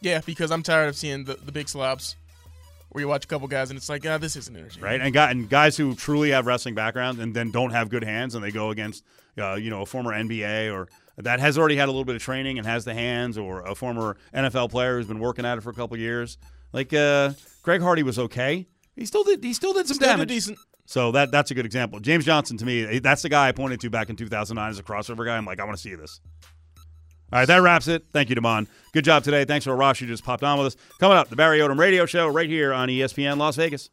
Yeah, 0.00 0.20
because 0.24 0.50
I'm 0.50 0.62
tired 0.62 0.88
of 0.88 0.96
seeing 0.96 1.24
the, 1.24 1.34
the 1.34 1.50
big 1.50 1.68
slobs 1.68 2.16
where 2.90 3.02
you 3.02 3.08
watch 3.08 3.24
a 3.24 3.28
couple 3.28 3.46
guys 3.48 3.70
and 3.70 3.76
it's 3.76 3.88
like, 3.88 4.06
ah, 4.06 4.18
this 4.18 4.36
isn't 4.36 4.56
entertaining. 4.56 4.84
right? 4.84 5.00
And, 5.00 5.12
guy, 5.12 5.30
and 5.30 5.48
guys 5.48 5.76
who 5.76 5.94
truly 5.94 6.30
have 6.30 6.46
wrestling 6.46 6.74
backgrounds 6.74 7.20
and 7.20 7.34
then 7.34 7.50
don't 7.50 7.70
have 7.70 7.88
good 7.90 8.04
hands, 8.04 8.34
and 8.34 8.42
they 8.42 8.50
go 8.50 8.70
against, 8.70 9.04
uh, 9.38 9.54
you 9.54 9.70
know, 9.70 9.82
a 9.82 9.86
former 9.86 10.12
NBA 10.12 10.72
or 10.72 10.88
that 11.18 11.40
has 11.40 11.58
already 11.58 11.76
had 11.76 11.86
a 11.88 11.92
little 11.92 12.04
bit 12.04 12.14
of 12.16 12.22
training 12.22 12.58
and 12.58 12.66
has 12.66 12.84
the 12.84 12.94
hands, 12.94 13.36
or 13.36 13.62
a 13.62 13.74
former 13.74 14.16
NFL 14.32 14.70
player 14.70 14.96
who's 14.98 15.06
been 15.08 15.18
working 15.18 15.44
at 15.44 15.58
it 15.58 15.62
for 15.62 15.70
a 15.70 15.74
couple 15.74 15.96
years. 15.96 16.38
Like 16.72 16.92
uh, 16.92 17.32
Greg 17.62 17.80
Hardy 17.82 18.02
was 18.04 18.18
okay. 18.18 18.66
He 18.94 19.04
still 19.04 19.24
did. 19.24 19.42
He 19.42 19.52
still 19.52 19.72
did 19.72 19.86
some 19.88 19.96
Still 19.96 20.08
did 20.08 20.12
damage. 20.16 20.28
decent. 20.28 20.58
So 20.86 21.12
that 21.12 21.30
that's 21.30 21.50
a 21.50 21.54
good 21.54 21.66
example. 21.66 21.98
James 22.00 22.24
Johnson 22.24 22.56
to 22.58 22.64
me, 22.64 22.98
that's 23.00 23.22
the 23.22 23.28
guy 23.28 23.48
I 23.48 23.52
pointed 23.52 23.80
to 23.80 23.90
back 23.90 24.10
in 24.10 24.16
2009 24.16 24.70
as 24.70 24.78
a 24.78 24.82
crossover 24.82 25.24
guy. 25.26 25.36
I'm 25.36 25.44
like, 25.44 25.60
I 25.60 25.64
want 25.64 25.76
to 25.76 25.82
see 25.82 25.94
this. 25.94 26.20
All 27.30 27.38
right, 27.40 27.46
that 27.46 27.58
wraps 27.58 27.88
it. 27.88 28.04
Thank 28.12 28.30
you, 28.30 28.34
Damon. 28.34 28.68
Good 28.92 29.04
job 29.04 29.22
today. 29.22 29.44
Thanks 29.44 29.66
for 29.66 29.76
Ross 29.76 29.98
who 29.98 30.06
just 30.06 30.24
popped 30.24 30.42
on 30.42 30.56
with 30.58 30.68
us. 30.68 30.76
Coming 30.98 31.18
up, 31.18 31.28
the 31.28 31.36
Barry 31.36 31.58
Odom 31.58 31.78
Radio 31.78 32.06
Show 32.06 32.26
right 32.26 32.48
here 32.48 32.72
on 32.72 32.88
ESPN 32.88 33.36
Las 33.36 33.56
Vegas. 33.56 33.90